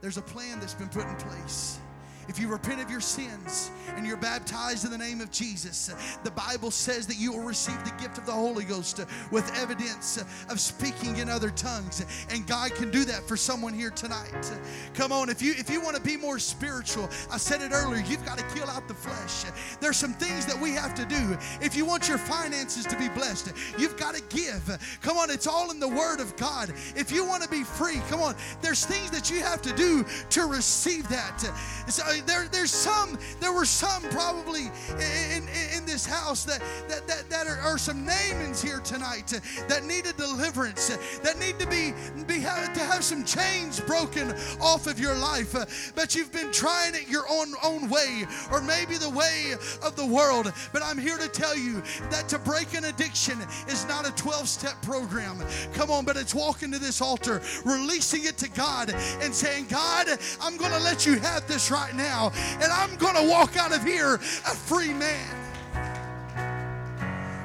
there's 0.00 0.16
a 0.16 0.22
plan 0.22 0.60
that's 0.60 0.74
been 0.74 0.88
put 0.88 1.06
in 1.06 1.16
place. 1.16 1.80
If 2.28 2.38
you 2.38 2.48
repent 2.48 2.80
of 2.80 2.90
your 2.90 3.00
sins 3.00 3.70
and 3.96 4.06
you're 4.06 4.16
baptized 4.16 4.84
in 4.84 4.90
the 4.90 4.98
name 4.98 5.20
of 5.20 5.30
Jesus, 5.30 5.90
the 6.24 6.30
Bible 6.30 6.70
says 6.70 7.06
that 7.06 7.16
you 7.16 7.32
will 7.32 7.44
receive 7.44 7.82
the 7.84 8.02
gift 8.02 8.18
of 8.18 8.26
the 8.26 8.32
Holy 8.32 8.64
Ghost 8.64 9.00
with 9.30 9.50
evidence 9.56 10.22
of 10.48 10.60
speaking 10.60 11.16
in 11.16 11.28
other 11.28 11.50
tongues. 11.50 12.04
And 12.30 12.46
God 12.46 12.74
can 12.74 12.90
do 12.90 13.04
that 13.06 13.26
for 13.26 13.36
someone 13.36 13.72
here 13.72 13.90
tonight. 13.90 14.52
Come 14.94 15.10
on, 15.10 15.30
if 15.30 15.40
you 15.40 15.54
if 15.56 15.70
you 15.70 15.80
want 15.80 15.96
to 15.96 16.02
be 16.02 16.16
more 16.16 16.38
spiritual, 16.38 17.08
I 17.30 17.38
said 17.38 17.62
it 17.62 17.72
earlier, 17.72 18.02
you've 18.06 18.24
got 18.24 18.38
to 18.38 18.44
kill 18.54 18.68
out 18.68 18.86
the 18.88 18.94
flesh. 18.94 19.44
There's 19.80 19.96
some 19.96 20.12
things 20.14 20.44
that 20.46 20.60
we 20.60 20.72
have 20.72 20.94
to 20.94 21.04
do. 21.06 21.36
If 21.60 21.74
you 21.74 21.84
want 21.84 22.08
your 22.08 22.18
finances 22.18 22.84
to 22.86 22.96
be 22.98 23.08
blessed, 23.08 23.52
you've 23.78 23.96
got 23.96 24.14
to 24.14 24.22
give. 24.28 24.78
Come 25.00 25.16
on, 25.16 25.30
it's 25.30 25.46
all 25.46 25.70
in 25.70 25.80
the 25.80 25.88
Word 25.88 26.20
of 26.20 26.36
God. 26.36 26.70
If 26.94 27.10
you 27.10 27.24
want 27.24 27.42
to 27.42 27.48
be 27.48 27.64
free, 27.64 28.00
come 28.08 28.20
on, 28.20 28.34
there's 28.60 28.84
things 28.84 29.10
that 29.10 29.30
you 29.30 29.40
have 29.40 29.62
to 29.62 29.72
do 29.74 30.04
to 30.30 30.46
receive 30.46 31.08
that. 31.08 31.40
So 31.88 32.04
there, 32.20 32.46
there's 32.50 32.70
some, 32.70 33.18
there 33.40 33.52
were 33.52 33.64
some 33.64 34.02
probably 34.10 34.70
in, 34.90 35.42
in, 35.48 35.78
in 35.78 35.86
this 35.86 36.06
house 36.06 36.44
that, 36.44 36.62
that, 36.88 37.06
that, 37.06 37.28
that 37.30 37.46
are, 37.46 37.58
are 37.58 37.78
some 37.78 38.06
Naamans 38.06 38.62
here 38.62 38.80
tonight 38.80 39.40
that 39.68 39.84
need 39.84 40.06
a 40.06 40.12
deliverance, 40.12 40.88
that 41.22 41.38
need 41.38 41.58
to 41.58 41.66
be, 41.66 41.92
be 42.26 42.40
to 42.40 42.80
have 42.80 43.04
some 43.04 43.24
chains 43.24 43.80
broken 43.80 44.32
off 44.60 44.86
of 44.86 44.98
your 44.98 45.14
life. 45.14 45.92
But 45.94 46.14
you've 46.14 46.32
been 46.32 46.52
trying 46.52 46.94
it 46.94 47.08
your 47.08 47.24
own, 47.28 47.52
own 47.62 47.88
way, 47.88 48.24
or 48.52 48.60
maybe 48.60 48.96
the 48.96 49.10
way 49.10 49.54
of 49.82 49.96
the 49.96 50.06
world. 50.06 50.52
But 50.72 50.82
I'm 50.82 50.98
here 50.98 51.18
to 51.18 51.28
tell 51.28 51.56
you 51.56 51.82
that 52.10 52.28
to 52.28 52.38
break 52.38 52.74
an 52.74 52.84
addiction 52.84 53.38
is 53.68 53.86
not 53.86 54.08
a 54.08 54.12
12 54.12 54.48
step 54.48 54.80
program. 54.82 55.42
Come 55.74 55.90
on, 55.90 56.04
but 56.04 56.16
it's 56.16 56.34
walking 56.34 56.72
to 56.72 56.78
this 56.78 57.00
altar, 57.00 57.42
releasing 57.64 58.24
it 58.24 58.36
to 58.38 58.48
God, 58.50 58.94
and 59.20 59.34
saying, 59.34 59.66
God, 59.68 60.08
I'm 60.40 60.56
to 60.58 60.80
let 60.80 61.06
you 61.06 61.18
have 61.18 61.46
this 61.46 61.70
right 61.70 61.94
now 61.94 62.07
now, 62.08 62.32
and 62.62 62.72
I'm 62.72 62.96
going 62.96 63.16
to 63.16 63.28
walk 63.28 63.56
out 63.56 63.74
of 63.74 63.84
here 63.84 64.14
a 64.14 64.54
free 64.70 64.94
man. 64.94 65.34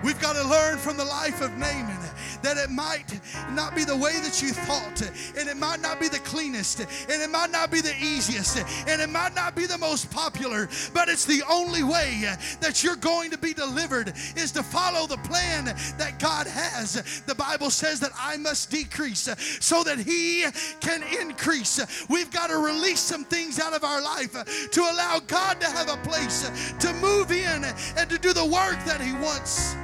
We've 0.04 0.20
got 0.20 0.36
to 0.36 0.48
learn 0.48 0.78
from 0.78 0.98
the 0.98 1.06
life 1.06 1.42
of 1.42 1.58
Naaman 1.58 2.03
that 2.42 2.58
it 2.58 2.70
might 2.70 3.20
not 3.52 3.76
be 3.76 3.84
the 3.84 3.96
way 3.96 4.14
that 4.22 4.42
you 4.42 4.52
thought, 4.52 5.02
and 5.38 5.48
it 5.50 5.58
might 5.58 5.82
not 5.82 6.00
be 6.00 6.08
the 6.08 6.20
cleanest, 6.20 6.80
and 6.80 7.22
it 7.22 7.30
might 7.30 7.52
not 7.52 7.72
be 7.72 7.82
the 7.82 7.96
easiest, 8.02 8.58
and 8.88 9.02
it 9.02 9.10
might 9.10 9.36
not 9.36 9.56
be 9.56 9.66
the 9.66 9.78
most 9.78 10.10
popular, 10.12 10.70
but 10.94 11.10
it's 11.10 11.26
the 11.26 11.44
only 11.50 11.84
way 11.84 12.24
that 12.60 12.84
you're 12.84 12.96
going 12.96 13.32
to 13.32 13.38
be 13.38 13.54
delivered 13.54 14.14
is 14.36 14.52
to 14.52 14.64
follow 14.64 15.08
the 15.08 15.18
plan 15.18 15.66
that 15.98 16.20
God 16.20 16.48
has. 16.48 17.22
The 17.26 17.36
Bible 17.36 17.70
says 17.70 18.00
that 18.00 18.12
I 18.18 18.38
must 18.38 18.72
decrease 18.72 19.30
so 19.60 19.84
that 19.84 20.00
He 20.00 20.46
can 20.80 21.04
increase. 21.20 21.80
We've 22.10 22.32
got 22.32 22.48
to 22.48 22.58
release 22.58 23.00
some 23.00 23.24
things 23.24 23.60
out 23.60 23.74
of 23.74 23.84
our 23.84 24.02
life 24.02 24.70
to 24.72 24.82
allow 24.82 25.20
God 25.26 25.60
to 25.62 25.68
have 25.68 25.90
a 25.90 25.98
place 26.08 26.50
to 26.80 26.94
move 26.94 27.32
in 27.32 27.64
and 27.98 28.10
to 28.10 28.18
do 28.18 28.34
the 28.34 28.46
work 28.46 28.78
that 28.86 29.02
He 29.02 29.14
wants 29.14 29.76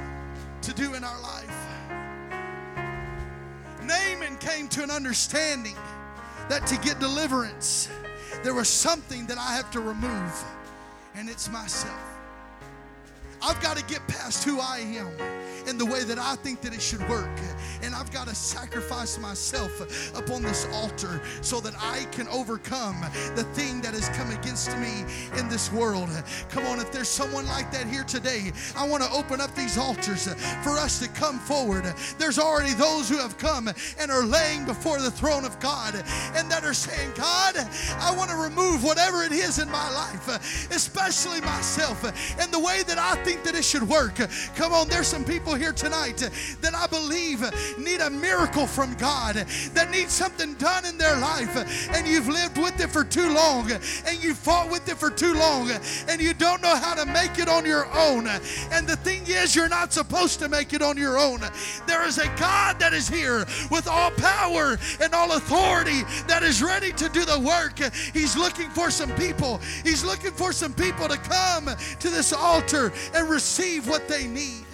to 0.62 0.72
do 0.74 0.94
in 0.94 1.04
our 1.04 1.20
life. 1.22 1.59
Naaman 3.90 4.36
came 4.38 4.68
to 4.68 4.84
an 4.84 4.90
understanding 4.90 5.74
that 6.48 6.64
to 6.68 6.76
get 6.78 7.00
deliverance, 7.00 7.88
there 8.44 8.54
was 8.54 8.68
something 8.68 9.26
that 9.26 9.36
I 9.36 9.56
have 9.56 9.68
to 9.72 9.80
remove, 9.80 10.44
and 11.16 11.28
it's 11.28 11.50
myself. 11.50 12.00
I've 13.42 13.60
got 13.60 13.76
to 13.78 13.84
get 13.84 14.06
past 14.06 14.44
who 14.44 14.60
I 14.60 14.78
am 14.78 15.08
in 15.66 15.78
the 15.78 15.86
way 15.86 16.04
that 16.04 16.18
I 16.18 16.36
think 16.36 16.60
that 16.62 16.74
it 16.74 16.82
should 16.82 17.06
work. 17.08 17.30
And 17.82 17.94
I've 17.94 18.12
got 18.12 18.28
to 18.28 18.34
sacrifice 18.34 19.18
myself 19.18 20.16
upon 20.16 20.42
this 20.42 20.66
altar 20.72 21.20
so 21.40 21.60
that 21.60 21.74
I 21.78 22.04
can 22.12 22.28
overcome 22.28 23.00
the 23.34 23.44
thing 23.54 23.80
that 23.82 23.94
has 23.94 24.08
come 24.10 24.30
against 24.30 24.76
me 24.78 25.04
in 25.38 25.48
this 25.48 25.72
world. 25.72 26.08
Come 26.48 26.66
on, 26.66 26.80
if 26.80 26.92
there's 26.92 27.08
someone 27.08 27.46
like 27.46 27.70
that 27.72 27.86
here 27.86 28.04
today, 28.04 28.52
I 28.76 28.86
want 28.86 29.02
to 29.02 29.10
open 29.10 29.40
up 29.40 29.54
these 29.54 29.78
altars 29.78 30.28
for 30.62 30.78
us 30.78 30.98
to 31.00 31.08
come 31.08 31.38
forward. 31.38 31.84
There's 32.18 32.38
already 32.38 32.74
those 32.74 33.08
who 33.08 33.16
have 33.18 33.38
come 33.38 33.68
and 33.98 34.10
are 34.10 34.24
laying 34.24 34.64
before 34.64 35.00
the 35.00 35.10
throne 35.10 35.44
of 35.44 35.58
God 35.60 35.94
and 36.34 36.50
that 36.50 36.64
are 36.64 36.74
saying, 36.74 37.12
God, 37.14 37.56
I 37.98 38.14
want 38.16 38.30
to 38.30 38.36
remove 38.36 38.84
whatever 38.84 39.22
it 39.22 39.32
is 39.32 39.58
in 39.58 39.70
my 39.70 39.90
life, 39.90 40.70
especially 40.70 41.40
myself, 41.40 42.04
and 42.40 42.52
the 42.52 42.58
way 42.58 42.82
that 42.86 42.98
I 42.98 43.16
think 43.24 43.42
that 43.44 43.54
it 43.54 43.64
should 43.64 43.88
work. 43.88 44.16
Come 44.54 44.72
on, 44.72 44.88
there's 44.88 45.06
some 45.06 45.24
people 45.50 45.60
here 45.60 45.72
tonight 45.72 46.18
that 46.60 46.74
I 46.76 46.86
believe 46.86 47.40
need 47.76 48.00
a 48.00 48.10
miracle 48.10 48.68
from 48.68 48.94
God, 48.94 49.34
that 49.74 49.90
need 49.90 50.08
something 50.08 50.54
done 50.54 50.84
in 50.84 50.96
their 50.96 51.16
life, 51.18 51.56
and 51.92 52.06
you've 52.06 52.28
lived 52.28 52.56
with 52.56 52.78
it 52.80 52.88
for 52.88 53.02
too 53.02 53.34
long, 53.34 53.70
and 54.06 54.22
you 54.22 54.34
fought 54.34 54.70
with 54.70 54.88
it 54.88 54.96
for 54.96 55.10
too 55.10 55.34
long, 55.34 55.70
and 56.08 56.20
you 56.20 56.34
don't 56.34 56.62
know 56.62 56.76
how 56.76 56.94
to 56.94 57.04
make 57.06 57.38
it 57.38 57.48
on 57.48 57.64
your 57.66 57.86
own. 57.96 58.28
And 58.70 58.86
the 58.86 58.96
thing 58.96 59.22
is, 59.26 59.56
you're 59.56 59.68
not 59.68 59.92
supposed 59.92 60.38
to 60.38 60.48
make 60.48 60.72
it 60.72 60.82
on 60.82 60.96
your 60.96 61.18
own. 61.18 61.40
There 61.86 62.06
is 62.06 62.18
a 62.18 62.28
God 62.36 62.78
that 62.78 62.92
is 62.92 63.08
here 63.08 63.44
with 63.70 63.88
all 63.88 64.12
power 64.12 64.78
and 65.00 65.14
all 65.14 65.32
authority 65.32 66.02
that 66.28 66.44
is 66.44 66.62
ready 66.62 66.92
to 66.92 67.08
do 67.08 67.24
the 67.24 67.40
work. 67.40 67.78
He's 68.12 68.36
looking 68.36 68.70
for 68.70 68.90
some 68.90 69.10
people. 69.16 69.60
He's 69.82 70.04
looking 70.04 70.32
for 70.32 70.52
some 70.52 70.74
people 70.74 71.08
to 71.08 71.16
come 71.16 71.70
to 71.98 72.08
this 72.08 72.32
altar 72.32 72.92
and 73.14 73.28
receive 73.28 73.88
what 73.88 74.06
they 74.06 74.28
need. 74.28 74.64